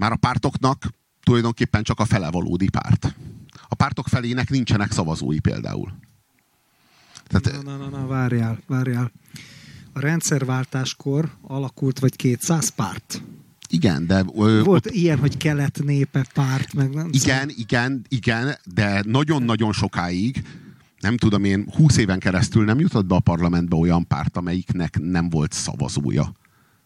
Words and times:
már 0.00 0.12
a 0.12 0.16
pártoknak 0.16 0.90
tulajdonképpen 1.22 1.82
csak 1.82 2.00
a 2.00 2.04
fele 2.04 2.30
valódi 2.30 2.68
párt. 2.68 3.14
A 3.68 3.74
pártok 3.74 4.08
felének 4.08 4.50
nincsenek 4.50 4.92
szavazói 4.92 5.38
például. 5.38 5.92
Tehát, 7.26 7.62
na, 7.64 7.76
na, 7.76 7.88
na, 7.88 7.98
na, 7.98 8.06
várjál, 8.06 8.58
várjál. 8.66 9.12
A 9.92 10.00
rendszerváltáskor 10.00 11.30
alakult 11.42 11.98
vagy 11.98 12.16
200 12.16 12.68
párt. 12.68 13.22
Igen, 13.68 14.06
de... 14.06 14.24
Ö, 14.34 14.62
Volt 14.62 14.86
ott, 14.86 14.92
ilyen, 14.92 15.18
hogy 15.18 15.36
kelet 15.36 15.80
népe 15.84 16.26
párt, 16.34 16.72
meg 16.72 16.94
nem 16.94 17.08
Igen, 17.12 17.38
szóval... 17.38 17.54
igen, 17.56 18.04
igen, 18.08 18.58
de 18.74 19.02
nagyon-nagyon 19.06 19.72
sokáig 19.72 20.44
nem 21.00 21.16
tudom 21.16 21.44
én, 21.44 21.66
20 21.76 21.96
éven 21.96 22.18
keresztül 22.18 22.64
nem 22.64 22.80
jutott 22.80 23.06
be 23.06 23.14
a 23.14 23.20
parlamentbe 23.20 23.76
olyan 23.76 24.06
párt, 24.06 24.36
amelyiknek 24.36 24.98
nem 24.98 25.28
volt 25.30 25.52
szavazója. 25.52 26.32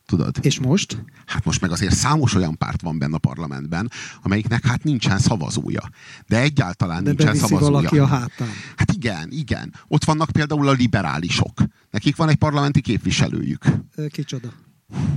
Tudod? 0.07 0.37
És 0.41 0.59
most? 0.61 1.05
Hát 1.27 1.45
most 1.45 1.61
meg 1.61 1.71
azért 1.71 1.95
számos 1.95 2.35
olyan 2.35 2.57
párt 2.57 2.81
van 2.83 2.99
benne 2.99 3.15
a 3.15 3.19
parlamentben, 3.19 3.91
amelyiknek 4.23 4.67
hát 4.67 4.85
nincsen 4.85 5.19
szavazója. 5.19 5.89
De 6.27 6.41
egyáltalán 6.41 7.05
De 7.05 7.11
nincsen 7.11 7.35
szavazója. 7.35 7.71
valaki 7.71 7.99
a 7.99 8.07
hátán. 8.07 8.49
Hát 8.77 8.93
igen, 8.93 9.29
igen. 9.31 9.75
Ott 9.89 10.05
vannak 10.05 10.31
például 10.31 10.69
a 10.69 10.73
liberálisok. 10.73 11.63
Nekik 11.91 12.17
van 12.17 12.29
egy 12.29 12.37
parlamenti 12.37 12.81
képviselőjük. 12.81 13.65
Kicsoda? 14.09 14.49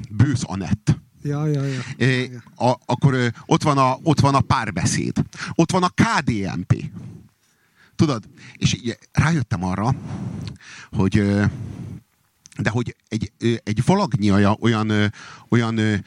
Bősz 0.09 0.43
Anett. 0.43 0.97
Ja, 1.23 1.45
ja, 1.45 1.63
ja. 1.63 1.81
É, 1.97 2.31
a, 2.55 2.75
akkor 2.85 3.33
ott 3.45 3.63
van, 3.63 3.77
a, 3.77 3.97
ott 4.03 4.19
van 4.19 4.35
a 4.35 4.41
párbeszéd. 4.41 5.23
Ott 5.55 5.71
van 5.71 5.83
a 5.83 5.89
KDNP. 5.89 6.91
Tudod? 7.95 8.23
És 8.57 8.77
rájöttem 9.11 9.63
arra, 9.63 9.95
hogy 10.91 11.23
de 12.61 12.69
hogy 12.69 12.95
egy, 13.07 13.31
egy 13.63 13.81
valagnyi 13.85 14.31
olyan, 14.31 14.57
olyan, 15.49 16.03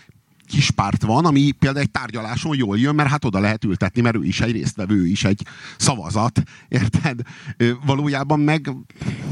kis 0.51 0.71
párt 0.71 1.03
van, 1.03 1.25
ami 1.25 1.51
például 1.51 1.85
egy 1.85 1.91
tárgyaláson 1.91 2.57
jól 2.57 2.79
jön, 2.79 2.95
mert 2.95 3.09
hát 3.09 3.25
oda 3.25 3.41
lehet 3.41 3.65
ültetni, 3.65 4.01
mert 4.01 4.17
ő 4.17 4.25
is 4.25 4.41
egy 4.41 4.53
résztvevő, 4.53 5.01
ő 5.01 5.07
is 5.07 5.25
egy 5.25 5.43
szavazat, 5.79 6.43
érted? 6.69 7.21
Valójában 7.87 8.41
meg, 8.41 8.71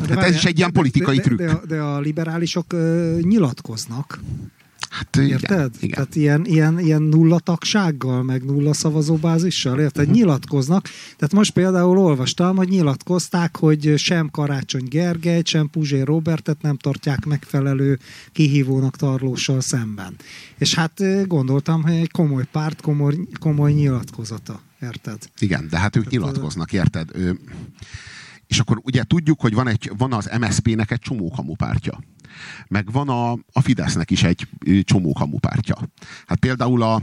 de 0.06 0.14
hát 0.14 0.24
ez 0.24 0.34
is 0.34 0.44
egy 0.44 0.58
ilyen 0.58 0.72
politikai 0.72 1.16
de, 1.16 1.22
trükk. 1.22 1.38
De, 1.38 1.46
de, 1.46 1.60
de 1.66 1.80
a 1.80 2.00
liberálisok 2.00 2.72
uh, 2.72 3.20
nyilatkoznak. 3.20 4.20
Hát, 4.90 5.16
Érted? 5.16 5.50
Igen, 5.50 5.70
igen. 5.80 5.90
Tehát 5.90 6.14
ilyen, 6.14 6.44
ilyen, 6.44 6.78
ilyen 6.78 7.02
nulla 7.02 7.38
tagsággal, 7.38 8.22
meg 8.22 8.44
nulla 8.44 8.72
szavazóbázissal, 8.74 9.80
érted? 9.80 10.02
Uh-huh. 10.02 10.16
Nyilatkoznak. 10.18 10.88
Tehát 11.16 11.32
most 11.32 11.52
például 11.52 11.98
olvastam, 11.98 12.56
hogy 12.56 12.68
nyilatkozták, 12.68 13.56
hogy 13.56 13.92
sem 13.96 14.30
Karácsony 14.30 14.84
Gergely, 14.88 15.42
sem 15.44 15.70
Puzsér 15.70 16.06
Robertet 16.06 16.62
nem 16.62 16.76
tartják 16.76 17.24
megfelelő 17.24 17.98
kihívónak 18.32 18.96
tarlóssal 18.96 19.60
szemben. 19.60 20.14
És 20.58 20.74
hát 20.74 21.26
gondoltam, 21.26 21.82
hogy 21.82 21.92
egy 21.92 22.10
komoly 22.10 22.44
párt, 22.52 22.80
komoly, 22.80 23.14
komoly 23.40 23.72
nyilatkozata. 23.72 24.60
Érted? 24.82 25.18
Igen, 25.38 25.68
de 25.70 25.78
hát 25.78 25.96
ők 25.96 26.04
Tehát, 26.04 26.18
nyilatkoznak, 26.18 26.72
érted? 26.72 27.08
Ő... 27.14 27.38
És 28.48 28.58
akkor 28.58 28.80
ugye 28.82 29.02
tudjuk, 29.02 29.40
hogy 29.40 29.54
van, 29.54 29.68
egy, 29.68 29.92
van 29.98 30.12
az 30.12 30.30
MSZP-nek 30.40 30.90
egy 30.90 31.00
csomó 31.00 31.30
kamupártya 31.30 31.98
meg 32.68 32.92
van 32.92 33.08
a, 33.08 33.32
a 33.32 33.60
Fidesznek 33.60 34.10
is 34.10 34.22
egy 34.22 34.48
csomó 34.82 35.12
kamupártya. 35.12 35.88
Hát 36.26 36.38
például 36.38 36.82
a 36.82 37.02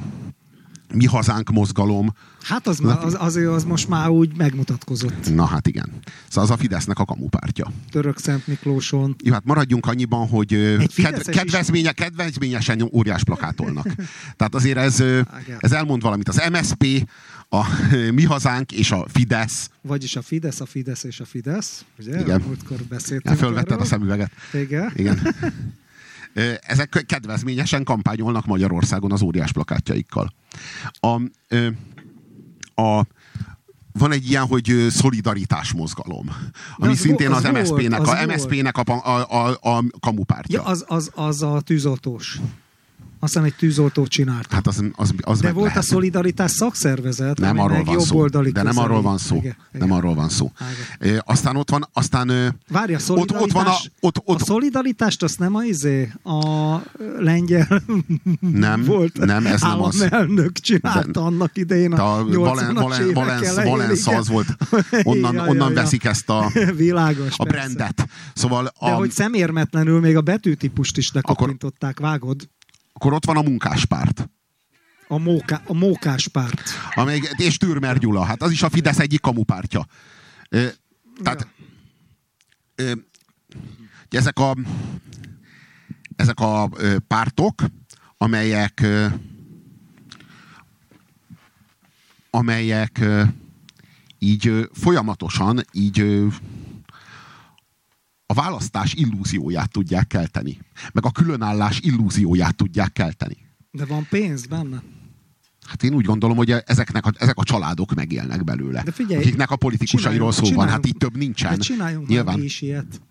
mi 0.93 1.05
hazánk 1.05 1.49
mozgalom. 1.49 2.13
Hát 2.41 2.67
az, 2.67 2.79
az, 2.83 3.16
az, 3.19 3.35
az 3.35 3.63
most 3.63 3.88
már 3.88 4.09
úgy 4.09 4.38
megmutatkozott. 4.38 5.33
Na 5.33 5.45
hát 5.45 5.67
igen. 5.67 5.89
Szóval 6.27 6.43
az 6.43 6.49
a 6.49 6.57
Fidesznek 6.57 6.99
a 6.99 7.05
kamupártya. 7.05 7.71
Török 7.91 8.19
Szent 8.19 8.47
Miklóson. 8.47 9.16
Jó, 9.23 9.33
hát 9.33 9.45
maradjunk 9.45 9.85
annyiban, 9.85 10.27
hogy 10.27 10.77
ked, 10.95 11.29
kedvezménye, 11.29 11.91
kedvezményesen 11.91 12.89
óriás 12.93 13.23
plakátolnak. 13.23 13.88
Tehát 14.38 14.55
azért 14.55 14.77
ez, 14.77 15.03
ez 15.57 15.71
elmond 15.71 16.01
valamit. 16.01 16.29
Az 16.29 16.49
MSP 16.51 17.09
a 17.49 17.65
Mi 18.17 18.23
Hazánk 18.23 18.71
és 18.71 18.91
a 18.91 19.05
Fidesz. 19.07 19.69
Vagyis 19.81 20.15
a 20.15 20.21
Fidesz, 20.21 20.59
a 20.59 20.65
Fidesz 20.65 21.03
és 21.03 21.19
a 21.19 21.25
Fidesz. 21.25 21.85
Ugye? 21.99 22.19
Igen. 22.19 22.41
Múltkor 22.45 22.77
beszéltünk 22.89 23.38
Fölvetted 23.38 23.72
erről. 23.72 23.83
a 23.83 23.85
szemüveget. 23.85 24.31
Igen. 24.53 24.91
Igen. 24.95 25.19
Ezek 26.61 27.03
kedvezményesen 27.07 27.84
kampányolnak 27.84 28.45
Magyarországon 28.45 29.11
az 29.11 29.22
óriás 29.22 29.51
plakátjaikkal. 29.51 30.34
A, 31.00 31.22
a, 32.81 33.05
van 33.91 34.11
egy 34.11 34.29
ilyen, 34.29 34.45
hogy 34.45 34.88
szolidaritás 34.89 35.73
mozgalom, 35.73 36.29
ami 36.75 36.91
az 36.91 37.00
szintén 37.00 37.31
az, 37.31 37.44
az 37.44 37.51
MSZP-nek, 37.51 38.07
a 38.07 38.25
MSZP-nek 38.25 38.78
a, 38.78 38.84
a, 38.91 39.47
a, 39.47 39.57
a 39.61 39.84
kamupártya. 40.00 40.57
Ja, 40.57 40.63
az, 40.63 40.85
az, 40.88 41.11
az 41.13 41.41
a 41.41 41.61
tűzoltós. 41.61 42.39
Aztán 43.20 43.44
egy 43.44 43.56
tűzoltót 43.56 44.08
csinált. 44.08 44.52
Hát 44.52 44.68
az, 44.68 44.84
az, 44.96 45.14
az 45.22 45.40
De 45.40 45.52
volt 45.52 45.68
lehet. 45.68 45.84
a 45.84 45.86
Szolidaritás 45.86 46.52
szakszervezet, 46.52 47.40
nem 47.40 47.59
arról 47.59 47.84
van 47.84 48.00
szó. 48.00 48.28
De 48.28 48.64
nem 48.64 48.78
arról 48.78 49.02
van 49.02 49.18
szó. 49.18 49.36
Igen, 49.36 49.56
nem 49.72 49.92
arról 49.92 50.16
van 50.16 50.30
szó. 50.30 50.52
E, 51.00 51.24
aztán 51.26 51.56
ott 51.56 51.70
van, 51.70 51.88
aztán... 51.94 52.58
Várja, 52.68 52.98
a 53.08 53.12
ott, 53.12 53.40
ott 53.40 53.52
van 53.52 53.66
a, 53.66 53.76
ott, 54.00 54.22
ott, 54.26 54.42
a 54.42 54.46
szolidaritást 54.46 55.24
azt 55.24 55.40
nem 55.40 55.56
a 55.56 55.64
izé, 55.64 56.12
a 56.24 56.76
lengyel 57.18 57.84
nem, 58.40 58.84
volt 58.84 59.18
nem, 59.18 59.46
ez 59.46 59.62
nem 59.62 59.82
az. 59.82 60.02
elnök 60.02 60.59
csinálta 60.59 61.12
de, 61.12 61.20
annak 61.20 61.58
idején 61.58 61.94
a, 61.94 62.18
a 62.18 62.26
Valen, 62.26 62.74
Valen, 63.64 63.90
az 64.06 64.28
volt. 64.28 64.47
Onnan, 65.03 65.34
ja, 65.34 65.46
onnan 65.46 65.70
ja, 65.70 65.76
veszik 65.76 66.03
ezt 66.03 66.30
a, 66.30 66.52
Világos, 66.78 67.34
a 67.38 67.44
brandet. 67.44 68.08
Szóval 68.34 68.72
a, 68.78 68.90
De 68.90 68.94
hogy 68.94 69.12
szemérmetlenül 69.12 70.00
még 70.00 70.16
a 70.16 70.22
betűtípust 70.22 70.97
is 70.97 71.12
lekapintották, 71.12 72.00
vágod? 72.00 72.50
Akkor 72.95 73.13
ott 73.13 73.25
van 73.25 73.38
a 73.38 73.41
munkáspárt. 73.41 74.29
A, 75.07 75.17
móka, 75.17 75.61
a 75.66 75.73
mókáspárt. 75.73 76.61
Amely, 76.94 77.22
és 77.38 77.57
Türmer 77.57 77.97
Gyula, 77.97 78.23
hát 78.23 78.41
az 78.41 78.51
is 78.51 78.63
a 78.63 78.69
Fidesz 78.69 79.00
egyik 79.00 79.22
kamupártja. 79.22 79.85
Ö, 80.50 80.67
tehát 81.23 81.47
ö, 82.75 82.91
ezek 84.09 84.39
a 84.39 84.55
ezek 86.16 86.39
a 86.39 86.69
ö, 86.73 86.97
pártok, 87.07 87.63
amelyek 88.17 88.79
ö, 88.81 89.07
amelyek 92.29 92.97
ö, 93.00 93.23
így 94.19 94.47
ö, 94.47 94.63
folyamatosan 94.73 95.61
így 95.72 96.00
ö, 96.00 96.28
választás 98.35 98.94
illúzióját 98.94 99.72
tudják 99.72 100.07
kelteni. 100.07 100.57
Meg 100.94 101.06
a 101.06 101.12
különállás 101.12 101.79
illúzióját 101.79 102.56
tudják 102.56 102.94
kelteni. 102.94 103.38
De 103.72 103.85
van 103.85 104.07
pénz 104.09 104.46
benne? 104.46 104.84
Hát 105.68 105.84
én 105.84 105.94
úgy 105.94 106.06
gondolom, 106.06 106.38
hogy 106.38 106.51
ezeknek 106.66 107.06
a, 107.06 107.12
ezek 107.18 107.38
a 107.38 107.44
családok 107.44 107.94
megélnek 107.94 108.44
belőle. 108.44 108.84
De 108.84 108.91
figyelj, 108.91 109.22
akiknek 109.22 109.51
a 109.51 109.56
politikusairól 109.56 110.31
szó 110.31 110.51
van, 110.51 110.68
hát 110.68 110.85
itt 110.85 111.00
több 111.00 111.18
nincsen. 111.18 111.50
De 111.50 111.57
csináljunk 111.57 112.07
Nyilván. 112.07 112.44
is 112.44 112.62
ilyet. 112.62 113.01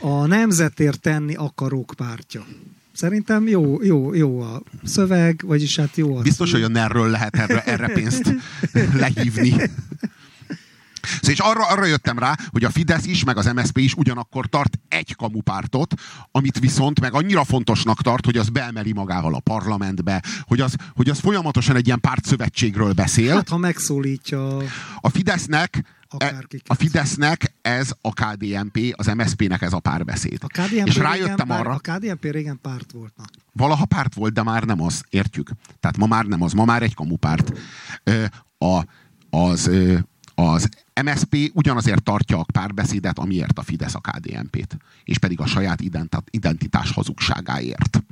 A 0.00 0.26
nemzetért 0.26 1.00
tenni 1.00 1.34
akarók 1.34 1.92
pártja. 1.96 2.44
Szerintem 2.92 3.48
jó, 3.48 3.82
jó, 3.82 4.14
jó 4.14 4.40
a 4.40 4.62
szöveg, 4.84 5.42
vagyis 5.46 5.76
hát 5.76 5.96
jó 5.96 6.16
a 6.16 6.22
Biztos, 6.22 6.52
hogy 6.52 6.62
a 6.62 6.68
erről 6.74 7.10
lehet 7.10 7.36
erre, 7.36 7.64
erre 7.64 7.88
pénzt 7.88 8.34
lehívni. 9.00 9.54
Szóval 11.02 11.30
és 11.30 11.38
arra, 11.38 11.66
arra 11.66 11.84
jöttem 11.84 12.18
rá, 12.18 12.36
hogy 12.48 12.64
a 12.64 12.70
Fidesz 12.70 13.06
is, 13.06 13.24
meg 13.24 13.36
az 13.36 13.46
MSZP 13.54 13.78
is 13.78 13.94
ugyanakkor 13.94 14.46
tart 14.46 14.78
egy 14.88 15.16
kamupártot, 15.16 15.94
amit 16.30 16.58
viszont 16.58 17.00
meg 17.00 17.14
annyira 17.14 17.44
fontosnak 17.44 18.02
tart, 18.02 18.24
hogy 18.24 18.36
az 18.36 18.48
beemeli 18.48 18.92
magával 18.92 19.34
a 19.34 19.40
parlamentbe, 19.40 20.22
hogy 20.42 20.60
az, 20.60 20.74
hogy 20.94 21.08
az 21.08 21.18
folyamatosan 21.18 21.76
egy 21.76 21.86
ilyen 21.86 22.00
pártszövetségről 22.00 22.92
beszél. 22.92 23.34
Hát, 23.34 23.48
ha 23.48 23.56
megszólítja... 23.56 24.56
A 25.00 25.08
Fidesznek 25.08 25.84
a 26.66 26.74
Fidesznek 26.74 27.54
ez 27.62 27.92
a 28.00 28.12
KDNP, 28.12 28.94
az 28.96 29.06
MSZP-nek 29.06 29.62
ez 29.62 29.72
a 29.72 29.78
párbeszéd. 29.78 30.38
A 30.42 30.46
KDNP 30.46 30.86
és 30.86 30.96
rájöttem 30.96 31.48
régen, 31.48 31.60
arra... 31.60 31.70
A 31.70 31.78
KDNP 31.78 32.22
régen 32.22 32.58
párt 32.62 32.92
volt. 32.92 33.12
Na. 33.16 33.24
Valaha 33.52 33.84
párt 33.84 34.14
volt, 34.14 34.32
de 34.32 34.42
már 34.42 34.64
nem 34.64 34.82
az, 34.82 35.04
értjük. 35.10 35.50
Tehát 35.80 35.96
ma 35.96 36.06
már 36.06 36.24
nem 36.24 36.42
az, 36.42 36.52
ma 36.52 36.64
már 36.64 36.82
egy 36.82 36.94
kamupárt. 36.94 37.58
A, 38.58 38.84
az, 39.30 39.70
az 40.34 40.68
MSP 41.04 41.50
ugyanazért 41.54 42.02
tartja 42.02 42.38
a 42.38 42.46
párbeszédet, 42.52 43.18
amiért 43.18 43.58
a 43.58 43.62
Fidesz 43.62 43.94
a 43.94 44.00
KDNP-t, 44.00 44.76
és 45.04 45.18
pedig 45.18 45.40
a 45.40 45.46
saját 45.46 45.80
identitás 46.30 46.90
hazugságáért. 46.90 48.02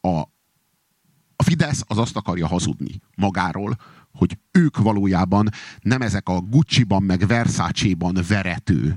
A, 0.00 0.18
a 1.36 1.42
Fidesz 1.42 1.82
az 1.86 1.98
azt 1.98 2.16
akarja 2.16 2.46
hazudni 2.46 3.00
magáról, 3.16 3.76
hogy 4.12 4.38
ők 4.50 4.76
valójában 4.76 5.48
nem 5.80 6.02
ezek 6.02 6.28
a 6.28 6.40
Gucci-ban 6.40 7.02
meg 7.02 7.26
Versace-ban 7.26 8.18
verető 8.28 8.96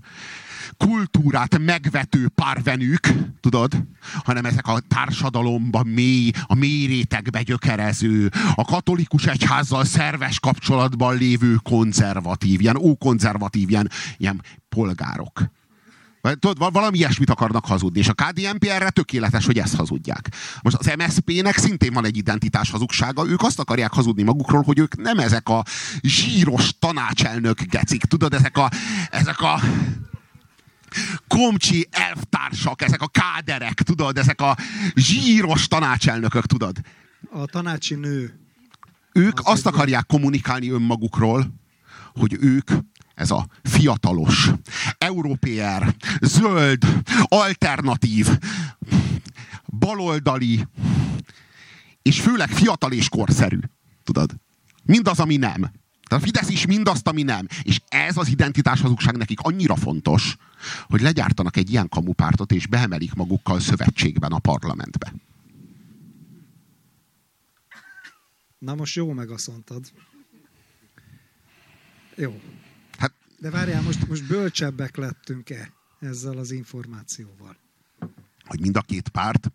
kultúrát 0.77 1.59
megvető 1.59 2.27
párvenük, 2.27 3.07
tudod, 3.39 3.83
hanem 4.23 4.45
ezek 4.45 4.67
a 4.67 4.79
társadalomban 4.79 5.87
mély, 5.87 6.31
a 6.45 6.55
mély 6.55 6.85
rétegbe 6.85 7.41
gyökerező, 7.41 8.31
a 8.55 8.65
katolikus 8.65 9.25
egyházzal 9.25 9.85
szerves 9.85 10.39
kapcsolatban 10.39 11.17
lévő 11.17 11.55
konzervatív, 11.63 12.61
ilyen 12.61 12.77
ókonzervatív, 12.77 13.69
ilyen, 13.69 13.89
ilyen 14.17 14.41
polgárok. 14.69 15.51
Tudod, 16.21 16.73
valami 16.73 16.97
ilyesmit 16.97 17.29
akarnak 17.29 17.65
hazudni, 17.65 17.99
és 17.99 18.07
a 18.07 18.13
KDNP 18.13 18.63
erre 18.63 18.89
tökéletes, 18.89 19.45
hogy 19.45 19.57
ezt 19.57 19.75
hazudják. 19.75 20.29
Most 20.61 20.75
az 20.75 20.91
MSZP-nek 20.97 21.57
szintén 21.57 21.93
van 21.93 22.05
egy 22.05 22.17
identitás 22.17 22.71
hazugsága, 22.71 23.27
ők 23.27 23.41
azt 23.41 23.59
akarják 23.59 23.93
hazudni 23.93 24.23
magukról, 24.23 24.61
hogy 24.61 24.79
ők 24.79 24.95
nem 24.95 25.19
ezek 25.19 25.49
a 25.49 25.63
zsíros 26.01 26.73
tanácselnök 26.79 27.61
gecik, 27.61 28.03
tudod, 28.03 28.33
ezek 28.33 28.57
a, 28.57 28.69
ezek 29.09 29.41
a 29.41 29.59
komcsi 31.27 31.88
elvtársak, 31.91 32.81
ezek 32.81 33.01
a 33.01 33.07
káderek, 33.07 33.81
tudod, 33.81 34.17
ezek 34.17 34.41
a 34.41 34.57
zsíros 34.93 35.67
tanácselnökök, 35.67 36.45
tudod. 36.45 36.77
A 37.31 37.45
tanácsi 37.45 37.95
nő. 37.95 38.39
Ők 39.13 39.39
az 39.39 39.45
azt 39.45 39.65
akarják 39.65 40.05
kommunikálni 40.05 40.69
önmagukról, 40.69 41.53
hogy 42.13 42.38
ők 42.39 42.71
ez 43.15 43.31
a 43.31 43.47
fiatalos, 43.63 44.49
európér, 44.97 45.95
zöld, 46.21 46.85
alternatív, 47.23 48.27
baloldali, 49.79 50.67
és 52.01 52.21
főleg 52.21 52.49
fiatal 52.49 52.91
és 52.91 53.09
korszerű. 53.09 53.59
Tudod? 54.03 54.35
Mindaz, 54.83 55.19
ami 55.19 55.35
nem. 55.35 55.71
Tehát 56.11 56.25
a 56.25 56.27
Fidesz 56.27 56.49
is 56.49 56.65
mindazt, 56.65 57.07
ami 57.07 57.23
nem. 57.23 57.47
És 57.63 57.81
ez 57.87 58.17
az 58.17 58.27
identitás 58.27 58.81
hazugság 58.81 59.17
nekik 59.17 59.39
annyira 59.39 59.75
fontos, 59.75 60.37
hogy 60.83 61.01
legyártanak 61.01 61.57
egy 61.57 61.69
ilyen 61.69 61.89
kamupártot, 61.89 62.51
és 62.51 62.67
beemelik 62.67 63.13
magukkal 63.13 63.59
szövetségben 63.59 64.31
a 64.31 64.39
parlamentbe. 64.39 65.13
Na 68.57 68.75
most 68.75 68.95
jó 68.95 69.11
megaszontad. 69.11 69.91
Jó. 72.15 72.41
Hát, 72.97 73.13
De 73.39 73.49
várjál, 73.49 73.81
most, 73.81 74.07
most 74.07 74.27
bölcsebbek 74.27 74.95
lettünk-e 74.95 75.73
ezzel 75.99 76.37
az 76.37 76.51
információval? 76.51 77.57
hogy 78.45 78.59
mind 78.59 78.77
a 78.77 78.81
két 78.81 79.09
párt 79.09 79.51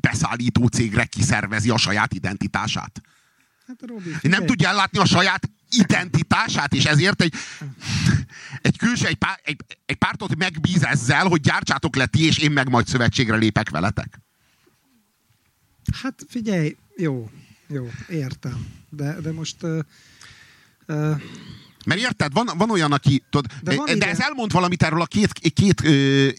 beszállító 0.00 0.66
cégre 0.66 1.04
kiszervezi 1.04 1.70
a 1.70 1.76
saját 1.76 2.14
identitását. 2.14 3.02
Hát 3.80 3.88
Robi, 3.90 4.10
Nem 4.22 4.46
tudja 4.46 4.68
ellátni 4.68 4.98
a 4.98 5.04
saját 5.04 5.50
identitását, 5.70 6.72
és 6.74 6.84
ezért 6.84 7.22
egy, 7.22 7.34
egy 8.62 8.78
külső, 8.78 9.06
egy, 9.06 9.14
pár, 9.16 9.40
egy, 9.42 9.56
egy 9.86 9.96
pártot 9.96 10.36
megbíz 10.36 10.84
ezzel, 10.84 11.26
hogy 11.26 11.40
gyártsátok 11.40 11.96
le 11.96 12.06
ti, 12.06 12.24
és 12.26 12.38
én 12.38 12.50
meg 12.50 12.68
majd 12.68 12.86
szövetségre 12.86 13.36
lépek 13.36 13.70
veletek. 13.70 14.20
Hát 16.02 16.24
figyelj, 16.28 16.76
jó, 16.96 17.30
jó, 17.66 17.90
értem. 18.08 18.66
De, 18.90 19.20
de 19.20 19.32
most... 19.32 19.56
Uh, 19.62 19.78
uh, 20.86 21.20
Mert 21.86 22.00
érted, 22.00 22.32
van, 22.32 22.50
van 22.56 22.70
olyan, 22.70 22.92
aki... 22.92 23.22
Tudod, 23.30 23.46
De 23.62 23.70
de, 23.70 23.76
van 23.76 23.86
de 23.86 23.92
ide- 23.92 24.06
ez 24.08 24.20
elmond 24.20 24.52
valamit 24.52 24.82
erről 24.82 25.00
a 25.00 25.06
két, 25.06 25.32
két, 25.32 25.80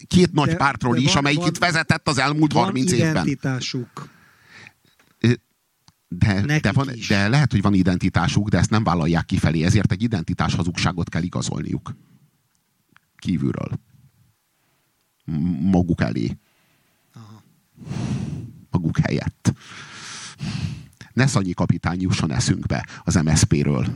két 0.08 0.32
nagy 0.32 0.48
De- 0.48 0.56
pártról 0.56 0.94
de 0.94 1.00
is, 1.00 1.06
van- 1.06 1.16
amelyik 1.16 1.38
van- 1.38 1.48
itt 1.48 1.58
vezetett 1.58 2.08
az 2.08 2.18
elmúlt 2.18 2.52
van 2.52 2.64
30 2.64 2.92
évben. 2.92 3.10
identitásuk. 3.10 4.08
De, 6.08 6.58
de, 6.60 6.72
van, 6.72 6.92
is. 6.94 7.08
de 7.08 7.28
lehet, 7.28 7.50
hogy 7.50 7.62
van 7.62 7.74
identitásuk, 7.74 8.48
de 8.48 8.58
ezt 8.58 8.70
nem 8.70 8.84
vállalják 8.84 9.24
kifelé, 9.24 9.62
ezért 9.64 9.92
egy 9.92 10.02
identitás 10.02 10.54
hazugságot 10.54 11.08
kell 11.08 11.22
igazolniuk. 11.22 11.96
Kívülről. 13.16 13.70
Maguk 15.60 16.00
elé. 16.00 16.36
Aha. 17.14 17.42
maguk 18.70 18.98
helyett. 18.98 19.52
Ne 21.12 21.26
Szanyi 21.26 21.52
kapitány 21.52 22.00
jusson 22.00 22.32
eszünkbe 22.32 22.86
az 23.04 23.14
MSZP-ről, 23.14 23.86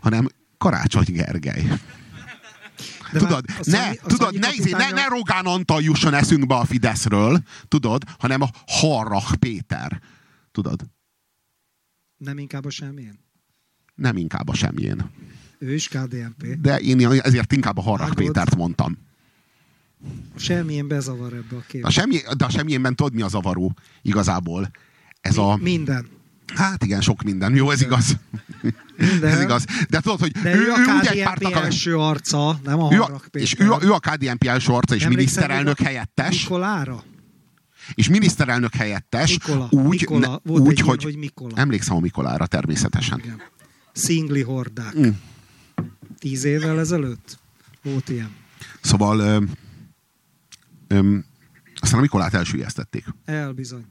hanem 0.00 0.28
Karácsony 0.58 1.04
Gergely. 1.06 1.62
De 3.12 3.18
tudod, 3.18 3.44
a 3.48 3.52
ne, 3.56 3.62
Szanyi- 3.62 4.00
tudod, 4.06 4.38
ne, 4.38 4.48
izé, 4.52 4.70
ne, 4.70 4.76
kapitánya- 4.78 4.94
ne 4.94 5.16
Rogán 5.16 5.46
Antal 5.46 5.82
jusson 5.82 6.14
eszünkbe 6.14 6.54
a 6.54 6.64
Fideszről, 6.64 7.42
tudod, 7.68 8.02
hanem 8.18 8.40
a 8.40 8.48
Harrach 8.66 9.34
Péter. 9.36 10.00
Tudod, 10.52 10.82
Nem 12.24 12.38
inkább 12.38 12.64
a 12.64 12.70
semmilyen. 12.70 13.18
nem 13.94 14.16
inkább 14.16 14.48
a 14.48 14.54
semmilyen. 14.54 15.10
Ő 15.58 15.74
is 15.74 15.88
KDNP. 15.88 16.46
De 16.60 16.76
én 16.78 17.20
ezért 17.20 17.52
inkább 17.52 17.78
a 17.78 17.82
Vágod? 17.82 18.14
Pétert 18.14 18.56
mondtam. 18.56 18.98
Semmilyen 20.36 20.88
bezavar 20.88 21.32
ebbe 21.32 21.56
a 21.56 21.62
képbe. 21.68 21.86
A 21.86 21.90
semmi, 21.90 22.16
de 22.36 22.44
a 22.44 22.50
semmilyenben 22.50 22.96
tudod, 22.96 23.14
mi 23.14 23.22
a 23.22 23.28
zavaró 23.28 23.76
igazából? 24.02 24.70
Ez 25.20 25.36
a... 25.36 25.56
Minden. 25.56 26.06
Hát 26.54 26.84
igen, 26.84 27.00
sok 27.00 27.22
minden. 27.22 27.54
Jó, 27.54 27.70
ez 27.70 27.82
igaz. 27.82 28.16
Minden. 28.96 29.30
Ez 29.30 29.40
igaz. 29.40 29.64
De 29.88 30.00
tudod, 30.00 30.20
hogy 30.20 30.30
De 30.30 30.54
ő, 30.54 30.64
ő, 30.64 30.70
a 30.70 30.76
úgy 30.78 31.06
egy 31.06 31.08
KDNP 31.08 31.24
pártnak 31.24 31.54
a... 31.54 31.64
első 31.64 31.96
arca, 31.96 32.60
nem 32.64 32.82
a 32.82 32.92
Ő 32.92 33.00
a, 33.00 33.02
Harrak 33.02 33.28
és 33.32 33.54
ő 33.58 33.72
a, 33.72 33.78
ő 33.82 33.92
a 33.92 33.98
KDNP 33.98 34.44
első 34.44 34.72
arca, 34.72 34.94
és 34.94 35.02
Emlékszel 35.02 35.08
miniszterelnök 35.08 35.80
a 35.80 35.84
helyettes, 35.84 36.42
Mikolára? 36.42 37.04
És 37.94 38.08
miniszterelnök 38.08 38.74
helyettes, 38.74 39.30
Mikola. 39.30 39.68
úgy, 39.70 39.84
Mikola. 40.00 40.18
ne, 40.20 40.50
Volt 40.52 40.62
úgy 40.62 40.70
egy 40.70 40.80
hogy, 40.80 41.02
hogy 41.02 41.16
Mikola. 41.16 41.56
emlékszem 41.56 41.96
a 41.96 42.00
Mikolára 42.00 42.46
természetesen. 42.46 43.18
Igen. 43.18 43.42
Szingli 43.92 44.42
hordák. 44.42 44.98
Mm. 44.98 45.08
Tíz 46.18 46.44
évvel 46.44 46.78
ezelőtt 46.78 47.38
volt 47.82 48.08
ilyen. 48.08 48.30
Szóval 48.80 49.18
ö, 49.18 49.42
ö, 50.88 51.16
aztán 51.76 51.98
a 51.98 52.02
Mikolát 52.02 52.34
elsüllyesztették. 52.34 53.04
Elbizony. 53.24 53.84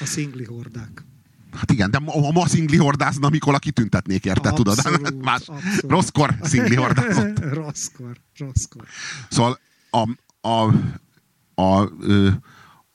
A 0.00 0.04
szingli 0.04 0.44
hordák. 0.44 1.04
Hát 1.52 1.70
igen, 1.70 1.90
de 1.90 1.98
ma, 1.98 2.10
ha 2.12 2.32
ma 2.32 2.46
szingli 2.48 2.76
hordászna, 2.76 3.28
Mikola 3.28 3.58
kitüntetnék 3.58 4.24
érte, 4.24 4.50
tudod? 4.50 4.78
Abszolút, 4.78 5.22
Más, 5.22 5.40
abszolút. 5.48 5.80
rosszkor 5.90 6.34
szingli 6.42 6.74
hordázott. 6.74 7.38
rosszkor, 7.62 8.16
rosszkor. 8.36 8.84
Szóval 9.30 9.58
a, 9.90 10.08
a, 10.48 10.72
a, 11.62 11.90
ö, 12.00 12.30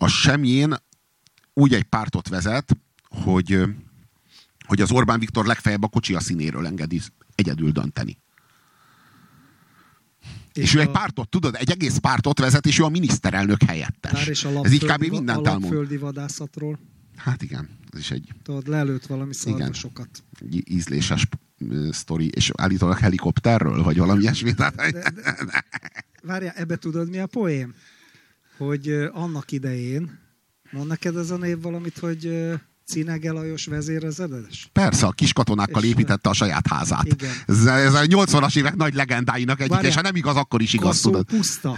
a 0.02 0.08
semjén 0.08 0.76
úgy 1.54 1.74
egy 1.74 1.84
pártot 1.84 2.28
vezet, 2.28 2.78
hogy, 3.10 3.64
hogy 4.68 4.82
az 4.82 4.92
Orbán 4.92 5.20
Viktor 5.20 5.46
legfeljebb 5.46 5.84
a 5.84 5.88
kocsi 5.88 6.16
a 6.16 6.20
színéről 6.20 6.66
engedi 6.66 7.02
egyedül 7.36 7.72
dönteni. 7.72 8.18
És, 10.54 10.64
és 10.64 10.74
ő 10.76 10.80
a, 10.80 10.82
egy 10.82 10.92
pártot, 10.92 11.30
tudod, 11.30 11.56
egy 11.56 11.72
egész 11.72 11.98
pártot 11.98 12.40
vezet, 12.40 12.66
és 12.66 12.80
ő 12.80 12.84
a 12.84 12.90
miniszterelnök 12.90 13.64
helyettes. 13.64 14.12
Bár 14.12 14.28
és 14.28 14.44
a 14.44 14.50
Ez 14.64 14.72
így 14.72 14.82
lapföldi- 14.82 15.08
kb. 15.08 15.12
mindent 15.12 15.46
a 15.46 15.50
elmond. 15.50 15.64
lapföldi 15.64 15.98
vadászatról. 15.98 16.80
Hát 17.16 17.42
igen, 17.42 17.70
ez 17.92 18.00
is 18.00 18.12
egy, 18.12 18.30
Tudod, 18.44 18.68
lelőtt 18.68 19.06
valami 19.06 19.34
szarvasokat. 19.34 20.24
egy 20.40 20.72
ízléses 20.72 21.28
sztori, 21.92 22.28
és 22.28 22.52
állítólag 22.58 22.98
helikopterről, 22.98 23.84
vagy 23.84 23.98
valami 23.98 24.22
ilyesmi. 24.22 24.54
Tehát, 24.54 24.76
De, 24.76 24.92
de, 24.92 25.36
várjál, 26.24 26.54
ebbe 26.56 26.76
tudod 26.76 27.10
mi 27.10 27.20
a 27.20 27.28
poém? 27.28 27.74
Hogy 28.66 28.88
annak 29.12 29.52
idején, 29.52 30.20
mond 30.72 30.88
neked 30.88 31.16
ez 31.16 31.30
a 31.30 31.38
név 31.38 31.62
valamit, 31.62 31.98
hogy 31.98 32.50
Cinege 32.86 33.32
Lajos 33.32 33.66
vezérezedes? 33.66 34.70
Persze, 34.74 35.06
a 35.06 35.12
kis 35.12 35.34
katonákkal 35.34 35.84
És- 35.84 35.90
építette 35.90 36.30
a 36.30 36.34
saját 36.34 36.68
házát. 36.68 37.06
Igen. 37.06 37.32
Ez, 37.48 37.66
ez 37.66 37.94
a 37.94 38.02
80-as 38.06 38.58
évek 38.58 38.76
nagy 38.76 38.94
legendáinak 38.94 39.62
egyik, 39.62 39.82
és 39.82 39.96
ha 39.96 40.02
nem 40.02 40.16
igaz, 40.16 40.36
akkor 40.36 40.62
is 40.62 40.74
igaz, 40.74 41.02
tudod. 41.02 41.26
puszta. 41.26 41.78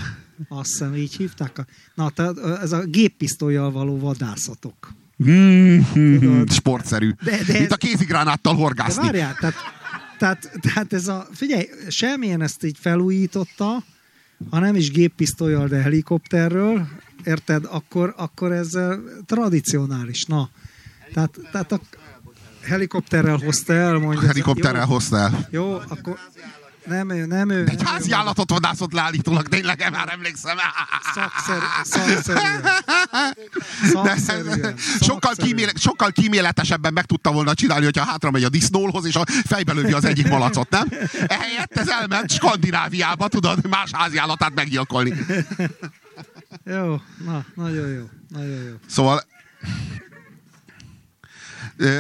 Azt 0.50 0.70
hiszem, 0.70 0.96
így 0.96 1.16
hívták. 1.16 1.66
Na, 1.96 2.10
tehát 2.10 2.38
ez 2.62 2.72
a 2.72 2.84
géppisztolyjal 2.86 3.72
való 3.72 4.00
vadászatok. 4.00 4.94
Mm-hmm, 5.24 6.44
sportszerű. 6.50 7.12
De- 7.24 7.44
de 7.44 7.58
Mint 7.60 7.72
a 7.72 7.76
kézigránáttal 7.78 8.54
De 8.54 8.60
horgászni. 8.60 9.04
várjál, 9.04 9.36
tehát, 9.40 9.56
tehát, 10.18 10.52
tehát 10.62 10.94
ez 10.94 11.08
a, 11.08 11.28
figyelj, 11.32 11.66
semmilyen 11.90 12.42
ezt 12.42 12.64
így 12.64 12.78
felújította, 12.80 13.84
ha 14.50 14.60
nem 14.60 14.76
is 14.76 14.92
géppisztolyal, 14.92 15.68
de 15.68 15.82
helikopterről, 15.82 16.88
érted, 17.24 17.66
akkor, 17.70 18.14
akkor 18.18 18.52
ez 18.52 18.74
ö, 18.74 18.96
tradicionális, 19.26 20.26
na. 20.26 20.50
Tehát, 21.14 21.40
tehát 21.52 21.72
a 21.72 21.80
helikopterrel 22.62 23.38
hozta 23.38 23.74
el, 23.74 23.98
mondja. 23.98 24.28
Helikopterrel 24.28 24.86
hozta 24.86 25.18
el. 25.18 25.48
Jó, 25.52 25.74
akkor 25.88 26.18
nem 26.86 27.10
ő, 27.10 27.26
nem 27.26 27.50
ő. 27.50 27.64
De 27.64 27.72
egy 27.72 27.84
házi 27.84 28.12
ő, 28.12 28.14
állatot 28.14 28.50
vadászott 28.50 28.92
le 28.92 29.02
állítólag, 29.02 29.48
tényleg, 29.48 29.80
én 29.80 29.92
már 29.92 30.10
emlékszem. 30.12 30.58
Szakszerű, 31.14 31.66
szakszerűen. 31.84 32.64
Szakszerűen. 33.84 34.76
sokkal, 35.00 35.34
kíméle, 35.36 35.72
sokkal 35.76 36.12
kíméletesebben 36.12 36.94
meg 36.94 37.06
tudta 37.06 37.32
volna 37.32 37.54
csinálni, 37.54 37.84
hogyha 37.84 38.06
hátra 38.06 38.32
megy 38.32 38.44
a 38.44 38.50
disznólhoz, 38.50 39.06
és 39.06 39.16
a 39.16 39.26
fejbe 39.46 39.74
lövi 39.74 39.94
az 39.94 40.06
egyik 40.06 40.28
malacot, 40.30 40.70
nem? 40.70 40.88
Ehelyett 41.28 41.78
ez 41.78 41.88
elment 41.88 42.32
Skandináviába, 42.32 43.28
tudod, 43.28 43.68
más 43.70 43.90
házi 43.92 44.18
állatát 44.18 44.54
meggyilkolni. 44.54 45.14
Jó, 46.66 47.02
na, 47.26 47.46
nagyon 47.56 47.90
jó, 47.90 48.10
nagyon 48.30 48.64
jó. 48.64 48.74
Szóval... 48.88 49.24
Ö, 51.78 52.00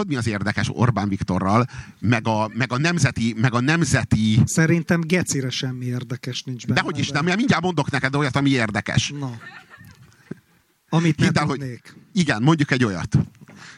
tudod, 0.00 0.24
mi 0.24 0.28
az 0.28 0.32
érdekes 0.34 0.70
Orbán 0.72 1.08
Viktorral, 1.08 1.66
meg 1.98 2.26
a, 2.26 2.50
meg 2.54 2.72
a 2.72 2.78
nemzeti, 2.78 3.34
meg 3.36 3.54
a 3.54 3.60
nemzeti 3.60 4.40
Szerintem 4.44 5.00
gecire 5.00 5.50
semmi 5.50 5.84
érdekes 5.84 6.42
nincs 6.42 6.66
benne. 6.66 6.80
Dehogy 6.80 6.98
is 6.98 7.08
de- 7.08 7.22
mindjárt 7.22 7.62
mondok 7.62 7.90
neked 7.90 8.14
olyat, 8.14 8.36
ami 8.36 8.50
érdekes. 8.50 9.12
Na. 9.18 9.38
Amit 10.88 11.16
nem 11.16 11.26
Hidd 11.26 11.38
el, 11.38 11.46
hogy-. 11.46 11.80
Igen, 12.12 12.42
mondjuk 12.42 12.70
egy 12.70 12.84
olyat. 12.84 13.18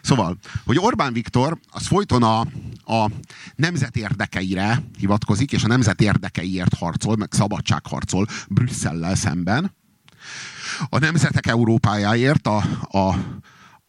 Szóval, 0.00 0.38
hogy 0.64 0.79
Orbán 0.79 1.12
Viktor 1.12 1.59
az 1.71 1.87
folyton 1.87 2.23
a, 2.23 2.41
a 2.85 3.11
nemzet 3.55 3.97
érdekeire 3.97 4.83
hivatkozik, 4.99 5.52
és 5.52 5.64
a 5.64 5.67
nemzet 5.67 6.00
érdekeiért 6.00 6.75
harcol, 6.75 7.17
meg 7.17 7.29
szabadságharcol 7.33 8.26
Brüsszellel 8.49 9.14
szemben. 9.14 9.75
A 10.88 10.99
nemzetek 10.99 11.47
Európájáért, 11.47 12.47
a, 12.47 12.62
a, 12.91 13.14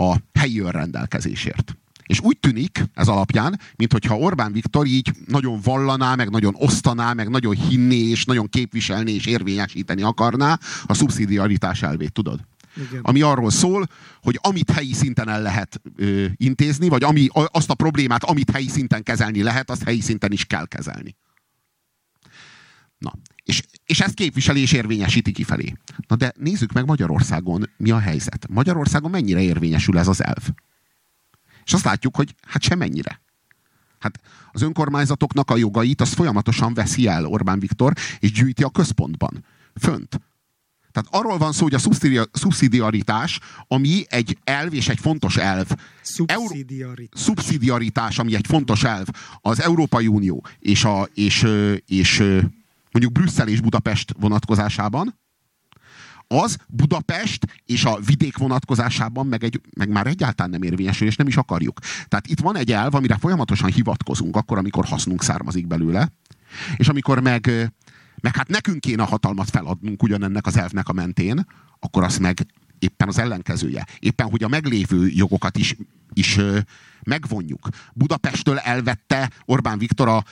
a 0.04 0.18
helyi 0.34 0.60
önrendelkezésért. 0.60 1.78
És 2.06 2.20
úgy 2.20 2.38
tűnik 2.40 2.84
ez 2.94 3.08
alapján, 3.08 3.60
mintha 3.76 4.18
Orbán 4.18 4.52
Viktor 4.52 4.86
így 4.86 5.12
nagyon 5.28 5.60
vallaná, 5.64 6.16
meg 6.16 6.30
nagyon 6.30 6.56
osztaná, 6.58 7.14
meg 7.14 7.30
nagyon 7.30 7.56
hinné, 7.56 8.10
és 8.10 8.26
nagyon 8.26 8.50
képviselni 8.50 9.12
és 9.12 9.26
érvényesíteni 9.26 10.02
akarná 10.02 10.60
a 10.86 10.94
szubszidiaritás 10.94 11.82
elvét, 11.82 12.14
tudod? 12.14 12.40
Igen. 12.90 13.02
Ami 13.02 13.22
arról 13.22 13.52
szól, 13.52 13.88
hogy 14.22 14.40
amit 14.42 14.72
helyi 14.72 14.94
szinten 14.94 15.30
el 15.30 15.42
lehet 15.42 15.82
ö, 15.96 16.26
intézni, 16.36 16.90
vagy 16.90 17.04
ami, 17.04 17.28
azt 17.32 17.70
a 17.70 17.76
problémát, 17.76 18.24
amit 18.24 18.52
helyi 18.52 18.68
szinten 18.68 19.04
kezelni 19.04 19.44
lehet, 19.44 19.70
azt 19.70 19.84
helyi 19.84 20.02
szinten 20.02 20.32
is 20.32 20.46
kell 20.46 20.68
kezelni. 20.68 21.16
Na, 22.98 23.14
és, 23.44 23.62
és 23.86 24.00
ezt 24.00 24.14
képviseli 24.14 24.62
és 24.62 24.72
érvényesíti 24.72 25.32
kifelé. 25.32 25.74
Na 26.08 26.16
de 26.16 26.34
nézzük 26.38 26.72
meg 26.72 26.86
Magyarországon 26.86 27.70
mi 27.78 27.92
a 27.92 28.00
helyzet. 28.00 28.48
Magyarországon 28.50 29.12
mennyire 29.12 29.42
érvényesül 29.42 29.98
ez 29.98 30.08
az 30.08 30.24
elv? 30.24 30.50
És 31.66 31.74
azt 31.74 31.84
látjuk, 31.84 32.16
hogy 32.16 32.36
hát 32.48 32.62
semennyire. 32.62 33.22
Hát 34.00 34.20
az 34.52 34.62
önkormányzatoknak 34.62 35.52
a 35.52 35.58
jogait 35.58 36.02
az 36.02 36.14
folyamatosan 36.14 36.74
veszi 36.74 37.08
el 37.08 37.26
Orbán 37.26 37.60
Viktor, 37.60 37.94
és 38.20 38.32
gyűjti 38.32 38.64
a 38.64 38.70
központban. 38.70 39.46
Fönt. 39.80 40.22
Tehát 40.92 41.10
arról 41.12 41.38
van 41.38 41.52
szó, 41.52 41.64
hogy 41.64 41.74
a 41.74 42.28
szubszidiaritás, 42.32 43.40
ami 43.68 44.04
egy 44.10 44.38
elv 44.44 44.74
és 44.74 44.90
egy 44.90 45.00
fontos 45.00 45.38
elv. 45.38 45.68
Szubszidiaritás. 46.02 47.22
Szubszidiaritás, 47.22 48.20
ami 48.20 48.36
egy 48.36 48.46
fontos 48.48 48.84
elv. 48.84 49.08
Az 49.42 49.62
Európai 49.62 50.08
Unió 50.08 50.46
és, 50.60 50.84
a, 50.84 51.08
és, 51.14 51.46
és 51.86 52.20
mondjuk 52.92 53.12
Brüsszel 53.12 53.48
és 53.48 53.62
Budapest 53.62 54.16
vonatkozásában, 54.20 55.20
az 56.42 56.58
Budapest 56.68 57.62
és 57.66 57.86
a 57.86 58.00
vidék 58.06 58.38
vonatkozásában 58.38 59.28
meg, 59.28 59.44
egy, 59.44 59.62
meg 59.78 59.90
már 59.90 60.08
egyáltalán 60.08 60.52
nem 60.52 60.62
érvényesül, 60.62 61.08
és 61.08 61.16
nem 61.16 61.28
is 61.28 61.38
akarjuk. 61.38 61.80
Tehát 62.08 62.28
itt 62.28 62.40
van 62.40 62.58
egy 62.58 62.72
elv, 62.72 62.96
amire 62.96 63.18
folyamatosan 63.18 63.72
hivatkozunk, 63.72 64.36
akkor, 64.36 64.58
amikor 64.58 64.86
hasznunk 64.86 65.24
származik 65.24 65.68
belőle, 65.68 66.12
és 66.76 66.88
amikor 66.88 67.20
meg, 67.20 67.72
meg 68.22 68.36
hát 68.36 68.48
nekünk 68.48 68.80
kéne 68.80 69.02
a 69.02 69.06
hatalmat 69.06 69.50
feladnunk 69.50 70.04
ugyanennek 70.04 70.46
az 70.46 70.58
elvnek 70.58 70.88
a 70.88 70.94
mentén, 70.94 71.46
akkor 71.80 72.04
azt 72.04 72.20
meg 72.20 72.48
éppen 72.80 73.08
az 73.08 73.18
ellenkezője. 73.18 73.88
Éppen, 74.00 74.30
hogy 74.30 74.44
a 74.44 74.48
meglévő 74.48 75.08
jogokat 75.08 75.58
is, 75.58 75.76
is 76.14 76.40
megvonjuk. 77.04 77.68
Budapesttől 77.94 78.58
elvette 78.58 79.30
Orbán 79.46 79.78
Viktor 79.78 80.08
a, 80.08 80.24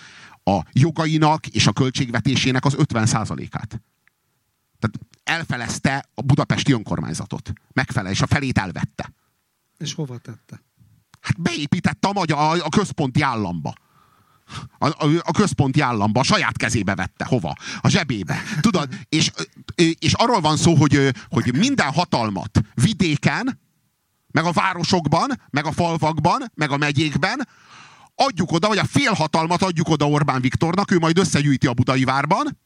a 0.51 0.65
jogainak 0.72 1.48
és 1.48 1.67
a 1.67 1.72
költségvetésének 1.72 2.65
az 2.65 2.74
50 2.77 3.01
át 3.01 3.27
Tehát 3.29 5.00
elfelezte 5.32 6.06
a 6.14 6.22
budapesti 6.22 6.74
önkormányzatot. 6.74 7.52
Megfele, 7.74 8.10
és 8.10 8.22
a 8.22 8.28
felét 8.28 8.58
elvette. 8.58 9.14
És 9.78 9.94
hova 9.94 10.18
tette? 10.18 10.64
Hát 11.22 11.42
beépítette 11.42 12.08
a, 12.08 12.12
magyar, 12.14 12.62
a, 12.64 12.70
központi 12.70 13.22
államba. 13.22 13.74
A, 14.78 14.88
a, 14.88 15.22
a 15.22 15.32
központi 15.32 15.80
államba, 15.80 16.20
a 16.20 16.24
saját 16.24 16.58
kezébe 16.58 16.96
vette. 16.96 17.26
Hova? 17.26 17.56
A 17.82 17.90
zsebébe. 17.90 18.42
Tudod? 18.60 18.90
És, 19.10 19.32
és 20.00 20.14
arról 20.14 20.42
van 20.42 20.58
szó, 20.58 20.76
hogy, 20.76 21.14
hogy 21.30 21.58
minden 21.58 21.92
hatalmat 21.92 22.62
vidéken, 22.74 23.60
meg 24.32 24.46
a 24.46 24.52
városokban, 24.52 25.42
meg 25.50 25.66
a 25.66 25.72
falvakban, 25.72 26.52
meg 26.56 26.72
a 26.72 26.78
megyékben 26.78 27.48
adjuk 28.16 28.52
oda, 28.52 28.68
vagy 28.68 28.78
a 28.78 28.86
félhatalmat 28.86 29.62
adjuk 29.62 29.90
oda 29.90 30.08
Orbán 30.08 30.42
Viktornak, 30.42 30.92
ő 30.92 31.00
majd 31.00 31.18
összegyűjti 31.18 31.68
a 31.68 31.74
budai 31.74 32.04
várban, 32.04 32.58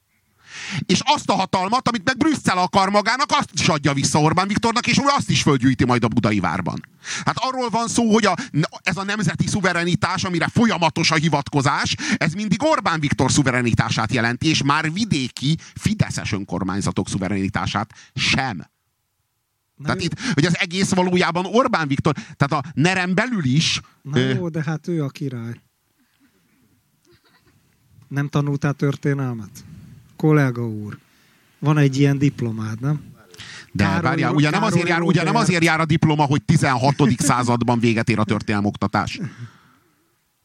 és 0.86 1.00
azt 1.04 1.30
a 1.30 1.34
hatalmat, 1.34 1.88
amit 1.88 2.04
meg 2.04 2.18
Brüsszel 2.18 2.58
akar 2.58 2.90
magának, 2.90 3.32
azt 3.32 3.50
is 3.54 3.68
adja 3.68 3.94
vissza 3.94 4.20
Orbán 4.20 4.48
Viktornak, 4.48 4.88
és 4.88 4.98
ő 4.98 5.04
azt 5.18 5.30
is 5.30 5.42
földgyűjti 5.42 5.86
majd 5.86 6.04
a 6.04 6.08
budai 6.08 6.40
várban. 6.40 6.86
Hát 7.26 7.38
arról 7.38 7.70
van 7.70 7.88
szó, 7.88 8.14
hogy 8.14 8.26
a, 8.26 8.36
ez 8.84 8.98
a 8.98 9.04
nemzeti 9.04 9.48
szuverenitás, 9.48 10.24
amire 10.24 10.48
folyamatos 10.48 11.12
a 11.12 11.16
hivatkozás, 11.16 11.96
ez 12.18 12.34
mindig 12.34 12.64
Orbán 12.64 13.00
Viktor 13.00 13.32
szuverenitását 13.32 14.14
jelenti, 14.14 14.48
és 14.48 14.64
már 14.64 14.94
vidéki 14.94 15.58
fideszes 15.76 16.32
önkormányzatok 16.32 17.08
szuverenitását 17.08 17.94
sem. 18.14 18.58
Na 19.76 19.84
tehát 19.84 20.02
jó. 20.02 20.06
itt, 20.06 20.34
hogy 20.34 20.46
az 20.46 20.58
egész 20.60 20.94
valójában 20.94 21.46
Orbán 21.46 21.88
Viktor, 21.88 22.14
tehát 22.14 22.66
a 22.66 22.70
nerem 22.74 23.14
belül 23.14 23.46
is... 23.46 23.82
Na 24.02 24.18
ö... 24.18 24.34
jó, 24.34 24.50
de 24.50 24.64
hát 24.64 24.88
ő 24.88 25.04
a 25.04 25.10
király. 25.10 25.62
Nem 28.08 28.28
tanultál 28.28 28.74
történelmet? 28.74 29.64
Kollega 30.16 30.68
úr, 30.68 30.98
van 31.60 31.78
egy 31.78 32.00
ilyen 32.00 32.18
diplomád, 32.18 32.80
nem? 32.80 33.14
De 33.72 33.84
Károly, 33.84 34.02
várjál, 34.02 34.34
ugye, 34.34 34.50
nem 34.50 34.64
azért, 34.64 34.88
jár, 34.88 35.02
ugye 35.02 35.24
nem 35.24 35.36
azért 35.36 35.64
jár 35.64 35.80
a 35.80 35.86
diploma, 35.86 36.24
hogy 36.24 36.44
16. 36.44 36.96
században 37.18 37.80
véget 37.80 38.10
ér 38.10 38.20
a 38.20 38.24
történelmoktatás. 38.24 39.20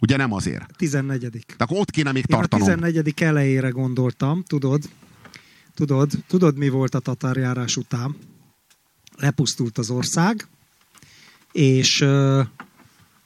Ugye 0.01 0.17
nem 0.17 0.33
azért? 0.33 0.77
14. 0.77 1.31
De 1.31 1.65
akkor 1.65 1.77
ott 1.77 1.91
kéne 1.91 2.13
még 2.13 2.27
tartanom. 2.27 2.69
Én 2.69 2.75
a 2.75 2.87
14. 2.87 3.23
elejére 3.23 3.69
gondoltam, 3.69 4.43
tudod, 4.43 4.83
tudod, 5.75 6.11
tudod 6.27 6.57
mi 6.57 6.69
volt 6.69 6.95
a 6.95 6.99
tatárjárás 6.99 7.77
után? 7.77 8.17
Lepusztult 9.17 9.79
az 9.79 9.91
ország, 9.91 10.47
és 11.53 12.01
uh, 12.01 12.41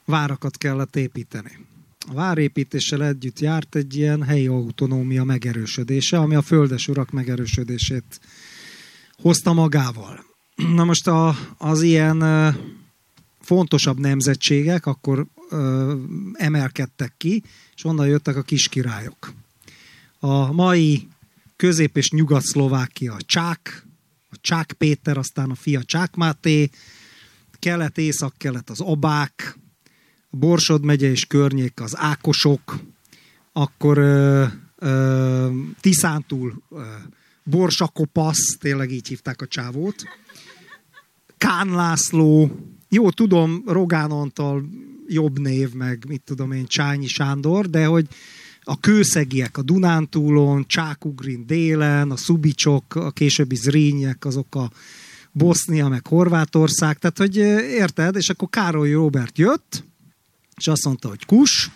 várakat 0.05 0.57
kellett 0.57 0.95
építeni 0.95 1.65
a 2.07 2.13
várépítéssel 2.13 3.03
együtt 3.03 3.39
járt 3.39 3.75
egy 3.75 3.95
ilyen 3.95 4.23
helyi 4.23 4.47
autonómia 4.47 5.23
megerősödése, 5.23 6.17
ami 6.17 6.35
a 6.35 6.41
földes 6.41 6.87
urak 6.87 7.11
megerősödését 7.11 8.19
hozta 9.17 9.53
magával. 9.53 10.25
Na 10.55 10.83
most 10.83 11.07
a, 11.07 11.35
az 11.57 11.81
ilyen 11.81 12.23
fontosabb 13.39 13.99
nemzetségek 13.99 14.85
akkor 14.85 15.25
emelkedtek 16.33 17.13
ki, 17.17 17.43
és 17.75 17.83
onnan 17.83 18.07
jöttek 18.07 18.35
a 18.35 18.41
kiskirályok. 18.41 19.33
A 20.19 20.51
mai 20.51 21.07
közép- 21.55 21.97
és 21.97 22.09
nyugat-szlovákia 22.09 23.17
Csák, 23.25 23.85
a 24.29 24.35
Csák 24.41 24.73
Péter, 24.77 25.17
aztán 25.17 25.49
a 25.49 25.55
fia 25.55 25.83
Csák 25.83 26.15
Máté, 26.15 26.69
kelet-észak-kelet 27.59 28.69
az 28.69 28.81
Obák, 28.81 29.57
Borsod 30.39 30.85
megye 30.85 31.09
és 31.09 31.25
környék 31.25 31.81
az 31.81 31.97
Ákosok, 31.97 32.79
akkor 33.53 33.97
ö, 33.97 34.45
ö, 34.77 35.49
Tiszántúl 35.81 36.61
ö, 36.69 36.81
Borsakopasz, 37.43 38.57
tényleg 38.59 38.91
így 38.91 39.07
hívták 39.07 39.41
a 39.41 39.47
csávót, 39.47 40.03
Kán 41.37 41.69
László, 41.69 42.59
jó, 42.89 43.09
tudom, 43.09 43.63
Rogán 43.65 44.11
Antal 44.11 44.65
jobb 45.07 45.39
név, 45.39 45.73
meg 45.73 46.05
mit 46.07 46.21
tudom 46.25 46.51
én, 46.51 46.65
Csányi 46.65 47.07
Sándor, 47.07 47.69
de 47.69 47.85
hogy 47.85 48.07
a 48.61 48.79
kőszegiek 48.79 49.57
a 49.57 49.61
Dunántúlon, 49.61 50.65
Csákugrin 50.67 51.45
délen, 51.45 52.11
a 52.11 52.15
Szubicsok, 52.15 52.95
a 52.95 53.11
későbbi 53.11 53.55
Zrínyek, 53.55 54.25
azok 54.25 54.55
a 54.55 54.71
Bosznia, 55.31 55.87
meg 55.87 56.07
Horvátország, 56.07 56.97
tehát 56.97 57.17
hogy 57.17 57.35
érted, 57.77 58.15
és 58.15 58.29
akkor 58.29 58.49
Károly 58.49 58.91
Robert 58.91 59.37
jött, 59.37 59.83
és 60.55 60.67
azt 60.67 60.85
mondta, 60.85 61.07
hogy 61.07 61.25
kus, 61.25 61.71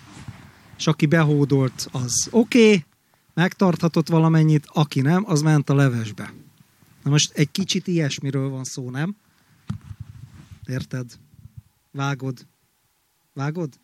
és 0.78 0.88
aki 0.88 1.06
behódolt, 1.06 1.88
az 1.92 2.28
oké, 2.32 2.66
okay, 2.66 2.86
megtarthatott 3.34 4.08
valamennyit, 4.08 4.66
aki 4.68 5.02
nem, 5.02 5.24
az 5.28 5.42
ment 5.42 5.70
a 5.70 5.76
levesbe. 5.76 6.34
Na 7.04 7.10
most 7.10 7.32
egy 7.32 7.52
kicsit 7.52 7.88
ilyesmiről 7.88 8.50
van 8.50 8.64
szó, 8.64 8.90
nem? 8.90 9.16
Érted? 10.66 11.20
Vágod? 11.92 12.48
Vágod? 13.34 13.80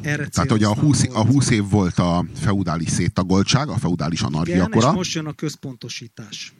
Erre 0.00 0.26
Tehát, 0.26 0.50
hogy 0.50 0.62
a 0.62 0.74
20, 0.74 1.02
a 1.12 1.26
20 1.26 1.50
év 1.50 1.68
volt 1.68 1.98
a 1.98 2.24
feudális 2.34 2.88
széttagoltság, 2.88 3.68
a 3.68 3.78
feudális 3.78 4.22
anarchia 4.22 4.54
Igen, 4.54 4.70
kora. 4.70 4.88
és 4.88 4.94
most 4.94 5.14
jön 5.14 5.26
a 5.26 5.32
központosítás. 5.32 6.54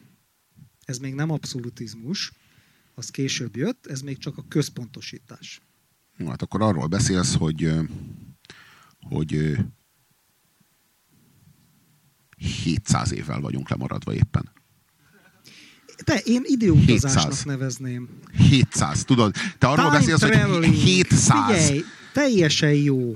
Ez 0.84 0.98
még 0.98 1.14
nem 1.14 1.30
abszolutizmus, 1.30 2.32
az 2.94 3.10
később 3.10 3.56
jött, 3.56 3.86
ez 3.86 4.00
még 4.00 4.18
csak 4.18 4.38
a 4.38 4.44
központosítás. 4.48 5.60
Hát 6.26 6.42
akkor 6.42 6.62
arról 6.62 6.86
beszélsz, 6.86 7.34
hogy, 7.34 7.72
hogy 9.00 9.56
700 12.62 13.12
évvel 13.12 13.40
vagyunk 13.40 13.68
lemaradva 13.68 14.14
éppen. 14.14 14.50
Te, 16.04 16.18
én 16.24 16.42
időutazásnak 16.44 17.22
700. 17.24 17.44
nevezném. 17.44 18.08
700, 18.48 19.04
tudod? 19.04 19.34
Te 19.58 19.66
arról 19.66 19.84
Time 19.86 19.98
beszélsz, 19.98 20.20
traveling. 20.20 20.64
hogy 20.64 20.82
700. 20.82 21.60
Figyelj, 21.66 21.82
teljesen 22.12 22.74
jó. 22.74 23.14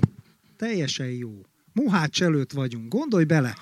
Teljesen 0.57 1.07
jó. 1.07 1.31
Mohács 1.73 2.21
előtt 2.21 2.51
vagyunk. 2.51 2.93
Gondolj 2.93 3.23
bele. 3.23 3.55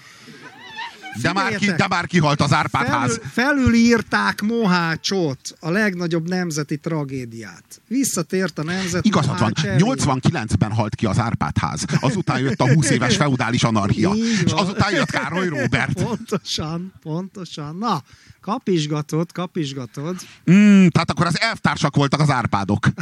De 1.21 1.33
már, 1.33 1.55
ki, 1.55 1.71
de 1.71 1.87
már 1.87 2.07
kihalt 2.07 2.41
az 2.41 2.53
Árpád 2.53 2.87
ház. 2.87 3.19
Felül, 3.31 3.63
felülírták 3.65 4.41
Mohácsot, 4.41 5.39
a 5.59 5.69
legnagyobb 5.69 6.27
nemzeti 6.27 6.77
tragédiát. 6.77 7.81
Visszatért 7.87 8.59
a 8.59 8.63
nemzet 8.63 9.05
Igazad 9.05 9.39
van, 9.39 9.53
Mohács 9.55 9.63
elé. 9.65 9.83
89-ben 9.83 10.71
halt 10.71 10.95
ki 10.95 11.05
az 11.05 11.19
Árpád 11.19 11.57
ház. 11.57 11.85
Azután 11.99 12.39
jött 12.39 12.59
a 12.59 12.73
20 12.73 12.89
éves 12.89 13.15
feudális 13.15 13.63
anarchia. 13.63 14.11
És 14.45 14.51
azután 14.51 14.93
jött 14.93 15.11
Károly 15.11 15.47
Róbert. 15.47 16.03
Pontosan, 16.03 16.93
pontosan. 17.01 17.75
Na, 17.77 18.03
kapisgatod, 18.41 19.31
kapisgatod. 19.31 20.15
Mm, 20.51 20.87
tehát 20.87 21.11
akkor 21.11 21.25
az 21.25 21.39
elvtársak 21.41 21.95
voltak 21.95 22.19
az 22.19 22.29
Árpádok. 22.29 22.87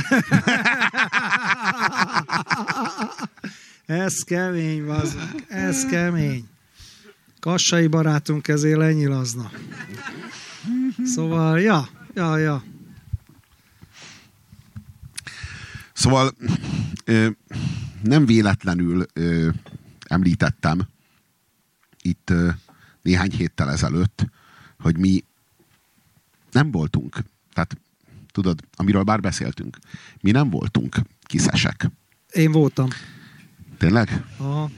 Ez 3.85 4.23
kemény, 4.23 4.85
bazd. 4.85 5.17
Ez 5.47 5.85
kemény. 5.85 6.45
Kassai 7.43 7.87
barátunk 7.87 8.47
ezért 8.47 8.77
lenyilazna. 8.77 9.51
Szóval, 11.03 11.59
ja, 11.59 11.87
ja, 12.13 12.37
ja. 12.37 12.63
Szóval 15.93 16.31
nem 18.03 18.25
véletlenül 18.25 19.05
említettem 20.07 20.87
itt 22.01 22.33
néhány 23.01 23.31
héttel 23.31 23.71
ezelőtt, 23.71 24.25
hogy 24.79 24.97
mi 24.97 25.23
nem 26.51 26.71
voltunk, 26.71 27.17
tehát 27.53 27.77
tudod, 28.31 28.59
amiről 28.75 29.03
bár 29.03 29.19
beszéltünk, 29.19 29.77
mi 30.21 30.31
nem 30.31 30.49
voltunk 30.49 30.95
kiszesek. 31.21 31.89
Én 32.31 32.51
voltam. 32.51 32.89
Tényleg? 33.77 34.25
Aha. 34.37 34.69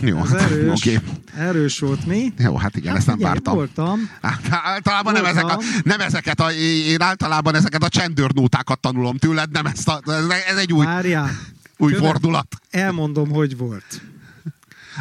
Jó, 0.00 0.18
Ez 0.18 0.32
erős. 0.32 0.70
oké. 0.70 0.98
Erős 1.36 1.78
volt 1.78 2.06
mi. 2.06 2.32
Jó, 2.38 2.56
hát 2.56 2.76
igen, 2.76 2.96
ezt 2.96 3.06
nem 3.06 3.16
figyelj, 3.16 3.32
vártam. 3.34 3.54
Voltam. 3.54 4.10
Hát, 4.22 4.40
általában 4.50 5.12
nem, 5.12 5.24
ezek 5.24 5.44
a, 5.44 5.46
Voltam. 5.46 5.64
nem 5.84 6.00
ezeket 6.00 6.40
a, 6.40 6.52
én 6.52 7.02
általában 7.02 7.54
ezeket 7.54 7.82
a 7.82 7.88
csendőrnótákat 7.88 8.80
tanulom 8.80 9.16
tőled, 9.16 9.50
nem 9.50 9.66
ezt 9.66 9.88
a, 9.88 10.00
ez 10.48 10.56
egy 10.56 10.72
új, 10.72 10.84
Várjál. 10.84 11.30
új 11.76 11.92
követ- 11.92 12.06
fordulat. 12.10 12.56
Elmondom, 12.70 13.30
hogy 13.30 13.56
volt. 13.56 14.00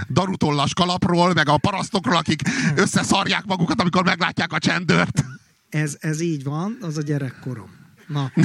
darutollas 0.10 0.74
kalapról, 0.74 1.34
meg 1.34 1.50
a 1.50 1.58
parasztokról, 1.58 2.16
akik 2.16 2.42
összeszarják 2.76 3.46
magukat, 3.46 3.80
amikor 3.82 4.04
meglátják 4.04 4.54
a 4.54 4.60
csendőrt. 4.60 5.24
Ez, 5.70 5.96
ez 6.00 6.22
így 6.22 6.44
van, 6.44 6.78
az 6.82 6.98
a 6.98 7.02
gyerekkorom. 7.02 7.70
Na. 8.08 8.32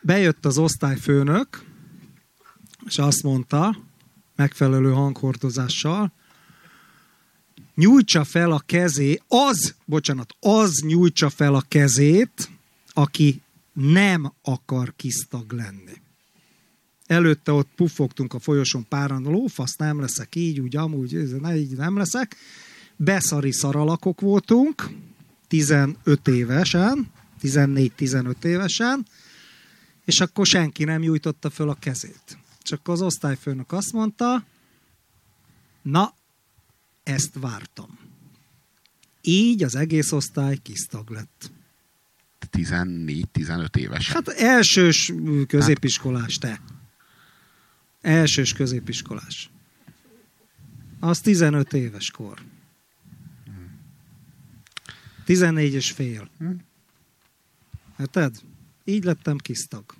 Bejött 0.00 0.46
az 0.46 0.58
osztályfőnök, 0.58 1.48
és 2.86 2.98
azt 2.98 3.22
mondta, 3.22 3.76
megfelelő 4.36 4.92
hanghordozással, 4.92 6.12
nyújtsa 7.74 8.24
fel 8.24 8.52
a 8.52 8.62
kezé, 8.66 9.20
az, 9.28 9.74
bocsánat, 9.84 10.34
az 10.40 10.80
nyújtsa 10.86 11.30
fel 11.30 11.54
a 11.54 11.64
kezét, 11.68 12.50
aki 12.92 13.42
nem 13.72 14.32
akar 14.42 14.92
kisztag 14.96 15.52
lenni. 15.52 15.92
Előtte 17.06 17.52
ott 17.52 17.68
puffogtunk 17.76 18.34
a 18.34 18.38
folyosón 18.38 18.86
páran, 18.88 19.22
lófasz, 19.22 19.76
nem 19.76 20.00
leszek 20.00 20.34
így, 20.34 20.60
úgy, 20.60 20.76
amúgy, 20.76 21.40
ne, 21.40 21.56
így 21.56 21.76
nem 21.76 21.96
leszek. 21.96 22.36
Beszari 22.96 23.52
szaralakok 23.52 24.20
voltunk, 24.20 24.90
15 25.48 26.28
évesen, 26.28 27.10
14-15 27.42 28.44
évesen, 28.44 29.06
és 30.04 30.20
akkor 30.20 30.46
senki 30.46 30.84
nem 30.84 31.00
nyújtotta 31.00 31.50
föl 31.50 31.68
a 31.68 31.74
kezét. 31.74 32.38
Csak 32.70 32.88
az 32.88 33.02
osztályfőnök 33.02 33.72
azt 33.72 33.92
mondta, 33.92 34.44
na, 35.82 36.14
ezt 37.02 37.34
vártam. 37.34 37.98
Így 39.20 39.62
az 39.62 39.74
egész 39.74 40.12
osztály 40.12 40.56
kisztag 40.56 41.10
lett. 41.10 41.50
14-15 42.52 43.76
évesen. 43.76 44.14
Hát 44.14 44.28
elsős 44.28 45.12
középiskolás 45.46 46.38
te. 46.38 46.60
Elsős 48.00 48.52
középiskolás. 48.52 49.50
Az 51.00 51.20
15 51.20 51.72
éves 51.72 52.10
kor. 52.10 52.42
14 55.24 55.74
és 55.74 55.90
fél. 55.90 56.30
Érted? 57.98 58.36
Így 58.84 59.04
lettem 59.04 59.38
kisztag. 59.38 59.94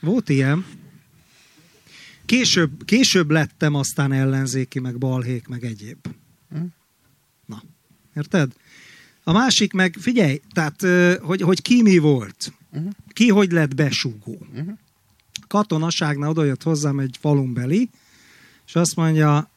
Volt 0.00 0.28
ilyen. 0.28 0.84
Később, 2.26 2.84
később 2.84 3.30
lettem 3.30 3.74
aztán 3.74 4.12
ellenzéki, 4.12 4.78
meg 4.78 4.98
balhék, 4.98 5.48
meg 5.48 5.64
egyéb. 5.64 6.06
Na, 7.46 7.62
érted? 8.16 8.52
A 9.24 9.32
másik 9.32 9.72
meg, 9.72 9.96
figyelj, 9.98 10.40
tehát, 10.52 10.80
hogy, 11.20 11.40
hogy 11.40 11.62
ki 11.62 11.82
mi 11.82 11.98
volt. 11.98 12.52
Ki 13.08 13.28
hogy 13.28 13.52
lett 13.52 13.74
besúgó. 13.74 14.46
Katonaságnál 15.48 16.30
oda 16.30 16.44
jött 16.44 16.62
hozzám 16.62 16.98
egy 16.98 17.16
falunbeli, 17.20 17.90
és 18.66 18.74
azt 18.74 18.96
mondja, 18.96 19.50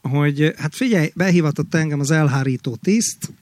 hogy 0.00 0.54
hát 0.56 0.74
figyelj, 0.74 1.12
behívatott 1.14 1.74
engem 1.74 2.00
az 2.00 2.10
elhárító 2.10 2.76
tiszt, 2.76 3.32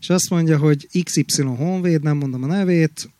és 0.00 0.10
azt 0.10 0.30
mondja, 0.30 0.58
hogy 0.58 0.88
XY 1.02 1.42
Honvéd, 1.42 2.02
nem 2.02 2.16
mondom 2.16 2.42
a 2.42 2.46
nevét, 2.46 3.10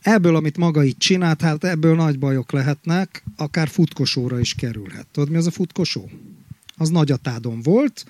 ebből, 0.00 0.36
amit 0.36 0.56
maga 0.56 0.84
itt 0.84 0.98
csinált, 0.98 1.40
hát 1.40 1.64
ebből 1.64 1.94
nagy 1.94 2.18
bajok 2.18 2.52
lehetnek, 2.52 3.24
akár 3.36 3.68
futkosóra 3.68 4.40
is 4.40 4.54
kerülhet. 4.54 5.06
Tudod, 5.12 5.30
mi 5.30 5.36
az 5.36 5.46
a 5.46 5.50
futkosó? 5.50 6.10
Az 6.76 6.88
Nagyatádon 6.88 7.62
volt, 7.62 8.04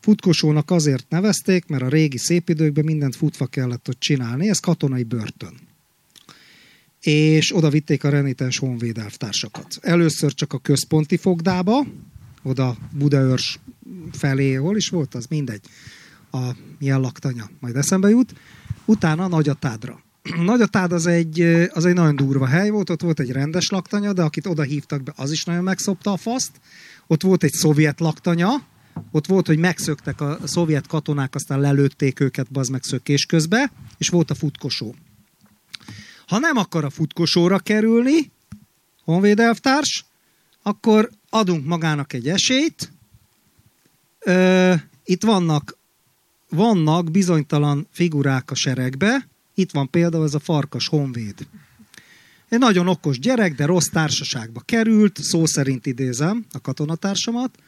futkosónak 0.00 0.70
azért 0.70 1.08
nevezték, 1.08 1.66
mert 1.66 1.82
a 1.82 1.88
régi 1.88 2.18
szép 2.18 2.48
időkben 2.48 2.84
mindent 2.84 3.16
futva 3.16 3.46
kellett 3.46 3.88
ott 3.88 4.00
csinálni, 4.00 4.48
ez 4.48 4.58
katonai 4.58 5.02
börtön. 5.02 5.54
És 7.00 7.56
oda 7.56 7.70
vitték 7.70 8.04
a 8.04 8.08
renitens 8.08 8.58
honvéd 8.58 8.98
elvtársakat. 8.98 9.78
Először 9.80 10.34
csak 10.34 10.52
a 10.52 10.58
központi 10.58 11.16
fogdába, 11.16 11.86
oda 12.42 12.76
Budaörs 12.92 13.58
felé, 14.12 14.54
hol 14.54 14.76
is 14.76 14.88
volt 14.88 15.14
az, 15.14 15.26
mindegy, 15.26 15.60
a 16.30 16.50
milyen 16.78 17.00
laktanya, 17.00 17.50
majd 17.60 17.76
eszembe 17.76 18.08
jut, 18.08 18.34
utána 18.84 19.28
Nagyatádra. 19.28 20.02
Nagyatád 20.50 20.92
az 20.92 21.06
egy, 21.06 21.40
az 21.72 21.84
egy 21.84 21.94
nagyon 21.94 22.16
durva 22.16 22.46
hely 22.46 22.70
volt, 22.70 22.90
ott 22.90 23.02
volt 23.02 23.20
egy 23.20 23.30
rendes 23.30 23.68
laktanya, 23.68 24.12
de 24.12 24.22
akit 24.22 24.46
oda 24.46 24.62
hívtak 24.62 25.02
be, 25.02 25.12
az 25.16 25.30
is 25.30 25.44
nagyon 25.44 25.62
megszopta 25.62 26.12
a 26.12 26.16
faszt. 26.16 26.50
Ott 27.06 27.22
volt 27.22 27.42
egy 27.42 27.52
szovjet 27.52 28.00
laktanya, 28.00 28.66
ott 29.10 29.26
volt, 29.26 29.46
hogy 29.46 29.58
megszöktek 29.58 30.20
a 30.20 30.38
szovjet 30.44 30.86
katonák, 30.86 31.34
aztán 31.34 31.60
lelőtték 31.60 32.20
őket 32.20 32.52
bazd 32.52 32.70
meg 32.70 32.82
szökés 32.82 33.26
közbe, 33.26 33.72
és 33.98 34.08
volt 34.08 34.30
a 34.30 34.34
futkosó. 34.34 34.94
Ha 36.26 36.38
nem 36.38 36.56
akar 36.56 36.84
a 36.84 36.90
futkosóra 36.90 37.58
kerülni, 37.58 38.30
honvéd 39.04 39.40
elvtárs, 39.40 40.04
akkor 40.62 41.10
adunk 41.30 41.66
magának 41.66 42.12
egy 42.12 42.28
esélyt. 42.28 42.92
Ö, 44.18 44.74
itt 45.04 45.22
vannak, 45.22 45.76
vannak 46.48 47.10
bizonytalan 47.10 47.86
figurák 47.90 48.50
a 48.50 48.54
seregbe. 48.54 49.28
Itt 49.54 49.70
van 49.70 49.90
például 49.90 50.24
ez 50.24 50.34
a 50.34 50.38
farkas 50.38 50.88
honvéd. 50.88 51.46
Egy 52.48 52.58
nagyon 52.58 52.88
okos 52.88 53.18
gyerek, 53.18 53.54
de 53.54 53.66
rossz 53.66 53.88
társaságba 53.88 54.60
került, 54.60 55.22
szó 55.22 55.46
szerint 55.46 55.86
idézem 55.86 56.44
a 56.52 56.60
katonatársamat. 56.60 57.58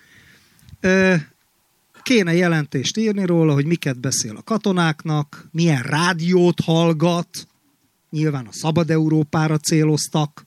Kéne 2.02 2.34
jelentést 2.34 2.96
írni 2.96 3.26
róla, 3.26 3.52
hogy 3.52 3.64
miket 3.64 4.00
beszél 4.00 4.36
a 4.36 4.42
katonáknak, 4.42 5.48
milyen 5.50 5.82
rádiót 5.82 6.60
hallgat, 6.60 7.48
nyilván 8.10 8.46
a 8.46 8.52
Szabad 8.52 8.90
Európára 8.90 9.58
céloztak, 9.58 10.44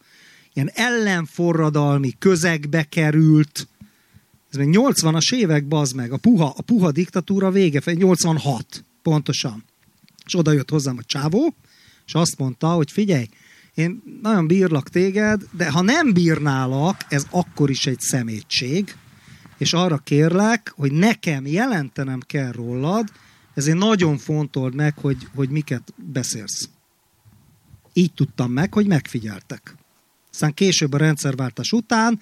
ilyen 0.53 0.71
ellenforradalmi 0.73 2.13
közegbe 2.19 2.83
került, 2.83 3.67
ez 4.51 4.57
még 4.57 4.77
80-as 4.77 5.33
évek, 5.33 5.67
bazd 5.67 5.95
meg, 5.95 6.11
a 6.11 6.17
puha, 6.17 6.53
a 6.57 6.61
puha 6.61 6.91
diktatúra 6.91 7.51
vége, 7.51 7.81
fel, 7.81 7.93
86 7.93 8.83
pontosan. 9.01 9.63
És 10.27 10.35
oda 10.35 10.51
jött 10.51 10.69
hozzám 10.69 10.97
a 10.97 11.03
csávó, 11.03 11.55
és 12.05 12.13
azt 12.13 12.37
mondta, 12.37 12.67
hogy 12.67 12.91
figyelj, 12.91 13.27
én 13.73 14.03
nagyon 14.21 14.47
bírlak 14.47 14.89
téged, 14.89 15.43
de 15.51 15.71
ha 15.71 15.81
nem 15.81 16.13
bírnálak, 16.13 17.05
ez 17.09 17.25
akkor 17.29 17.69
is 17.69 17.85
egy 17.85 17.99
szemétség, 17.99 18.95
és 19.57 19.73
arra 19.73 19.97
kérlek, 19.97 20.73
hogy 20.75 20.91
nekem 20.91 21.45
jelentenem 21.45 22.19
kell 22.19 22.51
rólad, 22.51 23.11
ezért 23.53 23.77
nagyon 23.77 24.17
fontold 24.17 24.75
meg, 24.75 24.97
hogy, 24.97 25.27
hogy 25.35 25.49
miket 25.49 25.93
beszélsz. 25.95 26.69
Így 27.93 28.13
tudtam 28.13 28.51
meg, 28.51 28.73
hogy 28.73 28.87
megfigyeltek. 28.87 29.75
Aztán 30.31 30.53
később 30.53 30.93
a 30.93 30.97
rendszerváltás 30.97 31.71
után 31.71 32.19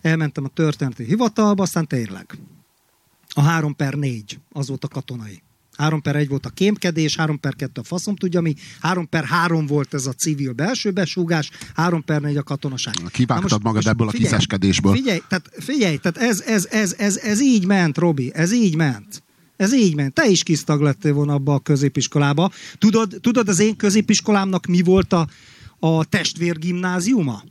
elmentem 0.00 0.44
a 0.44 0.48
történeti 0.48 1.04
hivatalba, 1.04 1.62
aztán 1.62 1.86
tényleg. 1.86 2.38
A 3.28 3.40
3 3.40 3.76
per 3.76 3.94
4, 3.94 4.38
az 4.52 4.68
volt 4.68 4.84
a 4.84 4.88
katonai. 4.88 5.42
3 5.76 6.02
per 6.02 6.16
1 6.16 6.28
volt 6.28 6.46
a 6.46 6.48
kémkedés, 6.48 7.16
3 7.16 7.40
per 7.40 7.54
2 7.54 7.80
a 7.80 7.84
faszom 7.84 8.16
tudja 8.16 8.40
mi, 8.40 8.54
3 8.80 9.08
per 9.08 9.24
3 9.24 9.66
volt 9.66 9.94
ez 9.94 10.06
a 10.06 10.12
civil 10.12 10.52
belső 10.52 10.90
besúgás, 10.90 11.50
3 11.74 12.04
per 12.04 12.20
4 12.20 12.36
a 12.36 12.42
katonaság. 12.42 12.94
Kivágtad 13.10 13.62
magad 13.62 13.86
ebből 13.86 14.08
a 14.08 14.10
kiszeskedésből. 14.10 14.92
Figyelj, 14.92 15.20
tehát, 15.28 15.50
figyelj, 15.58 15.96
tehát 15.96 16.30
ez, 16.30 16.40
ez, 16.40 16.66
ez, 16.70 16.94
ez, 16.98 17.16
ez 17.16 17.42
így 17.42 17.66
ment, 17.66 17.98
Robi, 17.98 18.30
ez 18.34 18.52
így 18.52 18.76
ment. 18.76 19.22
Ez 19.56 19.74
így 19.74 19.94
ment. 19.94 20.14
Te 20.14 20.26
is 20.26 20.42
kisztag 20.42 20.80
lettél 20.80 21.12
volna 21.12 21.34
abba 21.34 21.54
a 21.54 21.58
középiskolába. 21.58 22.50
Tudod, 22.78 23.18
tudod 23.20 23.48
az 23.48 23.58
én 23.58 23.76
középiskolámnak 23.76 24.66
mi 24.66 24.82
volt 24.82 25.12
a, 25.12 25.28
a 25.78 26.04
testvérgimnáziuma? 26.04 27.42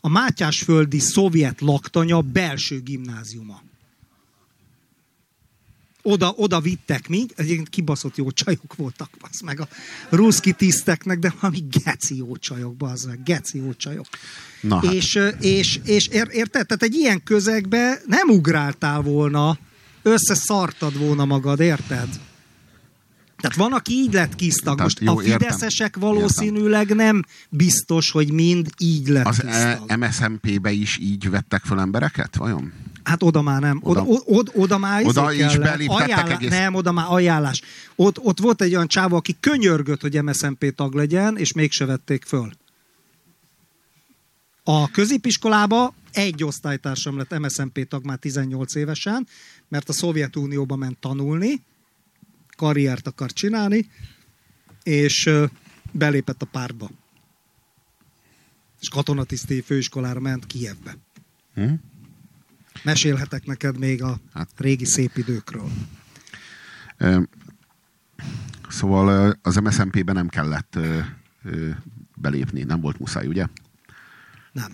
A 0.00 0.08
Mátyásföldi 0.08 0.98
szovjet 0.98 1.60
laktanya 1.60 2.20
belső 2.20 2.80
gimnáziuma. 2.80 3.62
Oda, 6.02 6.32
oda 6.36 6.60
vittek 6.60 7.08
még, 7.08 7.32
egyébként 7.36 7.68
kibaszott 7.68 8.16
jó 8.16 8.30
csajok 8.30 8.74
voltak, 8.76 9.10
az 9.20 9.40
meg 9.40 9.60
a 9.60 9.68
ruszki 10.08 10.52
tiszteknek, 10.52 11.18
de 11.18 11.34
valami 11.40 11.64
geci 11.84 12.16
jó 12.16 12.36
csajok, 12.36 12.74
az 12.78 13.04
meg, 13.04 13.22
geci 13.22 13.58
jó 13.58 13.72
csajok. 13.72 14.06
Na 14.60 14.74
hát. 14.74 14.92
És, 14.92 15.18
és, 15.40 15.80
és 15.84 16.06
ér, 16.06 16.28
érted? 16.30 16.66
Tehát 16.66 16.82
egy 16.82 16.94
ilyen 16.94 17.22
közegbe 17.22 18.00
nem 18.06 18.28
ugráltál 18.28 19.00
volna, 19.00 19.58
összeszartad 20.02 20.98
volna 20.98 21.24
magad, 21.24 21.60
érted? 21.60 22.08
Tehát 23.40 23.56
van, 23.56 23.72
aki 23.72 23.92
így 23.92 24.12
lett 24.12 24.34
kisztag. 24.34 24.80
Most 24.80 25.00
jó, 25.00 25.16
a 25.16 25.20
fideszesek 25.20 25.96
értem. 25.96 26.00
valószínűleg 26.00 26.82
értem. 26.82 26.96
nem 26.96 27.24
biztos, 27.48 28.10
hogy 28.10 28.32
mind 28.32 28.68
így 28.78 29.08
lett 29.08 29.26
Az 29.26 29.38
kisztag. 29.38 29.90
Az 29.90 29.96
MSZMP-be 29.96 30.70
is 30.70 30.98
így 30.98 31.30
vettek 31.30 31.62
fel 31.64 31.80
embereket, 31.80 32.36
vajon? 32.36 32.72
Hát 33.02 33.22
oda 33.22 33.42
már 33.42 33.60
nem. 33.60 33.80
Oda, 33.82 34.02
oda, 34.02 34.22
oda, 34.24 34.52
oda 34.54 34.78
már 34.78 35.04
oda 35.04 35.32
is 35.32 35.56
beléptettek 35.56 36.30
egész... 36.30 36.50
Nem, 36.50 36.74
oda 36.74 36.92
már 36.92 37.06
ajánlás. 37.08 37.62
Ott, 37.96 38.18
ott 38.18 38.38
volt 38.40 38.62
egy 38.62 38.74
olyan 38.74 38.88
csávó, 38.88 39.16
aki 39.16 39.36
könyörgött, 39.40 40.00
hogy 40.00 40.22
MSZMP 40.22 40.74
tag 40.74 40.94
legyen, 40.94 41.36
és 41.36 41.52
mégse 41.52 41.84
vették 41.84 42.24
föl. 42.24 42.50
A 44.64 44.90
középiskolába 44.90 45.94
egy 46.12 46.44
osztálytársam 46.44 47.16
lett 47.16 47.38
MSZMP 47.38 47.88
tag 47.88 48.04
már 48.04 48.18
18 48.18 48.74
évesen, 48.74 49.26
mert 49.68 49.88
a 49.88 49.92
Szovjetunióba 49.92 50.76
ment 50.76 50.98
tanulni, 50.98 51.62
karriert 52.60 53.06
akar 53.06 53.32
csinálni, 53.32 53.90
és 54.82 55.30
belépett 55.92 56.42
a 56.42 56.46
pártba. 56.46 56.90
És 58.80 58.88
katonatiszti 58.88 59.60
főiskolára 59.60 60.20
ment 60.20 60.46
Kijevbe. 60.46 60.96
Hm? 61.54 61.72
Mesélhetek 62.82 63.46
neked 63.46 63.78
még 63.78 64.02
a 64.02 64.20
hát. 64.32 64.48
régi 64.56 64.84
szép 64.84 65.16
időkről. 65.16 65.70
Szóval 68.68 69.38
az 69.42 69.56
MSZMP-be 69.56 70.12
nem 70.12 70.28
kellett 70.28 70.78
belépni, 72.14 72.62
nem 72.62 72.80
volt 72.80 72.98
muszáj, 72.98 73.26
ugye? 73.26 73.46
Nem. 74.52 74.72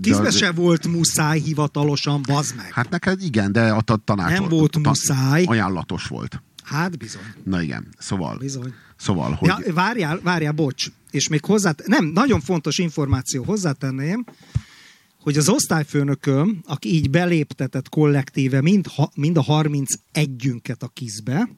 Kizbe 0.00 0.30
se 0.30 0.52
volt 0.52 0.86
muszáj 0.86 1.40
hivatalosan, 1.40 2.22
bazd 2.26 2.56
meg. 2.56 2.72
Hát 2.72 2.90
neked 2.90 3.22
igen, 3.22 3.52
de 3.52 3.72
a 3.72 3.80
tanács 3.80 4.38
Nem 4.38 4.48
volt 4.48 4.78
muszáj. 4.78 5.44
Ajánlatos 5.44 6.06
volt. 6.06 6.42
Hát 6.66 6.98
bizony. 6.98 7.22
Na 7.44 7.62
igen, 7.62 7.88
szóval. 7.98 8.38
Bizony. 8.38 8.74
Szóval, 8.96 9.32
hogy... 9.32 9.48
Ja, 9.48 9.74
várjál, 9.74 10.20
várjál, 10.22 10.52
bocs. 10.52 10.86
És 11.10 11.28
még 11.28 11.44
hozzá... 11.44 11.74
Nem, 11.84 12.04
nagyon 12.04 12.40
fontos 12.40 12.78
információ 12.78 13.42
hozzátenném, 13.42 14.24
hogy 15.20 15.36
az 15.36 15.48
osztályfőnököm, 15.48 16.62
aki 16.64 16.94
így 16.94 17.10
beléptetett 17.10 17.88
kollektíve 17.88 18.60
mind, 18.60 18.86
ha, 18.86 19.10
mind 19.14 19.36
a 19.36 19.42
31-ünket 19.42 20.78
a 20.78 20.88
kizbe, 20.88 21.48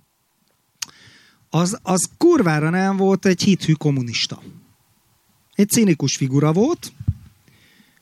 az, 1.51 1.79
az 1.83 2.09
kurvára 2.17 2.71
nem 2.71 2.97
volt 2.97 3.27
egy 3.27 3.43
hithű 3.43 3.73
kommunista. 3.73 4.43
Egy 5.55 5.69
cinikus 5.69 6.17
figura 6.17 6.53
volt, 6.53 6.93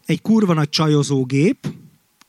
egy 0.06 0.22
kurva 0.22 0.52
nagy 0.52 0.68
csajozógép, 0.68 1.66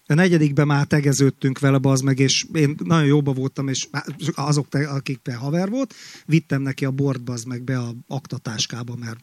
a 0.07 0.13
negyedikben 0.13 0.67
már 0.67 0.85
tegeződtünk 0.85 1.59
vele, 1.59 1.79
az 1.81 2.01
meg, 2.01 2.19
és 2.19 2.45
én 2.53 2.75
nagyon 2.83 3.07
jóba 3.07 3.33
voltam, 3.33 3.67
és 3.67 3.87
azok, 4.33 4.67
akik 4.73 5.19
haver 5.31 5.69
volt, 5.69 5.93
vittem 6.25 6.61
neki 6.61 6.85
a 6.85 6.91
bort, 6.91 7.29
az 7.29 7.43
meg 7.43 7.63
be 7.63 7.77
a 7.79 7.93
aktatáskába, 8.07 8.95
mert 8.95 9.19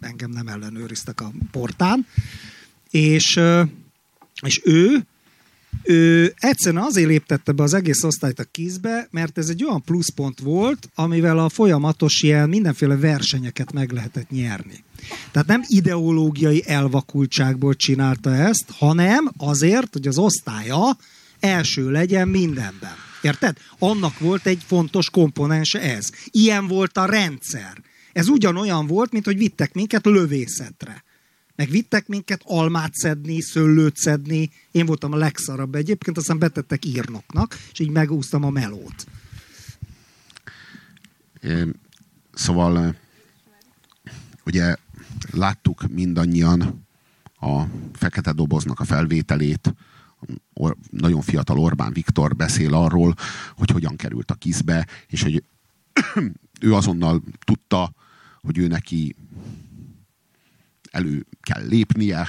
engem 0.00 0.30
nem 0.30 0.48
ellenőriztek 0.48 1.20
a 1.20 1.32
portán. 1.50 2.06
És, 2.90 3.40
és 4.42 4.60
ő, 4.64 5.06
ő 5.82 6.34
egyszerűen 6.38 6.82
azért 6.82 7.08
léptette 7.08 7.52
be 7.52 7.62
az 7.62 7.74
egész 7.74 8.02
osztályt 8.02 8.38
a 8.38 8.44
kízbe, 8.44 9.08
mert 9.10 9.38
ez 9.38 9.48
egy 9.48 9.64
olyan 9.64 9.82
pluszpont 9.82 10.40
volt, 10.40 10.88
amivel 10.94 11.38
a 11.38 11.48
folyamatos 11.48 12.22
ilyen 12.22 12.48
mindenféle 12.48 12.96
versenyeket 12.96 13.72
meg 13.72 13.92
lehetett 13.92 14.30
nyerni. 14.30 14.84
Tehát 15.30 15.48
nem 15.48 15.62
ideológiai 15.66 16.62
elvakultságból 16.66 17.74
csinálta 17.74 18.34
ezt, 18.34 18.70
hanem 18.70 19.30
azért, 19.36 19.92
hogy 19.92 20.06
az 20.06 20.18
osztálya 20.18 20.96
első 21.40 21.90
legyen 21.90 22.28
mindenben. 22.28 22.94
Érted? 23.22 23.56
Annak 23.78 24.18
volt 24.18 24.46
egy 24.46 24.62
fontos 24.66 25.10
komponense 25.10 25.80
ez. 25.80 26.10
Ilyen 26.30 26.66
volt 26.66 26.96
a 26.96 27.04
rendszer. 27.04 27.82
Ez 28.12 28.28
ugyanolyan 28.28 28.86
volt, 28.86 29.12
mint 29.12 29.24
hogy 29.24 29.38
vittek 29.38 29.74
minket 29.74 30.06
lövészetre. 30.06 31.04
Meg 31.56 31.70
vittek 31.70 32.06
minket 32.06 32.40
almát 32.44 32.94
szedni, 32.94 33.40
szőlőt 33.40 33.96
szedni. 33.96 34.50
Én 34.70 34.86
voltam 34.86 35.12
a 35.12 35.16
legszarabb 35.16 35.74
egyébként, 35.74 36.16
aztán 36.16 36.38
betettek 36.38 36.84
írnoknak, 36.84 37.58
és 37.72 37.78
így 37.78 37.90
megúztam 37.90 38.44
a 38.44 38.50
melót. 38.50 39.06
Szóval 42.34 42.96
ugye 44.44 44.76
láttuk 45.30 45.88
mindannyian 45.88 46.86
a 47.40 47.62
fekete 47.92 48.32
doboznak 48.32 48.80
a 48.80 48.84
felvételét, 48.84 49.74
Or, 50.52 50.76
nagyon 50.90 51.20
fiatal 51.20 51.58
Orbán 51.58 51.92
Viktor 51.92 52.36
beszél 52.36 52.74
arról, 52.74 53.14
hogy 53.56 53.70
hogyan 53.70 53.96
került 53.96 54.30
a 54.30 54.34
kizbe, 54.34 54.86
és 55.06 55.22
hogy 55.22 55.42
ő 56.60 56.74
azonnal 56.74 57.22
tudta, 57.44 57.92
hogy 58.40 58.58
ő 58.58 58.66
neki 58.66 59.16
elő 60.90 61.26
kell 61.40 61.66
lépnie, 61.66 62.28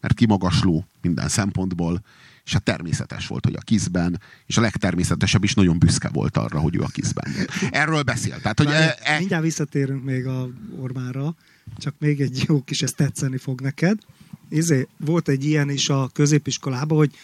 mert 0.00 0.14
kimagasló 0.14 0.86
minden 1.00 1.28
szempontból, 1.28 2.02
és 2.48 2.54
hát 2.54 2.62
természetes 2.62 3.26
volt, 3.26 3.44
hogy 3.44 3.54
a 3.54 3.60
kizben, 3.60 4.20
és 4.46 4.56
a 4.56 4.60
legtermészetesebb 4.60 5.44
is 5.44 5.54
nagyon 5.54 5.78
büszke 5.78 6.08
volt 6.08 6.36
arra, 6.36 6.58
hogy 6.58 6.76
ő 6.76 6.80
a 6.80 6.86
kizben 6.86 7.32
Erről 7.70 8.02
beszél. 8.02 8.40
Tehát, 8.40 8.58
hogy 8.58 8.66
e, 8.70 8.98
e... 9.02 9.18
Mindjárt 9.18 9.42
visszatérünk 9.42 10.04
még 10.04 10.26
a 10.26 10.48
Orbánra, 10.78 11.34
csak 11.76 11.94
még 11.98 12.20
egy 12.20 12.44
jó 12.46 12.62
kis, 12.62 12.82
ezt 12.82 12.96
tetszeni 12.96 13.38
fog 13.38 13.60
neked. 13.60 13.98
Izé, 14.48 14.88
volt 14.96 15.28
egy 15.28 15.44
ilyen 15.44 15.70
is 15.70 15.88
a 15.88 16.10
középiskolában, 16.12 16.98
hogy 16.98 17.14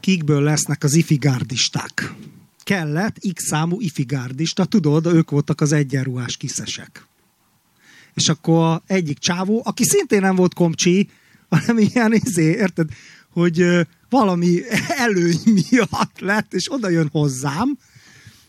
kikből 0.00 0.42
lesznek 0.42 0.84
az 0.84 0.94
ifigárdisták. 0.94 2.14
Kellett 2.62 3.16
x 3.34 3.46
számú 3.46 3.80
ifigárdista, 3.80 4.64
tudod, 4.64 5.06
ők 5.06 5.30
voltak 5.30 5.60
az 5.60 5.72
egyenruhás 5.72 6.36
kiszesek 6.36 7.08
és 8.14 8.28
akkor 8.28 8.64
a 8.64 8.82
egyik 8.86 9.18
csávó, 9.18 9.62
aki 9.64 9.84
szintén 9.84 10.20
nem 10.20 10.34
volt 10.34 10.54
komcsi, 10.54 11.08
hanem 11.48 11.78
ilyen 11.78 12.12
izé, 12.12 12.44
érted, 12.44 12.88
hogy 13.32 13.86
valami 14.08 14.60
előny 15.04 15.40
miatt 15.44 16.18
lett, 16.18 16.54
és 16.54 16.72
oda 16.72 16.88
jön 16.88 17.08
hozzám, 17.12 17.78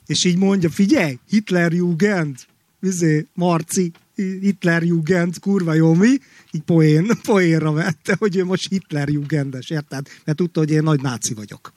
és 0.05 0.23
így 0.23 0.37
mondja, 0.37 0.69
figyelj, 0.69 1.19
Hitlerjugend, 1.29 2.37
izé, 2.81 3.25
Marci, 3.33 3.91
Hitlerjugend, 4.15 5.39
kurva 5.39 5.73
jó 5.73 5.93
mi, 5.93 6.17
így 6.51 6.61
poén, 6.65 7.11
poénra 7.23 7.71
vette, 7.71 8.15
hogy 8.19 8.35
ő 8.37 8.45
most 8.45 8.69
Hitlerjugendes, 8.69 9.69
érted? 9.69 10.07
Mert 10.25 10.37
tudta, 10.37 10.59
hogy 10.59 10.71
én 10.71 10.83
nagy 10.83 11.01
náci 11.01 11.33
vagyok. 11.33 11.73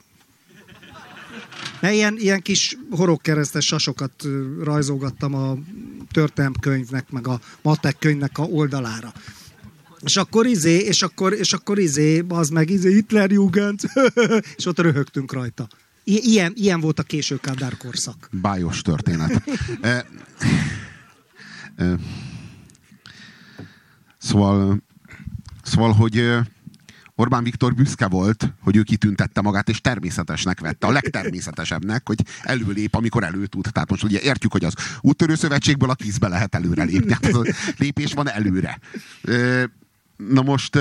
Mert 1.79 1.93
ilyen, 1.93 2.15
ilyen 2.17 2.41
kis 2.41 2.77
horogkeresztes 2.89 3.65
sasokat 3.65 4.27
rajzolgattam 4.63 5.33
a 5.33 5.57
történelmkönyvnek, 6.11 7.11
meg 7.11 7.27
a 7.27 7.39
matek 7.61 7.97
könyvnek 7.99 8.37
a 8.37 8.43
oldalára. 8.43 9.13
És 10.05 10.17
akkor 10.17 10.45
izé, 10.45 10.77
és 10.77 11.01
akkor, 11.01 11.33
és 11.33 11.53
akkor 11.53 11.79
izé, 11.79 12.23
az 12.27 12.49
meg 12.49 12.69
izé, 12.69 12.93
Hitlerjugend, 12.93 13.79
és 14.57 14.65
ott 14.65 14.79
röhögtünk 14.79 15.33
rajta. 15.33 15.67
I- 16.03 16.31
ilyen, 16.31 16.53
ilyen 16.55 16.79
volt 16.79 16.99
a 16.99 17.03
késő 17.03 17.37
Kádár 17.37 17.77
korszak. 17.77 18.29
Bájos 18.31 18.81
történet. 18.81 19.43
e, 19.81 20.05
e, 21.75 21.99
szóval, 24.17 24.83
szóval, 25.63 25.91
hogy 25.91 26.23
Orbán 27.15 27.43
Viktor 27.43 27.73
büszke 27.73 28.07
volt, 28.07 28.53
hogy 28.61 28.75
ő 28.75 28.81
kitüntette 28.83 29.41
magát, 29.41 29.69
és 29.69 29.81
természetesnek 29.81 30.59
vette, 30.59 30.87
a 30.87 30.91
legtermészetesebbnek, 30.91 32.07
hogy 32.07 32.19
előlép, 32.41 32.95
amikor 32.95 33.23
elő 33.23 33.45
tud. 33.45 33.67
Tehát 33.71 33.89
most 33.89 34.03
ugye 34.03 34.19
értjük, 34.21 34.51
hogy 34.51 34.65
az 34.65 34.73
úttörő 35.01 35.35
szövetségből 35.35 35.89
a 35.89 35.95
tízbe 35.95 36.27
lehet 36.27 36.55
előre 36.55 36.83
lépni. 36.83 37.05
Tehát 37.05 37.35
az 37.35 37.47
a 37.47 37.73
lépés 37.77 38.13
van 38.13 38.29
előre. 38.29 38.79
Na 40.17 40.41
most, 40.41 40.79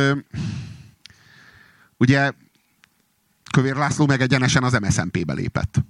ugye 1.96 2.32
Kövér 3.52 3.74
László 3.76 4.06
meg 4.06 4.20
egyenesen 4.20 4.62
az 4.62 4.72
MSZMP-be 4.72 5.32
lépett. 5.32 5.84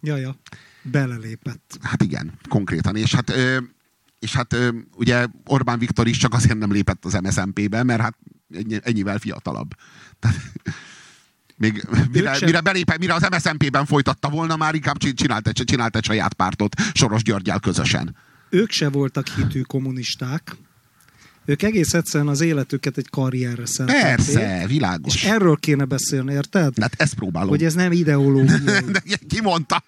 Ja, 0.00 0.16
ja. 0.16 0.36
Belelépett. 0.82 1.78
Hát 1.82 2.02
igen, 2.02 2.32
konkrétan. 2.48 2.96
És 2.96 3.14
hát, 3.14 3.32
és 4.18 4.34
hát 4.34 4.56
ugye 4.94 5.26
Orbán 5.44 5.78
Viktor 5.78 6.06
is 6.08 6.16
csak 6.16 6.34
azért 6.34 6.58
nem 6.58 6.72
lépett 6.72 7.04
az 7.04 7.12
MSZMP-be, 7.12 7.82
mert 7.82 8.00
hát 8.00 8.16
ennyi- 8.54 8.80
ennyivel 8.82 9.18
fiatalabb. 9.18 9.74
Tehát, 10.18 10.36
még 11.56 11.86
mire, 12.12 12.36
mire 12.40 12.60
belép, 12.60 12.96
mire 12.98 13.14
az 13.14 13.26
MSZMP-ben 13.30 13.86
folytatta 13.86 14.28
volna, 14.28 14.56
már 14.56 14.74
inkább 14.74 14.96
csin- 14.96 15.16
csinált 15.16 15.48
egy, 15.48 15.62
csinált 15.64 15.96
egy 15.96 16.04
saját 16.04 16.34
pártot 16.34 16.80
Soros 16.94 17.22
Györgyel 17.22 17.60
közösen. 17.60 18.16
Ők 18.50 18.70
se 18.70 18.88
voltak 18.88 19.28
hitű 19.28 19.60
kommunisták. 19.60 20.56
Ők 21.48 21.62
egész 21.62 21.94
egyszerűen 21.94 22.28
az 22.30 22.40
életüket 22.40 22.98
egy 22.98 23.08
karrierre 23.08 23.66
szentelték. 23.66 24.02
Persze, 24.02 24.60
És 24.62 24.66
világos. 24.66 25.24
erről 25.24 25.56
kéne 25.56 25.84
beszélni, 25.84 26.32
érted? 26.32 26.78
Hát 26.80 26.94
ezt 26.96 27.14
próbálom. 27.14 27.48
Hogy 27.48 27.64
ez 27.64 27.74
nem 27.74 27.92
ideológia. 27.92 28.80
De 28.92 29.02
ki 29.28 29.40
mondta? 29.40 29.84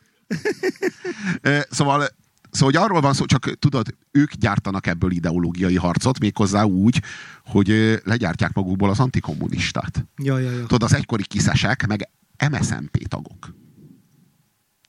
Szóval, 1.71 2.09
szóval 2.51 2.73
hogy 2.73 2.77
arról 2.77 3.01
van 3.01 3.15
szó, 3.15 3.25
csak 3.25 3.59
tudod, 3.59 3.95
ők 4.11 4.35
gyártanak 4.35 4.87
ebből 4.87 5.11
ideológiai 5.11 5.77
harcot, 5.77 6.19
méghozzá 6.19 6.63
úgy, 6.63 7.03
hogy 7.45 8.01
legyártják 8.05 8.53
magukból 8.53 8.91
az 8.91 9.01
antikommunistát. 9.01 10.07
Ja, 10.23 10.39
ja, 10.39 10.51
ja. 10.51 10.61
Tudod, 10.61 10.83
az 10.83 10.95
egykori 10.95 11.25
kiszesek, 11.27 11.87
meg 11.87 12.09
MSZMP 12.51 13.09
tagok. 13.09 13.55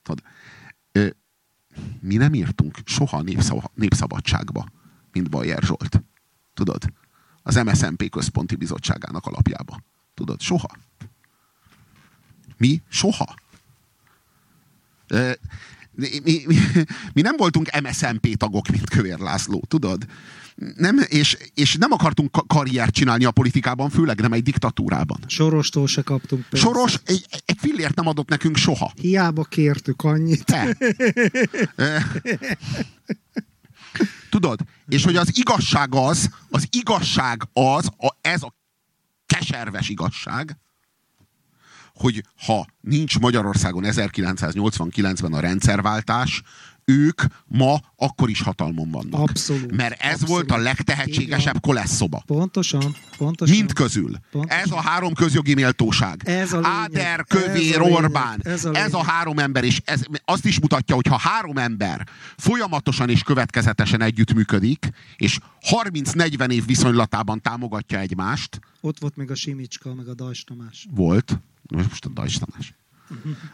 Tudod, 0.03 0.23
mi 1.99 2.15
nem 2.15 2.33
írtunk 2.33 2.77
soha 2.85 3.21
népszava, 3.21 3.71
népszabadságba, 3.75 4.65
mint 5.11 5.29
Bajer 5.29 5.63
Zsolt. 5.63 6.03
Tudod? 6.53 6.83
Az 7.43 7.55
MSZMP 7.55 8.09
központi 8.09 8.55
bizottságának 8.55 9.25
alapjába. 9.25 9.81
Tudod, 10.13 10.41
soha. 10.41 10.69
Mi? 12.57 12.81
Soha. 12.89 13.35
Ö, 15.07 15.31
Mi, 15.95 16.07
mi, 16.23 16.41
mi, 17.13 17.21
nem 17.21 17.35
voltunk 17.37 17.69
MSZMP 17.83 18.37
tagok, 18.37 18.67
mint 18.67 18.89
Kövér 18.89 19.19
László, 19.19 19.63
tudod? 19.67 20.05
Nem, 20.75 20.97
és, 21.07 21.37
és 21.53 21.75
nem 21.75 21.91
akartunk 21.91 22.31
ka- 22.31 22.47
karriert 22.47 22.93
csinálni 22.93 23.25
a 23.25 23.31
politikában, 23.31 23.89
főleg 23.89 24.19
nem 24.21 24.33
egy 24.33 24.43
diktatúrában. 24.43 25.17
Sorostól 25.27 25.87
se 25.87 26.01
kaptunk 26.01 26.45
pénzt. 26.49 26.65
Soros 26.65 26.99
egy, 27.05 27.25
egy 27.45 27.57
fillért 27.59 27.95
nem 27.95 28.07
adott 28.07 28.29
nekünk 28.29 28.55
soha. 28.57 28.91
Hiába 28.95 29.43
kértük 29.43 30.03
annyit. 30.03 30.45
Te. 30.45 30.77
Tudod? 34.29 34.59
És 34.87 35.03
hogy 35.03 35.15
az 35.15 35.37
igazság 35.37 35.95
az, 35.95 36.29
az 36.49 36.67
igazság 36.69 37.41
az, 37.53 37.89
a, 37.97 38.15
ez 38.21 38.43
a 38.43 38.53
keserves 39.25 39.89
igazság, 39.89 40.57
hogy 41.93 42.23
ha 42.45 42.67
nincs 42.81 43.19
Magyarországon 43.19 43.83
1989-ben 43.85 45.33
a 45.33 45.39
rendszerváltás, 45.39 46.41
ők 46.91 47.21
ma 47.47 47.79
akkor 47.95 48.29
is 48.29 48.41
hatalmon 48.41 48.91
vannak. 48.91 49.29
Abszolút. 49.29 49.71
Mert 49.75 50.01
ez 50.01 50.11
Abszolút. 50.21 50.27
volt 50.29 50.51
a 50.51 50.57
legtehetségesebb 50.57 51.59
kolesszoba. 51.61 52.23
Pontosan, 52.25 52.95
pontosan. 53.17 53.55
Mind 53.55 53.73
közül. 53.73 54.11
Pontosan. 54.31 54.59
Ez 54.63 54.71
a 54.71 54.81
három 54.81 55.13
közjogi 55.13 55.53
méltóság. 55.53 56.21
Ez 56.25 56.53
a 56.53 56.55
lényeg. 56.59 56.71
Áder, 56.71 57.19
Ez 57.19 57.25
Kövér, 57.27 57.79
a 57.79 57.83
lényeg. 57.83 58.03
Orbán. 58.03 58.39
Ez 58.43 58.65
a 58.65 58.73
Ez 58.73 58.93
a 58.93 59.03
három 59.03 59.39
ember, 59.39 59.63
és 59.63 59.81
ez 59.85 60.01
azt 60.25 60.45
is 60.45 60.59
mutatja, 60.59 60.95
hogy 60.95 61.07
ha 61.07 61.17
három 61.17 61.57
ember 61.57 62.07
folyamatosan 62.37 63.09
és 63.09 63.23
következetesen 63.23 64.01
együttműködik, 64.01 64.89
és 65.15 65.37
30-40 65.69 66.51
év 66.51 66.65
viszonylatában 66.65 67.41
támogatja 67.41 67.99
egymást, 67.99 68.59
Ott 68.81 68.99
volt 68.99 69.15
még 69.15 69.31
a 69.31 69.35
Simicska, 69.35 69.93
meg 69.93 70.07
a 70.07 70.13
Dajs 70.13 70.43
Tamás. 70.43 70.87
volt, 70.91 71.39
most 71.69 72.05
a 72.05 72.09
Dajs 72.09 72.37
Tamás. 72.37 72.73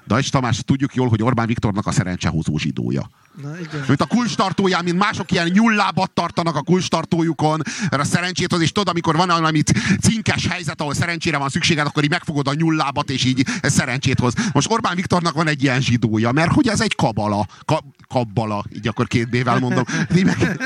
Dajs 0.07 0.29
Tamás, 0.29 0.59
tudjuk 0.65 0.95
jól, 0.95 1.07
hogy 1.09 1.23
Orbán 1.23 1.47
Viktornak 1.47 1.85
a 1.87 1.91
szerencsehozó 1.91 2.57
zsidója. 2.57 3.09
Na 3.41 3.59
igen. 3.59 3.83
Mint 3.87 4.01
a 4.01 4.05
kulcstartóján, 4.05 4.83
mint 4.83 4.97
mások 4.97 5.31
ilyen 5.31 5.47
nyullábat 5.47 6.11
tartanak 6.11 6.55
a 6.55 6.61
kulcstartójukon, 6.61 7.61
mert 7.89 8.01
a 8.01 8.05
szerencsét 8.05 8.53
az 8.53 8.61
is 8.61 8.71
tudod, 8.71 8.87
amikor 8.87 9.15
van 9.15 9.27
valami 9.27 9.61
cinkes 10.01 10.47
helyzet, 10.47 10.81
ahol 10.81 10.93
szerencsére 10.93 11.37
van 11.37 11.49
szükséged, 11.49 11.85
akkor 11.85 12.03
így 12.03 12.09
megfogod 12.09 12.47
a 12.47 12.53
nyullábat, 12.53 13.09
és 13.09 13.25
így 13.25 13.45
szerencsét 13.61 14.19
hoz. 14.19 14.33
Most 14.53 14.71
Orbán 14.71 14.95
Viktornak 14.95 15.33
van 15.33 15.47
egy 15.47 15.63
ilyen 15.63 15.81
zsidója, 15.81 16.31
mert 16.31 16.51
hogy 16.51 16.67
ez 16.67 16.81
egy 16.81 16.95
kabala, 16.95 17.47
ka, 17.65 17.83
kabbala, 18.07 18.63
így 18.75 18.87
akkor 18.87 19.07
két 19.07 19.29
B-vel 19.29 19.59
mondom. 19.59 19.83
Meg, 20.23 20.59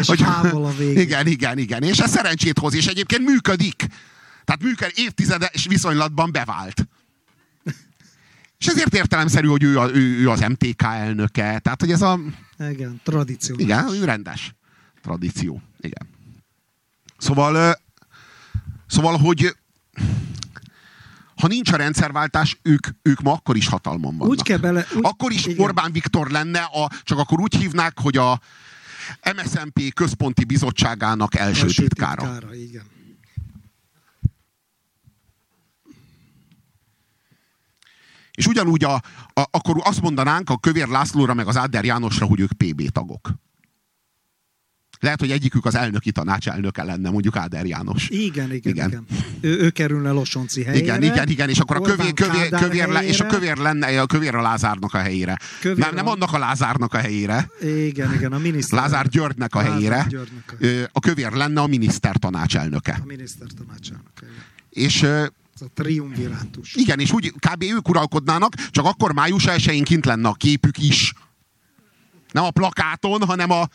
És 0.00 0.06
hogy- 0.06 0.22
a 0.22 0.72
végén. 0.78 0.98
Igen, 0.98 1.26
igen, 1.26 1.58
igen. 1.58 1.82
És 1.82 1.98
ez 1.98 2.10
szerencsét 2.10 2.58
hoz, 2.58 2.74
és 2.74 2.86
egyébként 2.86 3.24
működik. 3.24 3.86
Tehát 4.44 4.62
működik, 4.62 4.98
évtizedes 4.98 5.66
viszonylatban 5.68 6.32
bevált. 6.32 6.88
És 8.58 8.66
ezért 8.66 8.94
értelemszerű, 8.94 9.46
hogy 9.46 9.62
ő, 9.62 9.78
a, 9.78 9.90
ő, 9.94 10.18
ő 10.20 10.30
az 10.30 10.40
MTK 10.40 10.82
elnöke. 10.82 11.58
Tehát, 11.58 11.80
hogy 11.80 11.90
ez 11.90 12.02
a... 12.02 12.20
Igen, 12.58 13.00
tradíció. 13.04 13.56
Igen, 13.58 13.88
ő 13.88 14.04
rendes. 14.04 14.54
Tradíció. 15.02 15.62
Igen. 15.80 16.08
Szóval, 17.18 17.78
szóval, 18.86 19.16
hogy 19.16 19.56
ha 21.36 21.46
nincs 21.46 21.72
a 21.72 21.76
rendszerváltás, 21.76 22.58
ők, 22.62 22.86
ők 23.02 23.20
ma 23.20 23.32
akkor 23.32 23.56
is 23.56 23.68
hatalmon 23.68 24.16
vannak. 24.16 24.32
Úgy 24.32 24.42
kell 24.42 24.58
bele... 24.58 24.86
Úgy, 24.94 25.00
Akkor 25.02 25.32
is 25.32 25.46
igen. 25.46 25.64
Orbán 25.64 25.92
Viktor 25.92 26.30
lenne, 26.30 26.60
a, 26.60 26.90
csak 27.02 27.18
akkor 27.18 27.40
úgy 27.40 27.56
hívnák, 27.56 28.00
hogy 28.00 28.16
a 28.16 28.40
MSZMP 29.36 29.92
központi 29.94 30.44
bizottságának 30.44 31.34
első, 31.34 31.62
Első 31.62 31.82
titkára. 31.82 32.22
titkára, 32.22 32.54
igen. 32.54 32.82
És 38.36 38.46
ugyanúgy 38.46 38.84
a, 38.84 38.94
a, 38.94 39.02
akkor 39.50 39.76
azt 39.84 40.00
mondanánk 40.00 40.50
a 40.50 40.58
Kövér 40.58 40.86
Lászlóra 40.88 41.34
meg 41.34 41.46
az 41.46 41.56
Áder 41.56 41.84
Jánosra, 41.84 42.26
hogy 42.26 42.40
ők 42.40 42.52
PB 42.52 42.88
tagok. 42.90 43.30
Lehet, 45.00 45.20
hogy 45.20 45.30
egyikük 45.30 45.64
az 45.64 45.74
elnöki 45.74 46.12
tanácselnöke 46.12 46.82
lenne, 46.82 47.10
mondjuk 47.10 47.36
Áder 47.36 47.66
János. 47.66 48.08
Igen, 48.08 48.52
igen, 48.52 48.72
Igen. 48.72 48.88
igen. 48.88 49.04
Ő, 49.40 49.58
ő 49.58 49.70
kerülne 49.70 50.10
Losonci 50.10 50.62
helyére. 50.62 50.84
Igen, 50.84 51.02
igen, 51.02 51.28
igen, 51.28 51.48
és 51.48 51.58
akkor 51.58 51.76
a 51.76 51.80
kövér, 51.80 52.12
kövér, 52.12 52.48
kövér, 52.48 52.88
le, 52.88 53.04
és 53.06 53.20
a 53.20 53.26
kövér 53.26 53.56
lenne 53.56 54.00
a 54.00 54.06
kövér 54.06 54.34
a 54.34 54.40
Lázárnak 54.40 54.94
a 54.94 54.98
helyére. 54.98 55.38
Kövér 55.60 55.84
nem, 55.84 55.94
nem 55.94 56.06
a- 56.06 56.10
annak 56.10 56.32
a 56.32 56.38
Lázárnak 56.38 56.94
a 56.94 56.98
helyére. 56.98 57.50
Igen, 57.60 58.14
igen, 58.14 58.32
a 58.32 58.38
miniszter. 58.38 58.78
Lázár 58.78 59.08
Györgynek 59.08 59.54
a 59.54 59.58
Lázár 59.58 59.72
helyére. 59.74 60.06
Györgynek 60.08 60.56
a, 60.60 60.88
A 60.92 61.00
kövér 61.00 61.32
lenne 61.32 61.60
a 61.60 61.66
miniszter 61.66 62.16
tanácselnöke. 62.16 62.98
a 63.02 63.06
miniszter 63.06 63.46
tanácsának. 63.58 64.12
igen. 64.22 64.34
És 64.70 65.06
Ez 65.60 65.62
a 65.66 65.70
triumvirátus. 65.74 66.74
igen, 66.74 67.00
és 67.00 67.12
úgy 67.12 67.32
kb. 67.32 67.62
ők 67.62 67.88
uralkodnának, 67.88 68.54
csak 68.54 68.84
akkor 68.84 69.12
május 69.12 69.44
1-én 69.46 69.84
kint 69.84 70.04
lenne 70.04 70.28
a 70.28 70.32
képük 70.32 70.78
is. 70.78 71.12
Nem 72.32 72.44
a 72.44 72.50
plakáton, 72.50 73.24
hanem 73.24 73.50
a, 73.50 73.68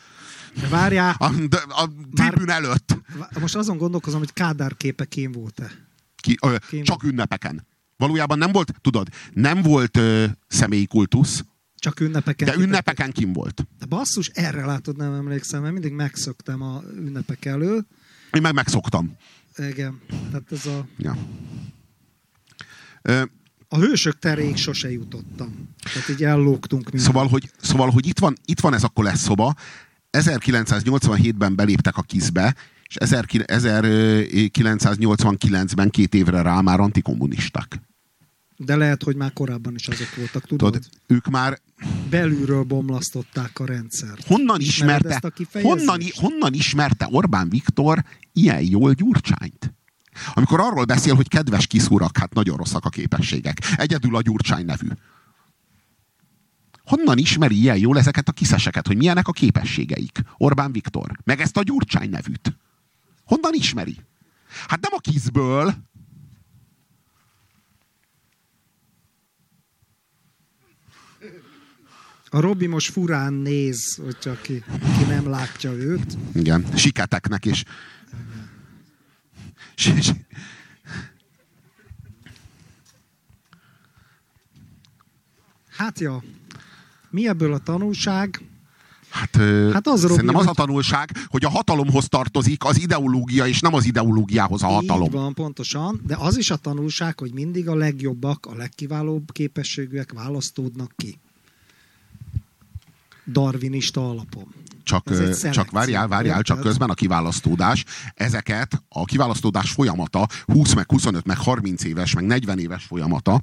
De 0.60 0.68
várjál, 0.68 1.14
a, 1.18 1.24
a 1.68 1.88
tribün 2.14 2.50
előtt. 2.50 2.96
most 3.40 3.54
azon 3.56 3.76
gondolkozom, 3.76 4.18
hogy 4.18 4.32
Kádár 4.32 4.76
képe 4.76 5.04
kén 5.04 5.32
volt-e. 5.32 5.70
Ki, 6.16 6.36
ö, 6.42 6.56
Kim. 6.68 6.82
csak 6.84 7.02
ünnepeken. 7.02 7.66
Valójában 7.96 8.38
nem 8.38 8.52
volt, 8.52 8.74
tudod, 8.80 9.08
nem 9.32 9.62
volt 9.62 9.96
ö, 9.96 10.24
személyi 10.48 10.86
kultusz, 10.86 11.44
Csak 11.76 12.00
ünnepeken. 12.00 12.48
de 12.48 12.62
ünnepeken 12.62 13.12
kim 13.12 13.32
volt. 13.32 13.66
De 13.78 13.86
basszus, 13.86 14.28
erre 14.28 14.64
látod, 14.64 14.96
nem 14.96 15.12
emlékszem, 15.14 15.60
mert 15.60 15.72
mindig 15.72 15.92
megszoktam 15.92 16.62
a 16.62 16.82
ünnepek 16.96 17.44
elől. 17.44 17.86
Én 18.32 18.42
meg 18.42 18.54
megszoktam. 18.54 19.16
Igen, 19.56 20.00
tehát 20.30 20.52
ez 20.52 20.66
a, 20.66 20.86
Ja. 20.98 21.16
A 23.68 23.78
hősök 23.78 24.18
teréig 24.18 24.56
sose 24.56 24.90
jutottam. 24.90 25.68
Tehát 25.92 26.08
így 26.08 26.24
ellógtunk 26.24 26.84
minden. 26.84 27.02
Szóval, 27.02 27.28
hogy, 27.28 27.50
szóval, 27.60 27.90
hogy 27.90 28.06
itt, 28.06 28.18
van, 28.18 28.36
itt 28.44 28.60
van 28.60 28.74
ez 28.74 28.84
a 28.84 28.88
kolesszoba, 28.88 29.54
1987-ben 30.10 31.56
beléptek 31.56 31.96
a 31.96 32.02
kizbe, 32.02 32.54
és 32.88 32.96
1989-ben 32.98 35.90
két 35.90 36.14
évre 36.14 36.42
rá 36.42 36.60
már 36.60 36.80
antikommunisták. 36.80 37.80
De 38.56 38.76
lehet, 38.76 39.02
hogy 39.02 39.16
már 39.16 39.32
korábban 39.32 39.74
is 39.74 39.88
azok 39.88 40.14
voltak, 40.16 40.46
tudod? 40.46 40.72
Tudod, 40.72 40.88
ők 41.06 41.28
már 41.28 41.58
Belülről 42.10 42.62
bomlasztották 42.62 43.58
a 43.58 43.66
rendszert. 43.66 44.26
honnan 44.26 44.60
Ismered 44.60 45.04
ismerte, 45.04 45.68
honnan, 45.68 46.00
honnan 46.14 46.52
ismerte 46.52 47.08
Orbán 47.10 47.48
Viktor 47.48 48.04
ilyen 48.32 48.62
jól 48.62 48.92
Gyurcsányt? 48.92 49.74
Amikor 50.34 50.60
arról 50.60 50.84
beszél, 50.84 51.14
hogy 51.14 51.28
kedves 51.28 51.66
kis 51.66 51.88
urak, 51.88 52.16
hát 52.16 52.34
nagyon 52.34 52.56
rosszak 52.56 52.84
a 52.84 52.88
képességek. 52.88 53.58
Egyedül 53.76 54.16
a 54.16 54.22
Gyurcsány 54.22 54.64
nevű. 54.64 54.88
Honnan 56.84 57.18
ismeri 57.18 57.60
ilyen 57.60 57.76
jól 57.76 57.98
ezeket 57.98 58.28
a 58.28 58.32
kiszeseket, 58.32 58.86
hogy 58.86 58.96
milyenek 58.96 59.28
a 59.28 59.32
képességeik? 59.32 60.20
Orbán 60.36 60.72
Viktor. 60.72 61.18
Meg 61.24 61.40
ezt 61.40 61.56
a 61.56 61.62
Gyurcsány 61.62 62.10
nevűt. 62.10 62.56
Honnan 63.24 63.52
ismeri? 63.54 63.96
Hát 64.66 64.80
nem 64.80 64.92
a 64.94 65.00
kizből. 65.00 65.74
A 72.34 72.40
Robi 72.40 72.66
most 72.66 72.92
furán 72.92 73.32
néz, 73.32 73.94
hogyha 74.04 74.40
ki, 74.40 74.64
ki 74.98 75.04
nem 75.08 75.28
látja 75.28 75.72
őt. 75.72 76.16
Igen, 76.34 76.66
siketeknek 76.74 77.44
is. 77.44 77.64
Hát 85.76 86.00
ja, 86.00 86.22
Mi 87.12 87.28
ebből 87.28 87.52
a 87.52 87.58
tanulság? 87.58 88.40
Hát, 89.08 89.36
hát 89.72 89.86
az, 89.86 90.02
Robi, 90.02 90.14
szerintem 90.14 90.36
az 90.36 90.46
a 90.46 90.52
tanulság, 90.52 91.10
hogy 91.26 91.44
a 91.44 91.48
hatalomhoz 91.48 92.08
tartozik 92.08 92.64
az 92.64 92.80
ideológia, 92.80 93.46
és 93.46 93.60
nem 93.60 93.74
az 93.74 93.84
ideológiához 93.84 94.62
a 94.62 94.66
hatalom. 94.66 95.04
Így 95.06 95.12
van, 95.12 95.34
pontosan. 95.34 96.00
De 96.06 96.16
az 96.16 96.36
is 96.36 96.50
a 96.50 96.56
tanulság, 96.56 97.18
hogy 97.18 97.32
mindig 97.32 97.68
a 97.68 97.74
legjobbak, 97.74 98.46
a 98.46 98.54
legkiválóbb 98.54 99.32
képességűek 99.32 100.12
választódnak 100.12 100.92
ki. 100.96 101.18
Darwinista 103.26 104.08
alapon. 104.08 104.54
Csak, 104.82 105.30
csak 105.50 105.70
várjál, 105.70 106.08
várjál, 106.08 106.42
csak 106.42 106.60
közben 106.60 106.90
a 106.90 106.94
kiválasztódás, 106.94 107.84
ezeket 108.14 108.82
a 108.88 109.04
kiválasztódás 109.04 109.70
folyamata, 109.70 110.28
20 110.44 110.74
meg 110.74 110.90
25 110.90 111.26
meg 111.26 111.36
30 111.36 111.84
éves, 111.84 112.14
meg 112.14 112.24
40 112.24 112.58
éves 112.58 112.84
folyamata, 112.84 113.42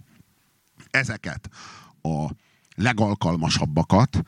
ezeket 0.89 1.49
a 2.01 2.29
legalkalmasabbakat 2.75 4.21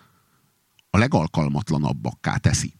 a 0.89 0.97
legalkalmatlanabbakká 0.97 2.37
teszi. 2.37 2.73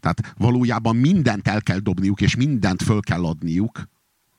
Tehát 0.00 0.34
valójában 0.36 0.96
mindent 0.96 1.48
el 1.48 1.62
kell 1.62 1.78
dobniuk, 1.78 2.20
és 2.20 2.36
mindent 2.36 2.82
föl 2.82 3.00
kell 3.00 3.24
adniuk, 3.24 3.88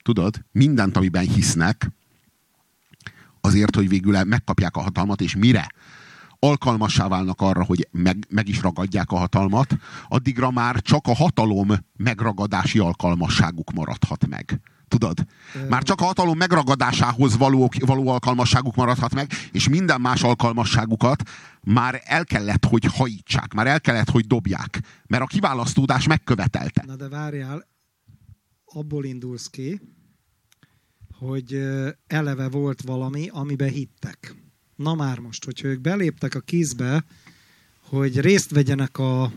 tudod, 0.03 0.45
mindent, 0.51 0.97
amiben 0.97 1.27
hisznek, 1.27 1.91
azért, 3.41 3.75
hogy 3.75 3.89
végül 3.89 4.23
megkapják 4.23 4.75
a 4.75 4.81
hatalmat, 4.81 5.21
és 5.21 5.35
mire 5.35 5.71
alkalmassá 6.39 7.07
válnak 7.07 7.41
arra, 7.41 7.63
hogy 7.63 7.87
meg, 7.91 8.25
meg 8.29 8.47
is 8.47 8.61
ragadják 8.61 9.11
a 9.11 9.17
hatalmat, 9.17 9.77
addigra 10.07 10.51
már 10.51 10.81
csak 10.81 11.07
a 11.07 11.15
hatalom 11.15 11.71
megragadási 11.97 12.79
alkalmasságuk 12.79 13.71
maradhat 13.71 14.27
meg. 14.27 14.61
Tudod? 14.87 15.25
Már 15.69 15.83
csak 15.83 16.01
a 16.01 16.03
hatalom 16.03 16.37
megragadásához 16.37 17.37
való, 17.37 17.69
való 17.79 18.07
alkalmasságuk 18.07 18.75
maradhat 18.75 19.13
meg, 19.13 19.31
és 19.51 19.69
minden 19.69 20.01
más 20.01 20.23
alkalmasságukat 20.23 21.23
már 21.61 22.01
el 22.03 22.25
kellett, 22.25 22.65
hogy 22.65 22.85
hajítsák, 22.85 23.53
már 23.53 23.67
el 23.67 23.81
kellett, 23.81 24.09
hogy 24.09 24.27
dobják, 24.27 24.81
mert 25.07 25.23
a 25.23 25.25
kiválasztódás 25.25 26.07
megkövetelte. 26.07 26.83
Na 26.85 26.95
de 26.95 27.09
várjál, 27.09 27.67
abból 28.65 29.05
indulsz 29.05 29.47
ki, 29.47 29.81
hogy 31.17 31.61
eleve 32.07 32.49
volt 32.49 32.81
valami, 32.81 33.27
amiben 33.31 33.69
hittek. 33.69 34.35
Na 34.83 34.95
már 34.95 35.19
most, 35.19 35.45
hogyha 35.45 35.67
ők 35.67 35.79
beléptek 35.79 36.35
a 36.35 36.39
kizbe, 36.39 37.03
hogy 37.81 38.19
részt 38.19 38.51
vegyenek 38.51 38.97
a 38.97 39.31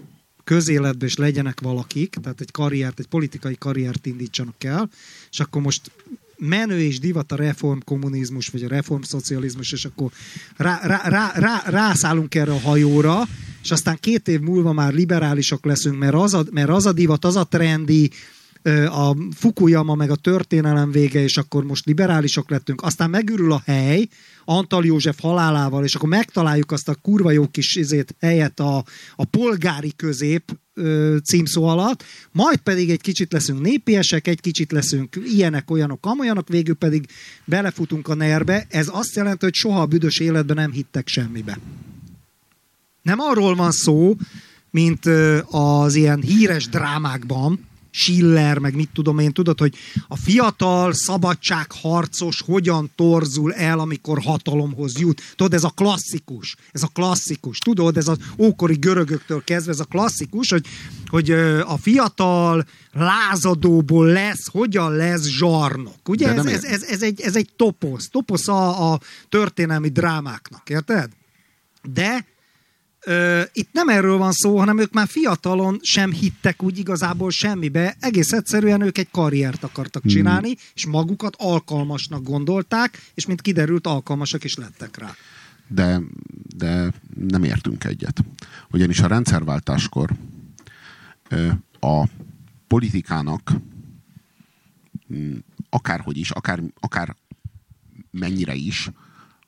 közéletbe, 0.45 1.07
és 1.07 1.17
legyenek 1.17 1.61
valakik, 1.61 2.17
tehát 2.23 2.41
egy 2.41 2.51
karriert, 2.51 2.99
egy 2.99 3.07
politikai 3.07 3.57
karriert 3.59 4.07
indítsanak 4.07 4.65
el, 4.65 4.91
és 5.31 5.41
akkor 5.41 5.63
most 5.63 5.91
menő 6.37 6.81
és 6.81 6.99
divat 6.99 7.33
a 7.33 7.37
reformkommunizmus, 7.37 8.49
vagy 8.49 8.63
a 8.63 8.69
reformszocializmus, 8.69 9.73
és 9.73 9.85
akkor 9.85 10.11
rá, 10.57 10.81
rá, 10.83 11.09
rá, 11.09 11.33
rá, 11.35 11.63
rászállunk 11.67 12.35
erre 12.35 12.53
a 12.53 12.61
hajóra, 12.61 13.23
és 13.63 13.71
aztán 13.71 13.97
két 14.01 14.29
év 14.29 14.41
múlva 14.41 14.73
már 14.73 14.93
liberálisak 14.93 15.65
leszünk, 15.65 15.99
mert 15.99 16.15
az 16.15 16.35
a, 16.35 16.45
mert 16.51 16.69
az 16.69 16.87
a 16.87 16.93
divat, 16.93 17.25
az 17.25 17.37
a 17.37 17.45
trendi, 17.45 18.11
a 18.89 19.17
Fukuyama 19.35 19.95
meg 19.95 20.11
a 20.11 20.17
történelem 20.17 20.91
vége, 20.91 21.23
és 21.23 21.37
akkor 21.37 21.65
most 21.65 21.87
liberálisok 21.87 22.51
lettünk, 22.51 22.83
aztán 22.83 23.11
megürül 23.11 23.53
a 23.53 23.63
hely, 23.65 24.09
Antal 24.45 24.85
József 24.85 25.21
halálával, 25.21 25.85
és 25.85 25.95
akkor 25.95 26.09
megtaláljuk 26.09 26.73
azt 26.73 26.89
a 26.89 26.95
kurva 26.95 27.31
jó 27.31 27.49
kis 27.49 27.77
izét, 27.77 28.15
helyet 28.21 28.61
a, 28.61 28.85
a 29.17 29.25
polgári 29.25 29.93
közép 29.97 30.59
ö, 30.75 31.17
címszó 31.25 31.65
alatt, 31.65 32.05
majd 32.33 32.59
pedig 32.59 32.91
egy 32.91 33.01
kicsit 33.01 33.33
leszünk 33.33 33.61
népiesek, 33.61 34.27
egy 34.27 34.41
kicsit 34.41 34.73
leszünk 34.73 35.17
ilyenek, 35.25 35.71
olyanok, 35.71 36.07
amolyanok, 36.07 36.49
végül 36.49 36.75
pedig 36.75 37.07
belefutunk 37.45 38.09
a 38.09 38.15
nerbe. 38.15 38.67
Ez 38.69 38.89
azt 38.93 39.17
jelenti, 39.17 39.45
hogy 39.45 39.55
soha 39.55 39.81
a 39.81 39.87
büdös 39.87 40.19
életben 40.19 40.57
nem 40.57 40.73
hittek 40.73 41.09
semmibe. 41.09 41.59
Nem 43.03 43.19
arról 43.19 43.55
van 43.55 43.71
szó, 43.71 44.17
mint 44.71 45.07
az 45.51 45.95
ilyen 45.95 46.21
híres 46.21 46.69
drámákban, 46.69 47.71
Schiller, 47.95 48.59
meg 48.59 48.75
mit 48.75 48.91
tudom 48.93 49.19
én, 49.19 49.33
tudod, 49.33 49.59
hogy 49.59 49.75
a 50.09 50.17
fiatal 50.17 50.93
szabadságharcos 50.93 52.41
hogyan 52.41 52.91
torzul 52.97 53.53
el, 53.53 53.79
amikor 53.79 54.23
hatalomhoz 54.23 54.99
jut. 54.99 55.23
Tudod, 55.37 55.55
ez 55.55 55.65
a 55.65 55.71
klasszikus, 55.71 56.57
ez 56.73 56.83
a 56.83 56.91
klasszikus, 56.93 57.59
tudod, 57.59 57.97
ez 57.97 58.09
az 58.09 58.19
ókori 58.39 58.75
görögöktől 58.75 59.45
kezdve, 59.45 59.73
ez 59.73 59.81
a 59.81 59.85
klasszikus, 59.85 60.51
hogy, 60.51 60.67
hogy 61.07 61.31
a 61.67 61.77
fiatal 61.81 62.67
lázadóból 62.93 64.07
lesz, 64.07 64.47
hogyan 64.51 64.93
lesz 64.93 65.27
zsarnok. 65.27 66.09
Ugye 66.09 66.29
ez, 66.29 66.47
ez, 66.47 66.65
ez, 66.65 66.83
ez, 66.83 67.03
egy, 67.03 67.21
ez 67.21 67.37
egy 67.37 67.49
toposz, 67.57 68.09
toposz 68.09 68.49
a, 68.49 68.93
a 68.93 69.01
történelmi 69.29 69.89
drámáknak, 69.89 70.71
érted? 70.71 71.11
De 71.83 72.27
Ö, 73.07 73.43
itt 73.53 73.69
nem 73.73 73.89
erről 73.89 74.17
van 74.17 74.33
szó, 74.33 74.59
hanem 74.59 74.79
ők 74.79 74.93
már 74.93 75.07
fiatalon 75.09 75.79
sem 75.83 76.13
hittek 76.13 76.63
úgy 76.63 76.79
igazából 76.79 77.31
semmibe. 77.31 77.97
Egész 78.01 78.33
egyszerűen 78.33 78.81
ők 78.81 78.99
egy 78.99 79.11
karriert 79.11 79.65
akartak 79.65 80.03
hmm. 80.03 80.11
csinálni, 80.11 80.49
hmm. 80.49 80.59
és 80.75 80.87
magukat 80.87 81.35
alkalmasnak 81.39 82.23
gondolták, 82.23 83.11
és 83.15 83.27
mint 83.27 83.41
kiderült, 83.41 83.87
alkalmasak 83.87 84.45
is 84.45 84.55
lettek 84.55 84.99
rá. 84.99 85.15
De, 85.69 86.01
de 86.57 86.93
nem 87.29 87.45
értünk 87.45 87.85
egyet. 87.85 88.25
Ugyanis 88.71 89.01
a 89.01 89.07
rendszerváltáskor 89.07 90.11
ö, 91.29 91.49
a 91.81 92.09
politikának 92.67 93.53
mm, 95.15 95.37
akárhogy 95.71 96.17
is, 96.17 96.31
akár, 96.31 96.63
akár 96.81 97.17
mennyire 98.11 98.55
is, 98.55 98.91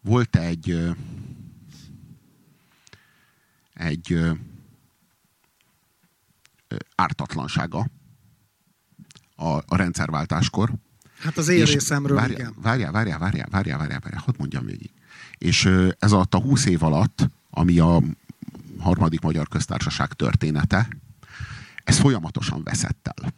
volt 0.01 0.37
egy 0.37 0.95
egy 3.75 4.13
ö, 4.13 4.33
ö, 6.69 6.77
ártatlansága 6.95 7.87
a, 9.37 9.47
a 9.47 9.77
rendszerváltáskor. 9.77 10.73
Hát 11.19 11.37
az 11.37 11.49
én 11.49 11.65
részemről, 11.65 12.17
várjál, 12.17 12.39
igen. 12.39 12.55
Várjál, 12.63 12.93
várjál, 12.93 13.19
várjál, 13.19 13.49
várjál, 13.51 13.79
várjál, 13.79 14.01
várjál, 14.01 14.23
hadd 14.25 14.35
mondjam 14.39 14.65
végig. 14.65 14.91
És 15.39 15.65
ö, 15.65 15.89
ez 15.99 16.13
alatt 16.13 16.35
a 16.35 16.41
húsz 16.41 16.65
év 16.67 16.83
alatt, 16.83 17.29
ami 17.51 17.79
a 17.79 18.03
harmadik 18.79 19.21
magyar 19.21 19.49
köztársaság 19.49 20.13
története, 20.13 20.89
ez 21.85 21.99
folyamatosan 21.99 22.63
veszett 22.63 23.11
el. 23.15 23.33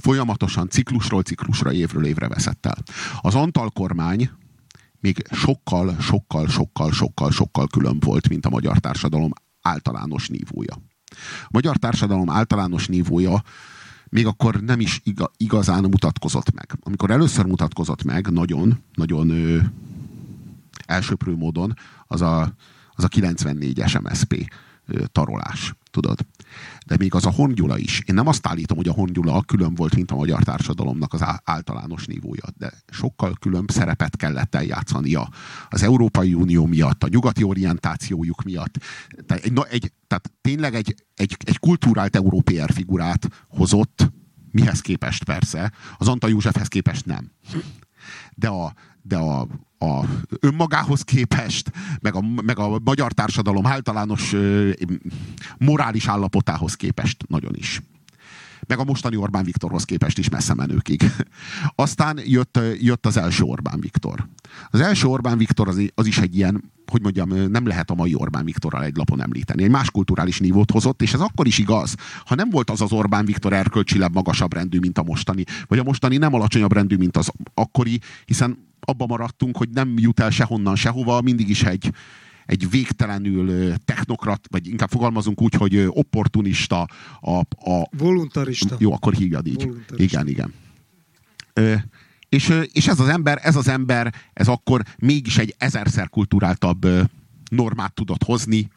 Folyamatosan 0.00 0.68
ciklusról 0.68 1.22
ciklusra, 1.22 1.72
évről 1.72 2.04
évre 2.04 2.28
veszett 2.28 2.66
el. 2.66 2.76
Az 3.20 3.34
Antal 3.34 3.70
kormány 3.70 4.30
még 5.00 5.26
sokkal, 5.30 5.96
sokkal, 6.00 6.48
sokkal, 6.48 6.92
sokkal, 6.92 7.30
sokkal 7.30 7.66
különb 7.66 8.04
volt, 8.04 8.28
mint 8.28 8.46
a 8.46 8.50
magyar 8.50 8.78
társadalom 8.78 9.32
általános 9.68 10.28
nívója. 10.28 10.74
A 11.42 11.48
magyar 11.50 11.76
társadalom 11.76 12.30
általános 12.30 12.86
nívója 12.86 13.42
még 14.08 14.26
akkor 14.26 14.60
nem 14.60 14.80
is 14.80 15.02
igazán 15.36 15.82
mutatkozott 15.82 16.52
meg. 16.52 16.78
Amikor 16.80 17.10
először 17.10 17.44
mutatkozott 17.44 18.02
meg, 18.02 18.30
nagyon, 18.30 18.82
nagyon 18.94 19.30
ö, 19.30 19.58
elsőprő 20.86 21.36
módon, 21.36 21.74
az 22.06 22.22
a, 22.22 22.40
az 22.90 23.04
a 23.04 23.08
94-es 23.08 24.02
MSP 24.02 24.52
ö, 24.86 25.04
tarolás, 25.06 25.74
tudod. 26.00 26.26
De 26.86 26.96
még 26.98 27.14
az 27.14 27.26
a 27.26 27.30
Hongyula 27.30 27.78
is. 27.78 28.02
Én 28.06 28.14
nem 28.14 28.26
azt 28.26 28.46
állítom, 28.46 28.76
hogy 28.76 28.88
a 28.88 28.92
Hongyula 28.92 29.42
külön 29.42 29.74
volt, 29.74 29.94
mint 29.94 30.10
a 30.10 30.16
magyar 30.16 30.42
társadalomnak 30.42 31.12
az 31.12 31.24
általános 31.44 32.06
nívója, 32.06 32.44
de 32.56 32.72
sokkal 32.90 33.32
külön 33.40 33.64
szerepet 33.68 34.16
kellett 34.16 34.54
eljátszania 34.54 35.28
az 35.68 35.82
Európai 35.82 36.34
Unió 36.34 36.66
miatt, 36.66 37.04
a 37.04 37.08
nyugati 37.08 37.42
orientációjuk 37.42 38.42
miatt. 38.42 38.74
Tehát, 39.26 39.44
egy, 39.44 39.52
egy, 39.68 39.92
tehát 40.06 40.32
tényleg 40.40 40.74
egy, 40.74 40.94
egy, 41.14 41.36
egy 41.44 41.58
kultúrált 41.58 42.16
európér 42.16 42.72
figurát 42.72 43.46
hozott, 43.48 44.12
mihez 44.50 44.80
képest 44.80 45.24
persze, 45.24 45.72
az 45.98 46.08
Antal 46.08 46.30
Józsefhez 46.30 46.68
képest 46.68 47.06
nem. 47.06 47.30
De 48.34 48.48
a, 48.48 48.74
de 49.02 49.16
a, 49.16 49.46
a 49.78 50.04
önmagához 50.40 51.02
képest, 51.02 51.70
meg 52.00 52.14
a, 52.14 52.20
meg 52.42 52.58
a 52.58 52.78
magyar 52.84 53.12
társadalom 53.12 53.66
általános 53.66 54.32
ö, 54.32 54.70
morális 55.58 56.06
állapotához 56.06 56.74
képest 56.74 57.24
nagyon 57.28 57.54
is. 57.54 57.80
Meg 58.66 58.78
a 58.78 58.84
mostani 58.84 59.16
Orbán 59.16 59.44
Viktorhoz 59.44 59.84
képest 59.84 60.18
is 60.18 60.28
messze 60.28 60.54
menőkig. 60.54 61.02
Aztán 61.74 62.20
jött, 62.24 62.58
jött 62.80 63.06
az 63.06 63.16
első 63.16 63.42
Orbán 63.42 63.80
Viktor. 63.80 64.28
Az 64.70 64.80
első 64.80 65.06
Orbán 65.06 65.38
Viktor 65.38 65.68
az, 65.68 65.82
az 65.94 66.06
is 66.06 66.18
egy 66.18 66.36
ilyen, 66.36 66.72
hogy 66.86 67.02
mondjam, 67.02 67.28
nem 67.28 67.66
lehet 67.66 67.90
a 67.90 67.94
mai 67.94 68.14
Orbán 68.14 68.44
Viktorral 68.44 68.84
egy 68.84 68.96
lapon 68.96 69.22
említeni. 69.22 69.62
Egy 69.62 69.70
más 69.70 69.90
kulturális 69.90 70.38
nívót 70.38 70.70
hozott, 70.70 71.02
és 71.02 71.12
ez 71.12 71.20
akkor 71.20 71.46
is 71.46 71.58
igaz, 71.58 71.94
ha 72.24 72.34
nem 72.34 72.50
volt 72.50 72.70
az 72.70 72.80
az 72.80 72.92
Orbán 72.92 73.24
Viktor 73.24 73.52
erkölcsileg 73.52 74.12
magasabb 74.12 74.52
rendű, 74.52 74.78
mint 74.78 74.98
a 74.98 75.02
mostani, 75.02 75.44
vagy 75.66 75.78
a 75.78 75.82
mostani 75.82 76.16
nem 76.16 76.34
alacsonyabb 76.34 76.72
rendű, 76.72 76.96
mint 76.96 77.16
az 77.16 77.30
akkori, 77.54 78.00
hiszen 78.24 78.67
abba 78.80 79.06
maradtunk, 79.06 79.56
hogy 79.56 79.68
nem 79.68 79.94
jut 79.98 80.20
el 80.20 80.30
sehonnan 80.30 80.76
sehova, 80.76 81.20
mindig 81.20 81.48
is 81.48 81.62
egy, 81.62 81.92
egy 82.46 82.70
végtelenül 82.70 83.74
technokrat, 83.84 84.46
vagy 84.50 84.66
inkább 84.66 84.90
fogalmazunk 84.90 85.42
úgy, 85.42 85.54
hogy 85.54 85.86
opportunista. 85.88 86.88
A, 87.20 87.38
a, 87.70 87.88
Voluntarista. 87.90 88.76
Jó, 88.78 88.92
akkor 88.92 89.14
hívjad 89.14 89.46
így. 89.46 89.70
Igen, 89.96 90.28
igen. 90.28 90.52
Ö, 91.52 91.74
és, 92.28 92.54
és 92.72 92.88
ez 92.88 93.00
az 93.00 93.08
ember, 93.08 93.38
ez 93.42 93.56
az 93.56 93.68
ember, 93.68 94.14
ez 94.32 94.48
akkor 94.48 94.82
mégis 94.98 95.38
egy 95.38 95.54
ezerszer 95.58 96.08
kulturáltabb 96.08 96.86
normát 97.50 97.94
tudott 97.94 98.22
hozni, 98.22 98.70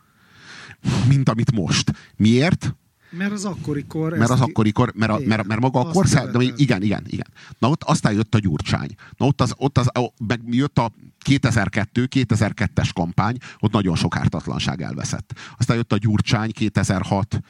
mint 1.07 1.29
amit 1.29 1.51
most. 1.51 1.93
Miért? 2.15 2.75
Mert 3.12 3.32
az 3.32 3.45
akkori 3.45 3.86
kor... 3.88 4.18
Mert 4.18 4.32
az 4.32 4.41
akkori 4.41 4.72
kor, 4.72 4.93
mert, 4.95 5.12
a, 5.12 5.20
mert, 5.26 5.47
mert 5.47 5.59
maga 5.59 5.80
a 5.80 5.91
kor, 5.91 6.05
de 6.05 6.43
igen, 6.55 6.82
igen, 6.82 7.03
igen. 7.07 7.28
Na 7.59 7.70
ott 7.70 7.84
aztán 7.84 8.14
jött 8.14 8.36
a 8.36 8.39
Gyurcsány. 8.39 8.95
Na 9.18 9.26
ott 9.26 9.41
az, 9.41 9.53
ott 9.57 9.78
az 9.78 9.91
meg 10.28 10.41
jött 10.45 10.78
a 10.78 10.91
2002, 11.20 12.07
2002-es 12.16 12.89
kampány, 12.93 13.38
ott 13.59 13.72
nagyon 13.72 13.95
sok 13.95 14.16
ártatlanság 14.16 14.82
elveszett. 14.82 15.34
Aztán 15.57 15.78
jött 15.78 15.93
a 15.93 15.97
Gyurcsány 15.97 16.51
2006, 16.51 17.41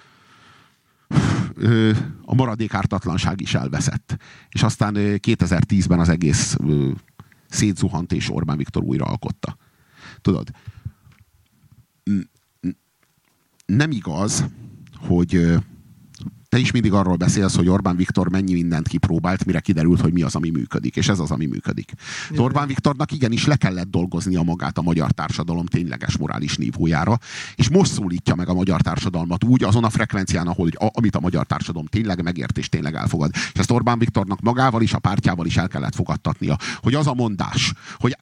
a 2.22 2.36
maradék 2.36 2.74
ártatlanság 2.74 3.42
is 3.42 3.54
elveszett. 3.54 4.18
És 4.50 4.64
aztán 4.64 4.94
2010-ben 4.98 6.00
az 6.00 6.10
egész 6.10 6.58
szétzuhant, 7.50 8.14
és 8.14 8.30
Orbán 8.30 8.58
Viktor 8.58 8.84
újra 8.84 9.06
alkotta. 9.06 9.58
Tudod, 10.22 10.50
nem 13.66 13.92
igaz, 13.92 14.46
hogy 15.08 15.60
te 16.52 16.58
is 16.58 16.72
mindig 16.72 16.94
arról 16.94 17.16
beszélsz, 17.16 17.56
hogy 17.56 17.68
Orbán 17.68 17.96
Viktor 17.96 18.30
mennyi 18.30 18.54
mindent 18.54 18.88
kipróbált, 18.88 19.46
mire 19.46 19.60
kiderült, 19.60 20.02
hogy 20.02 20.14
mi 20.14 20.22
az, 20.22 20.36
ami 20.36 20.50
működik, 20.50 20.96
és 20.96 21.10
ez 21.10 21.20
az, 21.20 21.32
ami 21.32 21.46
működik. 21.46 21.92
De 22.32 22.42
Orbán 22.42 22.68
Viktornak 22.68 23.12
igenis 23.12 23.46
le 23.46 23.56
kellett 23.56 23.90
dolgoznia 23.90 24.42
magát 24.42 24.78
a 24.78 24.82
magyar 24.82 25.12
társadalom 25.12 25.66
tényleges 25.66 26.18
morális 26.18 26.58
nívójára, 26.58 27.18
és 27.56 27.70
most 27.70 27.92
szólítja 27.92 28.36
meg 28.36 28.50
a 28.50 28.54
magyar 28.54 28.82
társadalmat 28.82 29.44
úgy, 29.44 29.64
azon 29.64 29.84
a 29.84 29.90
frekvencián, 29.90 30.48
ahol, 30.48 30.70
a, 30.74 30.90
amit 30.94 31.16
a 31.16 31.20
magyar 31.20 31.46
társadalom 31.46 31.86
tényleg 31.88 32.24
megért 32.24 32.58
és 32.58 32.70
tényleg 32.70 32.96
elfogad. 32.96 33.32
És 33.34 33.60
ezt 33.60 33.72
Orbán 33.72 34.00
Viktornak 34.00 34.42
magával 34.42 34.82
is, 34.82 34.94
a 34.94 35.00
pártjával 35.00 35.46
is 35.46 35.58
el 35.58 35.68
kellett 35.68 35.96
fogadtatnia, 35.96 36.58
hogy 36.78 36.94
az 36.94 37.08
a 37.08 37.14
mondás, 37.14 37.74
hogy 38.00 38.18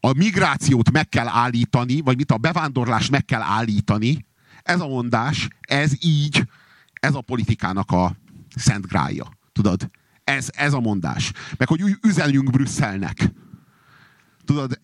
a 0.00 0.12
migrációt 0.16 0.90
meg 0.90 1.08
kell 1.08 1.28
állítani, 1.28 2.00
vagy 2.00 2.16
mit 2.16 2.30
a 2.32 2.36
bevándorlást 2.36 3.10
meg 3.10 3.24
kell 3.24 3.42
állítani, 3.42 4.24
ez 4.62 4.80
a 4.80 4.88
mondás, 4.88 5.48
ez 5.60 5.92
így, 6.00 6.48
ez 6.92 7.14
a 7.14 7.20
politikának 7.20 7.90
a 7.90 8.16
szent 8.56 8.86
grája. 8.86 9.38
Tudod? 9.52 9.90
Ez, 10.24 10.48
ez 10.52 10.72
a 10.72 10.80
mondás. 10.80 11.32
Meg 11.56 11.68
hogy 11.68 11.98
üzeljünk 12.02 12.50
Brüsszelnek. 12.50 13.30
Tudod? 14.44 14.80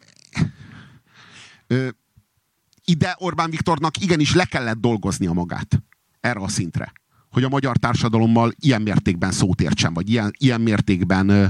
Ide 2.84 3.14
Orbán 3.18 3.50
Viktornak 3.50 4.00
igenis 4.00 4.34
le 4.34 4.44
kellett 4.44 4.78
dolgoznia 4.78 5.32
magát. 5.32 5.82
Erre 6.20 6.40
a 6.40 6.48
szintre. 6.48 6.92
Hogy 7.30 7.44
a 7.44 7.48
magyar 7.48 7.76
társadalommal 7.76 8.52
ilyen 8.58 8.82
mértékben 8.82 9.32
szót 9.32 9.60
értsen, 9.60 9.94
vagy 9.94 10.10
ilyen, 10.10 10.32
ilyen 10.38 10.60
mértékben 10.60 11.28
ö, 11.28 11.46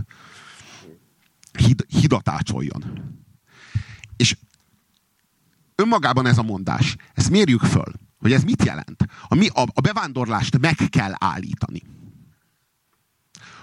hid, 1.59 1.85
hidatácsoljon. 1.89 2.85
És 4.16 4.37
önmagában 5.74 6.26
ez 6.26 6.39
a 6.39 6.43
mondás, 6.43 6.97
ezt 7.14 7.31
mérjük 7.31 7.61
föl. 7.61 7.93
Hogy 8.19 8.33
ez 8.33 8.43
mit 8.43 8.64
jelent? 8.64 9.07
A, 9.29 9.35
mi, 9.35 9.47
a, 9.47 9.62
a 9.75 9.81
bevándorlást 9.81 10.59
meg 10.59 10.75
kell 10.75 11.12
állítani. 11.19 11.83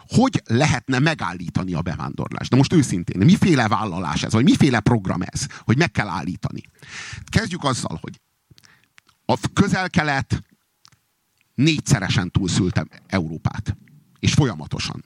Hogy 0.08 0.41
lehetne 0.45 0.99
megállítani 0.99 1.74
a 1.74 1.82
bevándorlást? 1.82 2.49
De 2.49 2.56
most 2.56 2.74
őszintén, 2.74 3.26
miféle 3.26 3.68
vállalás 3.68 4.24
ez, 4.24 4.34
vagy 4.34 4.43
miféle 4.43 4.80
program 4.80 5.22
ez, 5.22 5.45
hogy 5.60 5.78
meg 5.78 5.91
kell 5.91 6.08
állítani? 6.08 6.62
Kezdjük 7.24 7.64
azzal, 7.64 7.97
hogy 8.01 8.22
a 9.26 9.38
közel-kelet 9.53 10.43
négyszeresen 11.56 12.32
túlszülte 12.32 12.86
Európát. 13.08 13.78
És 14.20 14.34
folyamatosan. 14.34 15.03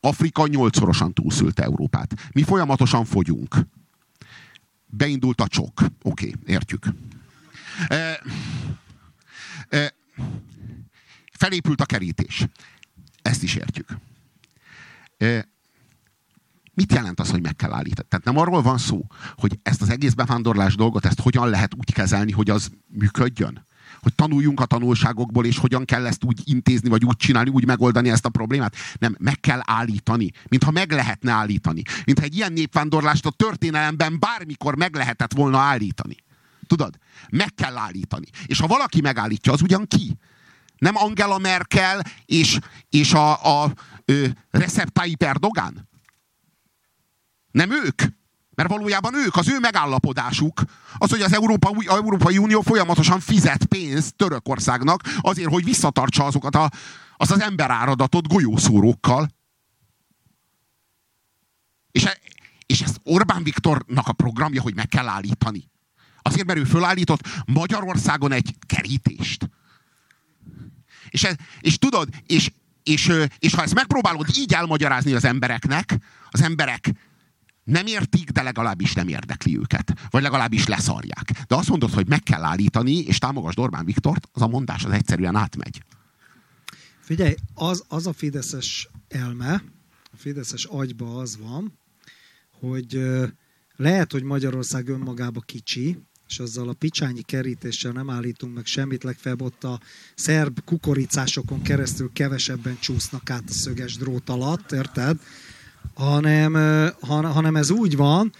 Afrika 0.00 0.46
nyolcszorosan 0.46 1.12
túlszülte 1.12 1.62
Európát. 1.62 2.30
Mi 2.32 2.42
folyamatosan 2.42 3.04
fogyunk. 3.04 3.56
Beindult 4.86 5.40
a 5.40 5.48
csok. 5.48 5.80
Oké, 5.80 5.88
okay, 6.02 6.34
értjük. 6.46 6.86
Felépült 11.32 11.80
a 11.80 11.86
kerítés. 11.86 12.46
Ezt 13.22 13.42
is 13.42 13.54
értjük. 13.54 13.88
Mit 16.74 16.92
jelent 16.92 17.20
az, 17.20 17.30
hogy 17.30 17.42
meg 17.42 17.56
kell 17.56 17.72
állítani? 17.72 18.08
Tehát 18.08 18.24
nem 18.24 18.36
arról 18.36 18.62
van 18.62 18.78
szó, 18.78 19.06
hogy 19.36 19.58
ezt 19.62 19.82
az 19.82 19.90
egész 19.90 20.12
bevándorlás 20.12 20.74
dolgot, 20.74 21.06
ezt 21.06 21.20
hogyan 21.20 21.48
lehet 21.48 21.74
úgy 21.74 21.92
kezelni, 21.92 22.32
hogy 22.32 22.50
az 22.50 22.70
működjön? 22.86 23.66
Hogy 24.00 24.14
tanuljunk 24.14 24.60
a 24.60 24.66
tanulságokból, 24.66 25.46
és 25.46 25.58
hogyan 25.58 25.84
kell 25.84 26.06
ezt 26.06 26.24
úgy 26.24 26.40
intézni, 26.44 26.88
vagy 26.88 27.04
úgy 27.04 27.16
csinálni, 27.16 27.50
úgy 27.50 27.66
megoldani 27.66 28.10
ezt 28.10 28.24
a 28.24 28.28
problémát. 28.28 28.74
Nem, 28.98 29.16
meg 29.18 29.40
kell 29.40 29.60
állítani. 29.64 30.30
Mintha 30.48 30.70
meg 30.70 30.92
lehetne 30.92 31.32
állítani. 31.32 31.82
Mintha 32.04 32.24
egy 32.24 32.36
ilyen 32.36 32.52
népvándorlást 32.52 33.26
a 33.26 33.30
történelemben 33.30 34.18
bármikor 34.18 34.76
meg 34.76 34.94
lehetett 34.94 35.32
volna 35.32 35.58
állítani. 35.58 36.16
Tudod? 36.66 36.96
Meg 37.30 37.54
kell 37.54 37.76
állítani. 37.76 38.26
És 38.46 38.60
ha 38.60 38.66
valaki 38.66 39.00
megállítja, 39.00 39.52
az 39.52 39.62
ugyan 39.62 39.86
ki? 39.86 40.18
Nem 40.78 40.96
Angela 40.96 41.38
Merkel 41.38 42.02
és, 42.24 42.58
és 42.88 43.12
a, 43.12 43.62
a 43.62 43.72
ö, 44.04 44.26
Recep 44.50 44.88
Tayyip 44.88 45.22
Erdogan? 45.22 45.88
Nem 47.50 47.70
ők? 47.70 48.02
Mert 48.54 48.68
valójában 48.68 49.14
ők, 49.14 49.36
az 49.36 49.48
ő 49.48 49.58
megállapodásuk, 49.58 50.62
az, 50.98 51.10
hogy 51.10 51.22
az 51.22 51.32
Európa, 51.32 51.70
Európai 51.86 52.38
Unió 52.38 52.60
folyamatosan 52.60 53.20
fizet 53.20 53.64
pénzt 53.64 54.14
Törökországnak 54.14 55.02
azért, 55.20 55.50
hogy 55.50 55.64
visszatartsa 55.64 56.24
azokat 56.24 56.54
a, 56.54 56.70
az 57.16 57.30
az 57.30 57.40
emberáradatot 57.40 58.28
golyószórókkal. 58.28 59.28
És, 61.90 62.04
e, 62.04 62.18
és 62.66 62.80
ez 62.80 62.94
Orbán 63.02 63.42
Viktornak 63.42 64.08
a 64.08 64.12
programja, 64.12 64.62
hogy 64.62 64.74
meg 64.74 64.88
kell 64.88 65.08
állítani. 65.08 65.70
Azért, 66.26 66.46
mert 66.46 66.58
ő 66.58 66.64
fölállított 66.64 67.20
Magyarországon 67.46 68.32
egy 68.32 68.54
kerítést. 68.66 69.50
És, 71.08 71.24
ez, 71.24 71.34
és 71.60 71.78
tudod, 71.78 72.08
és, 72.26 72.50
és, 72.82 73.12
és 73.38 73.54
ha 73.54 73.62
ezt 73.62 73.74
megpróbálod 73.74 74.26
így 74.36 74.52
elmagyarázni 74.52 75.12
az 75.12 75.24
embereknek, 75.24 75.98
az 76.30 76.42
emberek 76.42 76.92
nem 77.64 77.86
értik, 77.86 78.30
de 78.30 78.42
legalábbis 78.42 78.92
nem 78.92 79.08
érdekli 79.08 79.58
őket. 79.58 79.92
Vagy 80.10 80.22
legalábbis 80.22 80.66
leszarják. 80.66 81.44
De 81.46 81.54
azt 81.54 81.68
mondod, 81.68 81.92
hogy 81.92 82.08
meg 82.08 82.22
kell 82.22 82.42
állítani, 82.42 82.98
és 82.98 83.18
támogasd 83.18 83.58
Orbán 83.58 83.84
Viktort, 83.84 84.28
az 84.32 84.42
a 84.42 84.46
mondás 84.46 84.84
az 84.84 84.92
egyszerűen 84.92 85.36
átmegy. 85.36 85.82
Figyelj, 87.00 87.34
az, 87.54 87.84
az 87.88 88.06
a 88.06 88.12
fideszes 88.12 88.88
elme, 89.08 89.62
a 90.12 90.16
fideszes 90.16 90.64
agyba 90.64 91.16
az 91.18 91.38
van, 91.38 91.78
hogy 92.60 93.00
lehet, 93.76 94.12
hogy 94.12 94.22
Magyarország 94.22 94.88
önmagába 94.88 95.40
kicsi, 95.40 95.98
és 96.28 96.38
azzal 96.38 96.68
a 96.68 96.72
picsányi 96.72 97.22
kerítéssel 97.22 97.92
nem 97.92 98.10
állítunk 98.10 98.54
meg 98.54 98.66
semmit, 98.66 99.04
legfeljebb 99.04 99.42
ott 99.42 99.64
a 99.64 99.80
szerb 100.14 100.60
kukoricásokon 100.64 101.62
keresztül 101.62 102.10
kevesebben 102.12 102.78
csúsznak 102.80 103.30
át 103.30 103.44
a 103.48 103.52
szöges 103.52 103.96
drót 103.96 104.28
alatt, 104.28 104.72
érted? 104.72 105.16
Hanem, 105.94 106.54
hanem 107.00 107.56
ez 107.56 107.70
úgy 107.70 107.96
van, 107.96 108.32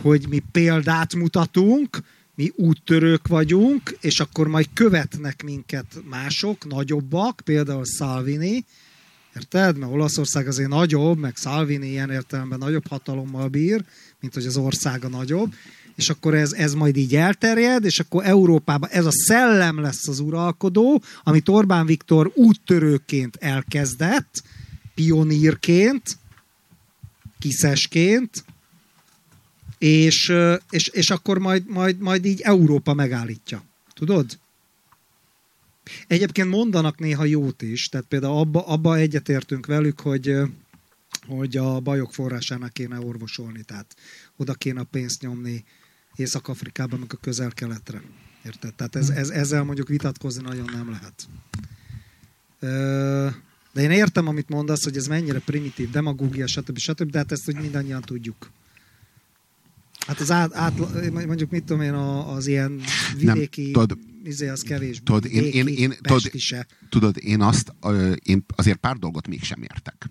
hogy 0.00 0.28
mi 0.28 0.42
példát 0.52 1.14
mutatunk, 1.14 1.98
mi 2.34 2.52
úttörők 2.56 3.28
vagyunk, 3.28 3.96
és 4.00 4.20
akkor 4.20 4.48
majd 4.48 4.68
követnek 4.72 5.42
minket 5.42 6.02
mások, 6.08 6.66
nagyobbak, 6.66 7.40
például 7.44 7.84
Salvini, 7.84 8.64
érted? 9.36 9.78
Mert 9.78 9.92
Olaszország 9.92 10.46
azért 10.46 10.68
nagyobb, 10.68 11.18
meg 11.18 11.36
Salvini 11.36 11.88
ilyen 11.88 12.10
értelemben 12.10 12.58
nagyobb 12.58 12.86
hatalommal 12.86 13.48
bír, 13.48 13.84
mint 14.20 14.34
hogy 14.34 14.46
az 14.46 14.56
országa 14.56 15.08
nagyobb, 15.08 15.54
és 15.94 16.10
akkor 16.10 16.34
ez, 16.34 16.52
ez 16.52 16.74
majd 16.74 16.96
így 16.96 17.16
elterjed, 17.16 17.84
és 17.84 17.98
akkor 17.98 18.26
Európában 18.26 18.90
ez 18.90 19.06
a 19.06 19.12
szellem 19.12 19.80
lesz 19.80 20.08
az 20.08 20.18
uralkodó, 20.18 21.02
amit 21.22 21.48
Orbán 21.48 21.86
Viktor 21.86 22.32
úttörőként 22.34 23.36
elkezdett, 23.36 24.42
pionírként, 24.94 26.16
kiszesként, 27.38 28.44
és, 29.78 30.32
és, 30.70 30.88
és 30.88 31.10
akkor 31.10 31.38
majd, 31.38 31.66
majd, 31.66 31.98
majd 31.98 32.24
így 32.24 32.40
Európa 32.40 32.94
megállítja. 32.94 33.64
Tudod? 33.94 34.38
Egyébként 36.06 36.48
mondanak 36.48 36.98
néha 36.98 37.24
jót 37.24 37.62
is, 37.62 37.88
tehát 37.88 38.06
például 38.06 38.38
abba, 38.38 38.66
abba 38.66 38.96
egyetértünk 38.96 39.66
velük, 39.66 40.00
hogy, 40.00 40.36
hogy 41.26 41.56
a 41.56 41.80
bajok 41.80 42.14
forrásának 42.14 42.72
kéne 42.72 42.98
orvosolni, 43.00 43.62
tehát 43.62 43.96
oda 44.36 44.54
kéne 44.54 44.80
a 44.80 44.86
pénzt 44.90 45.20
nyomni 45.20 45.64
Észak-Afrikában, 46.16 46.98
meg 46.98 47.10
a 47.12 47.16
közel-keletre. 47.16 48.02
Érted? 48.44 48.74
Tehát 48.74 48.96
ez, 48.96 49.08
ez, 49.08 49.30
ezzel 49.30 49.64
mondjuk 49.64 49.88
vitatkozni 49.88 50.42
nagyon 50.42 50.70
nem 50.72 50.90
lehet. 50.90 51.28
De 53.72 53.82
én 53.82 53.90
értem, 53.90 54.26
amit 54.26 54.48
mondasz, 54.48 54.84
hogy 54.84 54.96
ez 54.96 55.06
mennyire 55.06 55.38
primitív, 55.38 55.90
demagógia, 55.90 56.46
stb. 56.46 56.78
stb. 56.78 57.10
De 57.10 57.18
hát 57.18 57.32
ezt 57.32 57.44
hogy 57.44 57.54
mindannyian 57.54 58.00
tudjuk. 58.00 58.50
Hát 60.06 60.20
az 60.20 60.30
át, 60.30 60.54
át 60.54 60.78
mondjuk 61.12 61.50
mit 61.50 61.64
tudom 61.64 61.82
én, 61.82 61.92
az 61.92 62.46
ilyen 62.46 62.80
vidéki 63.16 63.62
nem, 63.62 63.72
tudod, 63.72 63.98
izé 64.24 64.48
az 64.48 64.62
kevés. 64.62 65.00
Tudod, 65.04 65.24
én, 65.24 65.44
én, 65.44 65.66
én, 65.66 65.94
tudod, 66.00 66.30
tudod, 66.88 67.16
én 67.18 67.40
azt, 67.40 67.74
én 68.22 68.44
azért 68.56 68.78
pár 68.78 68.96
dolgot 68.96 69.28
mégsem 69.28 69.62
értek. 69.62 70.10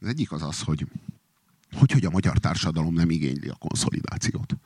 Az 0.00 0.08
egyik 0.08 0.32
az 0.32 0.42
az, 0.42 0.60
hogy 0.60 0.86
hogy, 1.74 1.92
hogy 1.92 2.04
a 2.04 2.10
magyar 2.10 2.38
társadalom 2.38 2.94
nem 2.94 3.10
igényli 3.10 3.48
a 3.48 3.54
konszolidációt. 3.54 4.56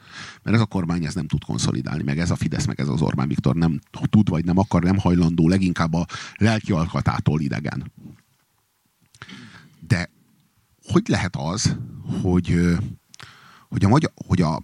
Mert 0.43 0.57
ez 0.57 0.63
a 0.63 0.67
kormány 0.67 1.05
ez 1.05 1.15
nem 1.15 1.27
tud 1.27 1.45
konszolidálni, 1.45 2.03
meg 2.03 2.19
ez 2.19 2.31
a 2.31 2.37
Fidesz, 2.37 2.67
meg 2.67 2.81
ez 2.81 2.89
az 2.89 3.01
Orbán 3.01 3.29
Viktor 3.29 3.55
nem 3.55 3.81
tud, 3.91 4.29
vagy 4.29 4.45
nem 4.45 4.59
akar, 4.59 4.83
nem 4.83 4.99
hajlandó, 4.99 5.49
leginkább 5.49 5.95
a 5.95 6.07
lelki 6.37 6.73
alkatától 6.73 7.41
idegen. 7.41 7.93
De 9.81 10.11
hogy 10.83 11.09
lehet 11.09 11.37
az, 11.37 11.77
hogy, 12.23 12.77
hogy 13.69 13.85
a 13.85 13.89
magyar, 13.89 14.13
hogy 14.27 14.43
a, 14.43 14.63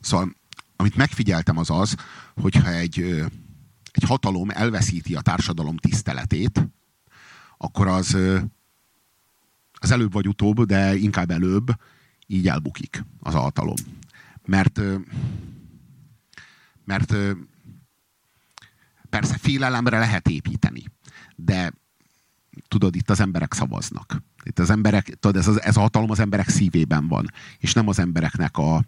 szóval, 0.00 0.34
amit 0.76 0.96
megfigyeltem 0.96 1.56
az 1.56 1.70
az, 1.70 1.94
hogyha 2.40 2.72
egy, 2.72 3.00
egy 3.92 4.02
hatalom 4.06 4.50
elveszíti 4.50 5.14
a 5.14 5.20
társadalom 5.20 5.76
tiszteletét, 5.76 6.68
akkor 7.56 7.86
az, 7.86 8.16
az 9.80 9.90
előbb 9.90 10.12
vagy 10.12 10.28
utóbb, 10.28 10.64
de 10.64 10.94
inkább 10.94 11.30
előbb 11.30 11.70
így 12.26 12.48
elbukik 12.48 13.04
az 13.18 13.34
a 13.34 13.40
hatalom. 13.40 13.76
Mert, 14.44 14.80
mert 16.84 17.14
persze 19.08 19.36
félelemre 19.38 19.98
lehet 19.98 20.28
építeni, 20.28 20.84
de 21.36 21.72
tudod, 22.68 22.96
itt 22.96 23.10
az 23.10 23.20
emberek 23.20 23.52
szavaznak. 23.52 24.22
Itt 24.42 24.58
az 24.58 24.70
emberek, 24.70 25.04
tudod, 25.04 25.36
ez, 25.36 25.46
ez 25.56 25.76
a 25.76 25.80
hatalom 25.80 26.10
az 26.10 26.20
emberek 26.20 26.48
szívében 26.48 27.08
van, 27.08 27.30
és 27.58 27.72
nem 27.72 27.88
az 27.88 27.98
embereknek 27.98 28.56
a, 28.56 28.84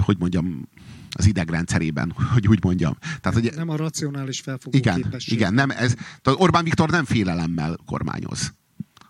hogy 0.00 0.18
mondjam, 0.18 0.68
az 1.10 1.26
idegrendszerében, 1.26 2.10
hogy 2.32 2.48
úgy 2.48 2.64
mondjam. 2.64 2.96
Tehát, 3.20 3.38
hogy, 3.38 3.52
nem 3.56 3.68
a 3.68 3.76
racionális 3.76 4.40
felfogó 4.40 4.78
igen, 4.78 5.02
képesség. 5.02 5.34
Igen, 5.34 5.54
nem, 5.54 5.70
ez, 5.70 5.94
tehát 5.94 6.40
Orbán 6.40 6.64
Viktor 6.64 6.90
nem 6.90 7.04
félelemmel 7.04 7.76
kormányoz 7.86 8.52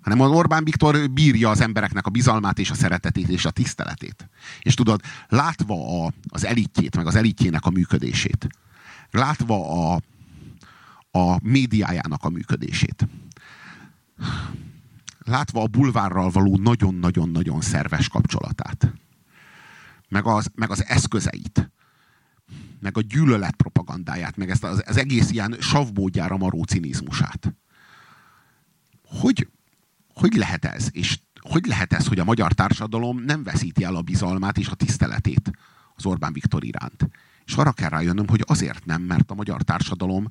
hanem 0.08 0.24
az 0.24 0.36
Orbán 0.36 0.64
Viktor 0.64 1.10
bírja 1.10 1.50
az 1.50 1.60
embereknek 1.60 2.06
a 2.06 2.10
bizalmát 2.10 2.58
és 2.58 2.70
a 2.70 2.74
szeretetét 2.74 3.28
és 3.28 3.44
a 3.44 3.50
tiszteletét. 3.50 4.28
És 4.60 4.74
tudod, 4.74 5.00
látva 5.28 6.04
a, 6.04 6.12
az 6.28 6.44
elitjét, 6.44 6.96
meg 6.96 7.06
az 7.06 7.14
elitjének 7.14 7.64
a 7.64 7.70
működését, 7.70 8.46
látva 9.10 9.92
a, 9.92 10.00
a 11.10 11.38
médiájának 11.42 12.24
a 12.24 12.28
működését, 12.28 13.08
látva 15.18 15.62
a 15.62 15.66
bulvárral 15.66 16.30
való 16.30 16.56
nagyon-nagyon-nagyon 16.56 17.60
szerves 17.60 18.08
kapcsolatát, 18.08 18.92
meg 20.08 20.26
az, 20.26 20.50
meg 20.54 20.70
az 20.70 20.84
eszközeit, 20.84 21.70
meg 22.80 22.96
a 22.96 23.00
gyűlölet 23.00 23.54
propagandáját, 23.54 24.36
meg 24.36 24.50
ezt 24.50 24.64
az, 24.64 24.82
az 24.86 24.96
egész 24.96 25.30
ilyen 25.30 25.56
savbódjára 25.60 26.36
maró 26.36 26.62
cinizmusát. 26.62 27.54
Hogy, 29.02 29.48
hogy 30.18 30.34
lehet 30.34 30.64
ez? 30.64 30.88
És 30.90 31.18
hogy 31.40 31.66
lehet 31.66 31.92
ez, 31.92 32.06
hogy 32.06 32.18
a 32.18 32.24
magyar 32.24 32.52
társadalom 32.52 33.18
nem 33.24 33.42
veszíti 33.42 33.84
el 33.84 33.94
a 33.94 34.02
bizalmát 34.02 34.58
és 34.58 34.68
a 34.68 34.74
tiszteletét 34.74 35.50
az 35.94 36.06
Orbán 36.06 36.32
Viktor 36.32 36.64
iránt? 36.64 37.08
És 37.44 37.54
arra 37.54 37.72
kell 37.72 37.88
rájönnöm, 37.88 38.28
hogy 38.28 38.44
azért 38.46 38.84
nem, 38.84 39.02
mert 39.02 39.30
a 39.30 39.34
magyar 39.34 39.62
társadalom 39.62 40.28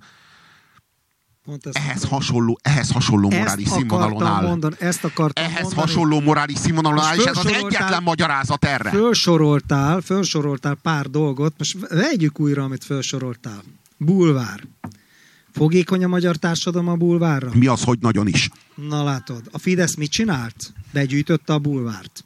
ehhez 1.71 2.03
hasonló, 2.03 2.59
ehhez 2.61 2.91
hasonló 2.91 3.29
morális 3.29 3.67
színvonalon 3.67 4.25
áll. 4.25 4.45
Mondani, 4.47 4.75
ezt 4.79 5.03
akartam 5.03 5.43
ehhez 5.43 5.61
mondani. 5.61 5.81
hasonló 5.81 6.19
morális 6.19 6.57
színvonalon 6.57 7.03
áll, 7.03 7.15
és 7.15 7.23
ez 7.23 7.37
az 7.37 7.45
egyetlen 7.45 8.03
magyarázat 8.03 8.65
erre. 8.65 8.89
Fölsoroltál, 8.89 10.01
fölsoroltál 10.01 10.75
pár 10.75 11.05
dolgot, 11.09 11.53
most 11.57 11.77
vegyük 11.89 12.39
újra, 12.39 12.63
amit 12.63 12.83
felsoroltál. 12.83 13.61
Bulvár. 13.97 14.63
Fogékony 15.57 16.03
a 16.03 16.07
magyar 16.07 16.35
társadalom 16.35 16.87
a 16.87 16.95
bulvárra? 16.95 17.51
Mi 17.53 17.67
az, 17.67 17.83
hogy 17.83 17.99
nagyon 17.99 18.27
is? 18.27 18.49
Na 18.75 19.03
látod, 19.03 19.41
a 19.51 19.57
Fidesz 19.57 19.95
mit 19.95 20.11
csinált? 20.11 20.73
Begyűjtötte 20.93 21.53
a 21.53 21.59
bulvárt. 21.59 22.25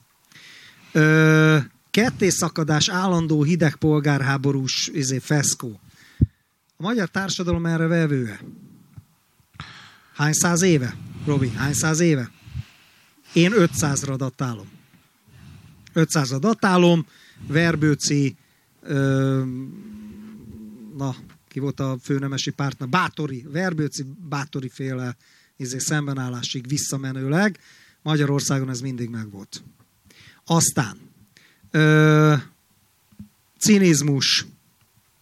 Ö, 0.91 1.57
kettészakadás, 1.91 2.89
állandó 2.89 3.43
hideg 3.43 3.75
polgárháborús 3.75 4.89
izé, 4.93 5.19
feszkó. 5.19 5.79
A 6.77 6.83
magyar 6.83 7.07
társadalom 7.07 7.65
erre 7.65 7.87
vevője. 7.87 8.39
Hány 10.13 10.33
száz 10.33 10.61
éve? 10.61 10.95
Robi, 11.25 11.49
hány 11.49 11.73
száz 11.73 11.99
éve? 11.99 12.31
Én 13.33 13.51
500-ra 13.55 14.13
datálom. 14.17 14.67
500-ra 15.93 16.37
datálom, 16.39 17.05
Verbőci, 17.47 18.35
ö, 18.81 19.43
na, 20.97 21.15
ki 21.51 21.59
volt 21.59 21.79
a 21.79 21.97
főnemesi 22.01 22.51
pártnak, 22.51 22.89
Bátori, 22.89 23.45
Verbőci 23.51 24.03
Bátori 24.29 24.69
féle 24.69 25.15
izé, 25.57 25.77
szembenállásig 25.77 26.67
visszamenőleg. 26.67 27.59
Magyarországon 28.01 28.69
ez 28.69 28.81
mindig 28.81 29.09
megvolt. 29.09 29.63
Aztán 30.45 30.97
ö, 31.71 32.35
cinizmus. 33.59 34.45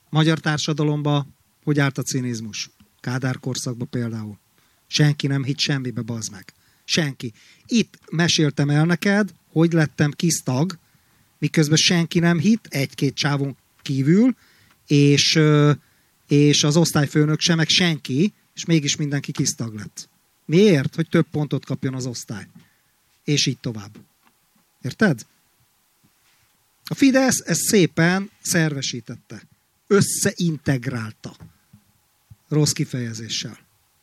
Magyar 0.10 0.40
társadalomba 0.40 1.28
hogy 1.64 1.80
állt 1.80 1.98
a 1.98 2.02
cinizmus? 2.02 2.70
Kádár 3.00 3.40
korszakban 3.40 3.90
például. 3.90 4.38
Senki 4.88 5.28
nem 5.28 5.44
hitt 5.44 5.60
semmibe, 5.60 6.02
bazd 6.02 6.32
meg. 6.32 6.54
Senki. 6.84 7.34
Itt 7.68 8.00
meséltem 8.12 8.70
el 8.70 8.86
neked, 8.86 9.34
hogy 9.52 9.74
lettem 9.74 10.12
kisztag, 10.12 10.78
miközben 11.38 11.78
senki 11.78 12.20
nem 12.20 12.40
hitt, 12.40 12.66
egy-két 12.70 13.14
csávon 13.14 13.58
kívül, 13.82 14.36
és, 14.88 15.40
és 16.30 16.64
az 16.64 16.78
osztályfőnök 16.78 17.40
sem, 17.40 17.58
meg 17.58 17.68
senki, 17.68 18.34
és 18.56 18.66
mégis 18.66 18.96
mindenki 18.96 19.32
kisztag 19.32 19.74
lett. 19.74 20.10
Miért? 20.46 20.96
Hogy 20.96 21.10
több 21.10 21.26
pontot 21.32 21.66
kapjon 21.66 21.94
az 21.94 22.06
osztály. 22.06 22.48
És 23.24 23.46
így 23.46 23.58
tovább. 23.58 23.98
Érted? 24.82 25.26
A 26.84 26.94
Fidesz 26.94 27.40
ezt 27.46 27.62
szépen 27.62 28.30
szervesítette. 28.42 29.42
Összeintegrálta. 29.88 31.36
Rossz 32.48 32.72
kifejezéssel. 32.72 33.58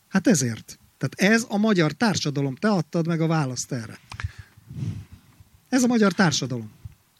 Hát 0.08 0.26
ezért. 0.26 0.78
Tehát 0.98 1.34
ez 1.34 1.46
a 1.48 1.56
magyar 1.56 1.92
társadalom. 1.92 2.54
Te 2.54 2.68
adtad 2.68 3.06
meg 3.06 3.20
a 3.20 3.26
választ 3.26 3.72
erre. 3.72 3.98
Ez 5.68 5.82
a 5.82 5.86
magyar 5.86 6.12
társadalom. 6.12 6.70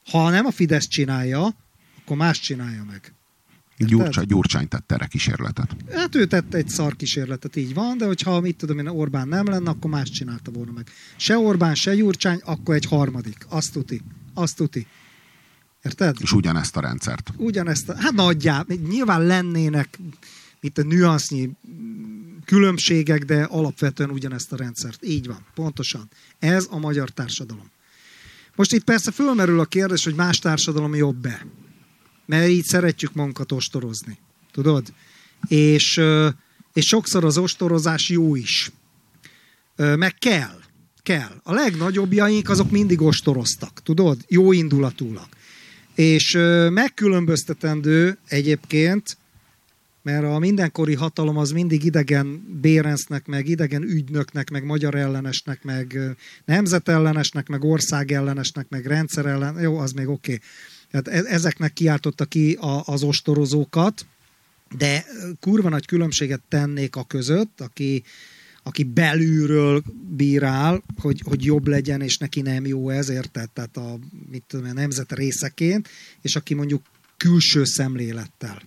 Ha 0.07 0.31
nem 0.31 0.47
a 0.47 0.51
Fidesz 0.51 0.87
csinálja, 0.89 1.55
akkor 2.03 2.17
más 2.17 2.41
csinálja 2.41 2.85
meg. 2.85 3.13
Gyurcsa, 3.77 4.23
Gyurcsány 4.23 4.69
tette 4.69 4.95
erre 4.95 5.07
kísérletet. 5.07 5.77
Hát 5.93 6.15
ő 6.15 6.27
tette 6.27 6.57
egy 6.57 6.69
szar 6.69 6.97
kísérletet, 6.97 7.57
így 7.57 7.75
van, 7.75 7.99
de 7.99 8.07
hogyha 8.07 8.41
mit 8.41 8.57
tudom 8.57 8.79
én, 8.79 8.87
Orbán 8.87 9.29
nem 9.29 9.47
lenne, 9.47 9.71
akkor 9.71 9.91
más 9.91 10.11
csinálta 10.11 10.51
volna 10.51 10.73
meg. 10.73 10.89
Se 11.17 11.37
Orbán, 11.39 11.75
se 11.75 11.95
Gyurcsány, 11.95 12.41
akkor 12.45 12.75
egy 12.75 12.85
harmadik. 12.85 13.47
Azt 13.49 13.73
tuti. 13.73 14.03
Azt 14.35 14.57
tuti. 14.57 14.87
Érted? 15.83 16.17
És 16.21 16.33
ugyanezt 16.33 16.77
a 16.77 16.81
rendszert. 16.81 17.33
Ugyanezt 17.37 17.89
a, 17.89 17.97
hát 17.97 18.13
nagyjából, 18.13 18.77
nyilván 18.77 19.27
lennének 19.27 19.99
itt 20.61 20.79
a 20.79 20.83
nüansznyi 20.83 21.51
különbségek, 22.45 23.25
de 23.25 23.43
alapvetően 23.43 24.11
ugyanezt 24.11 24.53
a 24.53 24.57
rendszert. 24.57 25.05
Így 25.05 25.27
van, 25.27 25.47
pontosan. 25.55 26.11
Ez 26.39 26.67
a 26.71 26.79
magyar 26.79 27.11
társadalom. 27.11 27.71
Most 28.57 28.73
itt 28.73 28.85
persze 28.85 29.11
fölmerül 29.11 29.61
a 29.61 29.65
kérdés, 29.65 30.05
hogy 30.05 30.15
más 30.15 30.39
társadalom 30.39 30.95
jobb-e. 30.95 31.47
Mert 32.27 32.49
így 32.49 32.65
szeretjük 32.65 33.15
magunkat 33.15 33.53
ostorozni. 33.53 34.19
Tudod? 34.53 34.93
És, 35.49 36.01
és 36.73 36.87
sokszor 36.87 37.25
az 37.25 37.39
ostorozás 37.39 38.09
jó 38.09 38.35
is. 38.35 38.71
Meg 39.77 40.15
kell. 40.19 40.61
Kell. 41.03 41.41
A 41.43 41.53
legnagyobbjaink 41.53 42.49
azok 42.49 42.71
mindig 42.71 43.01
ostoroztak. 43.01 43.83
Tudod? 43.83 44.25
Jó 44.29 44.53
indulatúlag. 44.53 45.29
És 45.95 46.33
megkülönböztetendő 46.71 48.19
egyébként 48.29 49.17
mert 50.07 50.25
a 50.25 50.39
mindenkori 50.39 50.95
hatalom 50.95 51.37
az 51.37 51.51
mindig 51.51 51.85
idegen 51.85 52.59
Bérensznek, 52.61 53.27
meg 53.27 53.49
idegen 53.49 53.83
ügynöknek, 53.83 54.51
meg 54.51 54.65
magyar 54.65 54.95
ellenesnek, 54.95 55.63
meg 55.63 55.99
nemzetellenesnek, 56.45 57.49
meg 57.49 57.65
országellenesnek, 57.65 58.69
meg 58.69 58.87
rendszer 58.87 59.55
jó, 59.61 59.79
az 59.79 59.93
még 59.93 60.09
oké. 60.09 60.33
Okay. 60.33 60.47
Tehát 61.03 61.25
e- 61.25 61.35
ezeknek 61.35 61.73
kiáltotta 61.73 62.25
ki 62.25 62.53
a, 62.53 62.83
az 62.85 63.03
ostorozókat, 63.03 64.07
de 64.77 65.05
kurva 65.41 65.69
nagy 65.69 65.87
különbséget 65.87 66.43
tennék 66.49 66.97
a 66.97 67.05
között, 67.05 67.61
aki, 67.61 68.03
aki 68.63 68.85
belülről 68.85 69.83
bírál, 70.17 70.83
hogy, 70.97 71.23
hogy 71.25 71.45
jobb 71.45 71.67
legyen, 71.67 72.01
és 72.01 72.19
neki 72.19 72.41
nem 72.41 72.67
jó 72.67 72.91
ez, 72.91 73.09
érted? 73.09 73.51
Tehát 73.51 73.77
a, 73.77 73.99
mit 74.31 74.43
tudom, 74.47 74.67
a 74.67 74.73
nemzet 74.73 75.13
részeként, 75.13 75.89
és 76.23 76.37
aki 76.37 76.55
mondjuk 76.55 76.83
külső 77.17 77.65
szemlélettel 77.65 78.63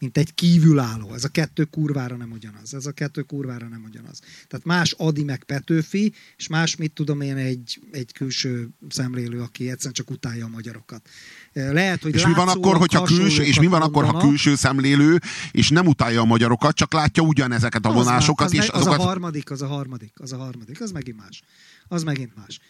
mint 0.00 0.18
egy 0.18 0.34
kívülálló. 0.34 1.14
Ez 1.14 1.24
a 1.24 1.28
kettő 1.28 1.64
kurvára 1.64 2.16
nem 2.16 2.30
ugyanaz. 2.32 2.74
Ez 2.74 2.86
a 2.86 2.92
kettő 2.92 3.22
kurvára 3.22 3.68
nem 3.68 3.82
ugyanaz. 3.84 4.20
Tehát 4.48 4.66
más 4.66 4.92
Adi 4.92 5.24
meg 5.24 5.44
Petőfi, 5.44 6.14
és 6.36 6.48
más, 6.48 6.76
mit 6.76 6.92
tudom 6.92 7.20
én, 7.20 7.36
egy, 7.36 7.80
egy 7.92 8.12
külső 8.12 8.68
szemlélő, 8.88 9.40
aki 9.40 9.70
egyszerűen 9.70 9.94
csak 9.94 10.10
utálja 10.10 10.44
a 10.44 10.48
magyarokat. 10.48 11.08
Lehet, 11.52 12.02
hogy 12.02 12.14
és 12.14 12.26
mi 12.26 12.32
van 12.32 12.48
akkor, 12.48 12.76
hogyha 12.76 13.02
külső, 13.02 13.42
és 13.42 13.60
mi 13.60 13.66
van 13.66 13.82
akkor, 13.82 14.04
ha 14.04 14.18
külső 14.18 14.54
szemlélő, 14.54 15.18
és 15.50 15.68
nem 15.68 15.86
utálja 15.86 16.20
a 16.20 16.24
magyarokat, 16.24 16.74
csak 16.74 16.92
látja 16.92 17.22
ugyanezeket 17.22 17.86
a 17.86 17.92
vonásokat. 17.92 18.46
Az, 18.46 18.54
és 18.54 18.68
az, 18.68 18.68
azokat... 18.68 18.98
az 18.98 19.04
a 19.04 19.08
harmadik, 19.08 19.50
az 19.50 19.62
a 19.62 19.66
harmadik, 19.66 20.12
az 20.20 20.32
a 20.32 20.36
harmadik, 20.36 20.80
az 20.80 20.90
megint 20.90 21.16
más. 21.16 21.42
Az 21.88 22.02
megint 22.02 22.36
más. 22.36 22.60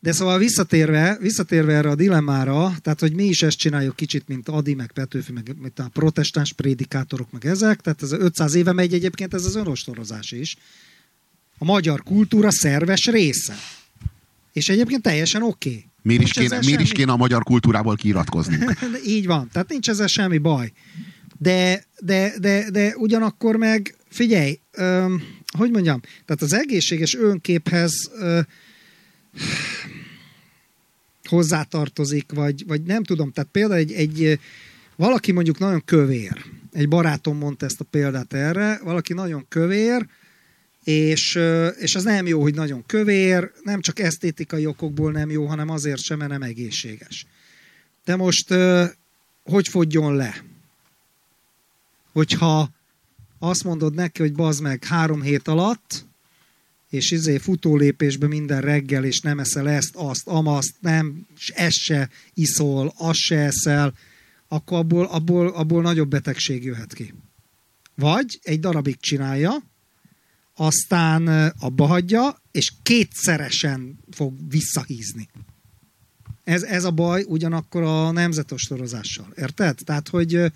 De 0.00 0.12
szóval 0.12 0.38
visszatérve, 0.38 1.16
visszatérve 1.20 1.72
erre 1.72 1.90
a 1.90 1.94
dilemmára, 1.94 2.74
tehát 2.82 3.00
hogy 3.00 3.12
mi 3.12 3.24
is 3.24 3.42
ezt 3.42 3.58
csináljuk 3.58 3.96
kicsit, 3.96 4.28
mint 4.28 4.48
Adi, 4.48 4.74
meg 4.74 4.92
Petőfi, 4.92 5.32
meg 5.32 5.54
mint 5.60 5.78
a 5.78 5.90
protestáns 5.92 6.52
prédikátorok, 6.52 7.30
meg 7.30 7.46
ezek, 7.46 7.80
tehát 7.80 8.02
ez 8.02 8.12
500 8.12 8.54
éve 8.54 8.72
megy 8.72 8.94
egyébként 8.94 9.34
ez 9.34 9.44
az 9.44 9.56
önostorozás 9.56 10.32
is. 10.32 10.56
A 11.58 11.64
magyar 11.64 12.02
kultúra 12.02 12.50
szerves 12.50 13.06
része. 13.06 13.54
És 14.52 14.68
egyébként 14.68 15.02
teljesen 15.02 15.42
oké. 15.42 15.68
Okay. 15.68 15.86
Miért, 16.02 16.22
is 16.22 16.32
kéne, 16.32 16.58
miért 16.64 16.80
is 16.80 16.92
kéne 16.92 17.12
a 17.12 17.16
magyar 17.16 17.42
kultúrából 17.42 17.96
kiiratkozni? 17.96 18.58
Így 19.06 19.26
van, 19.26 19.48
tehát 19.52 19.68
nincs 19.68 19.88
ezzel 19.88 20.06
semmi 20.06 20.38
baj. 20.38 20.72
De, 21.38 21.84
de, 22.00 22.32
de, 22.38 22.70
de 22.70 22.96
ugyanakkor 22.96 23.56
meg, 23.56 23.96
figyelj, 24.08 24.58
öm, 24.72 25.22
hogy 25.56 25.70
mondjam, 25.70 26.00
tehát 26.00 26.42
az 26.42 26.52
egészséges 26.52 27.14
önképhez 27.14 28.10
ö, 28.18 28.40
hozzátartozik, 31.24 32.32
vagy, 32.32 32.66
vagy 32.66 32.82
nem 32.82 33.02
tudom, 33.02 33.32
tehát 33.32 33.50
például 33.50 33.80
egy, 33.80 33.92
egy 33.92 34.40
valaki 34.96 35.32
mondjuk 35.32 35.58
nagyon 35.58 35.84
kövér, 35.84 36.44
egy 36.72 36.88
barátom 36.88 37.36
mondta 37.36 37.66
ezt 37.66 37.80
a 37.80 37.84
példát 37.90 38.32
erre, 38.32 38.80
valaki 38.82 39.12
nagyon 39.12 39.46
kövér, 39.48 40.06
és, 40.84 41.38
és 41.78 41.94
az 41.94 42.02
nem 42.02 42.26
jó, 42.26 42.40
hogy 42.40 42.54
nagyon 42.54 42.86
kövér, 42.86 43.52
nem 43.62 43.80
csak 43.80 43.98
esztétikai 43.98 44.66
okokból 44.66 45.12
nem 45.12 45.30
jó, 45.30 45.46
hanem 45.46 45.68
azért 45.68 46.02
sem, 46.02 46.18
mert 46.18 46.30
nem 46.30 46.42
egészséges. 46.42 47.26
De 48.04 48.16
most 48.16 48.54
hogy 49.44 49.68
fogjon 49.68 50.16
le? 50.16 50.44
Hogyha 52.12 52.70
azt 53.38 53.64
mondod 53.64 53.94
neki, 53.94 54.22
hogy 54.22 54.32
bazd 54.32 54.62
meg 54.62 54.84
három 54.84 55.22
hét 55.22 55.48
alatt, 55.48 56.07
és 56.90 57.10
izé 57.10 57.38
futólépésbe 57.38 58.26
minden 58.26 58.60
reggel, 58.60 59.04
és 59.04 59.20
nem 59.20 59.38
eszel 59.38 59.68
ezt, 59.68 59.94
azt, 59.94 60.26
amaszt, 60.26 60.74
nem, 60.80 61.26
és 61.36 61.48
ezt 61.48 61.76
se 61.76 62.08
iszol, 62.34 62.92
azt 62.96 63.18
se 63.18 63.36
eszel, 63.36 63.94
akkor 64.48 64.78
abból, 64.78 65.04
abból, 65.04 65.48
abból 65.48 65.82
nagyobb 65.82 66.08
betegség 66.08 66.64
jöhet 66.64 66.94
ki. 66.94 67.14
Vagy 67.94 68.38
egy 68.42 68.60
darabig 68.60 68.96
csinálja, 69.00 69.62
aztán 70.54 71.52
abba 71.58 71.86
hagyja, 71.86 72.42
és 72.50 72.72
kétszeresen 72.82 73.98
fog 74.10 74.34
visszahízni. 74.48 75.28
Ez, 76.44 76.62
ez 76.62 76.84
a 76.84 76.90
baj 76.90 77.24
ugyanakkor 77.26 77.82
a 77.82 78.10
nemzetostorozással. 78.10 79.32
Érted? 79.36 79.78
Tehát, 79.84 80.08
hogy, 80.08 80.52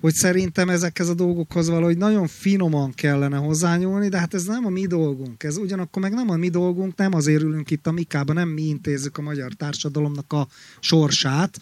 hogy 0.00 0.14
szerintem 0.14 0.68
ezekhez 0.68 1.08
a 1.08 1.14
dolgokhoz 1.14 1.68
valahogy 1.68 1.96
nagyon 1.96 2.26
finoman 2.26 2.92
kellene 2.92 3.36
hozzányúlni, 3.36 4.08
de 4.08 4.18
hát 4.18 4.34
ez 4.34 4.44
nem 4.44 4.66
a 4.66 4.70
mi 4.70 4.86
dolgunk. 4.86 5.42
Ez 5.42 5.56
ugyanakkor 5.56 6.02
meg 6.02 6.12
nem 6.12 6.30
a 6.30 6.36
mi 6.36 6.48
dolgunk, 6.48 6.96
nem 6.96 7.14
azért 7.14 7.42
ülünk 7.42 7.70
itt 7.70 7.86
a 7.86 7.92
Mikában, 7.92 8.34
nem 8.34 8.48
mi 8.48 8.62
intézzük 8.62 9.18
a 9.18 9.22
magyar 9.22 9.52
társadalomnak 9.52 10.32
a 10.32 10.48
sorsát, 10.80 11.60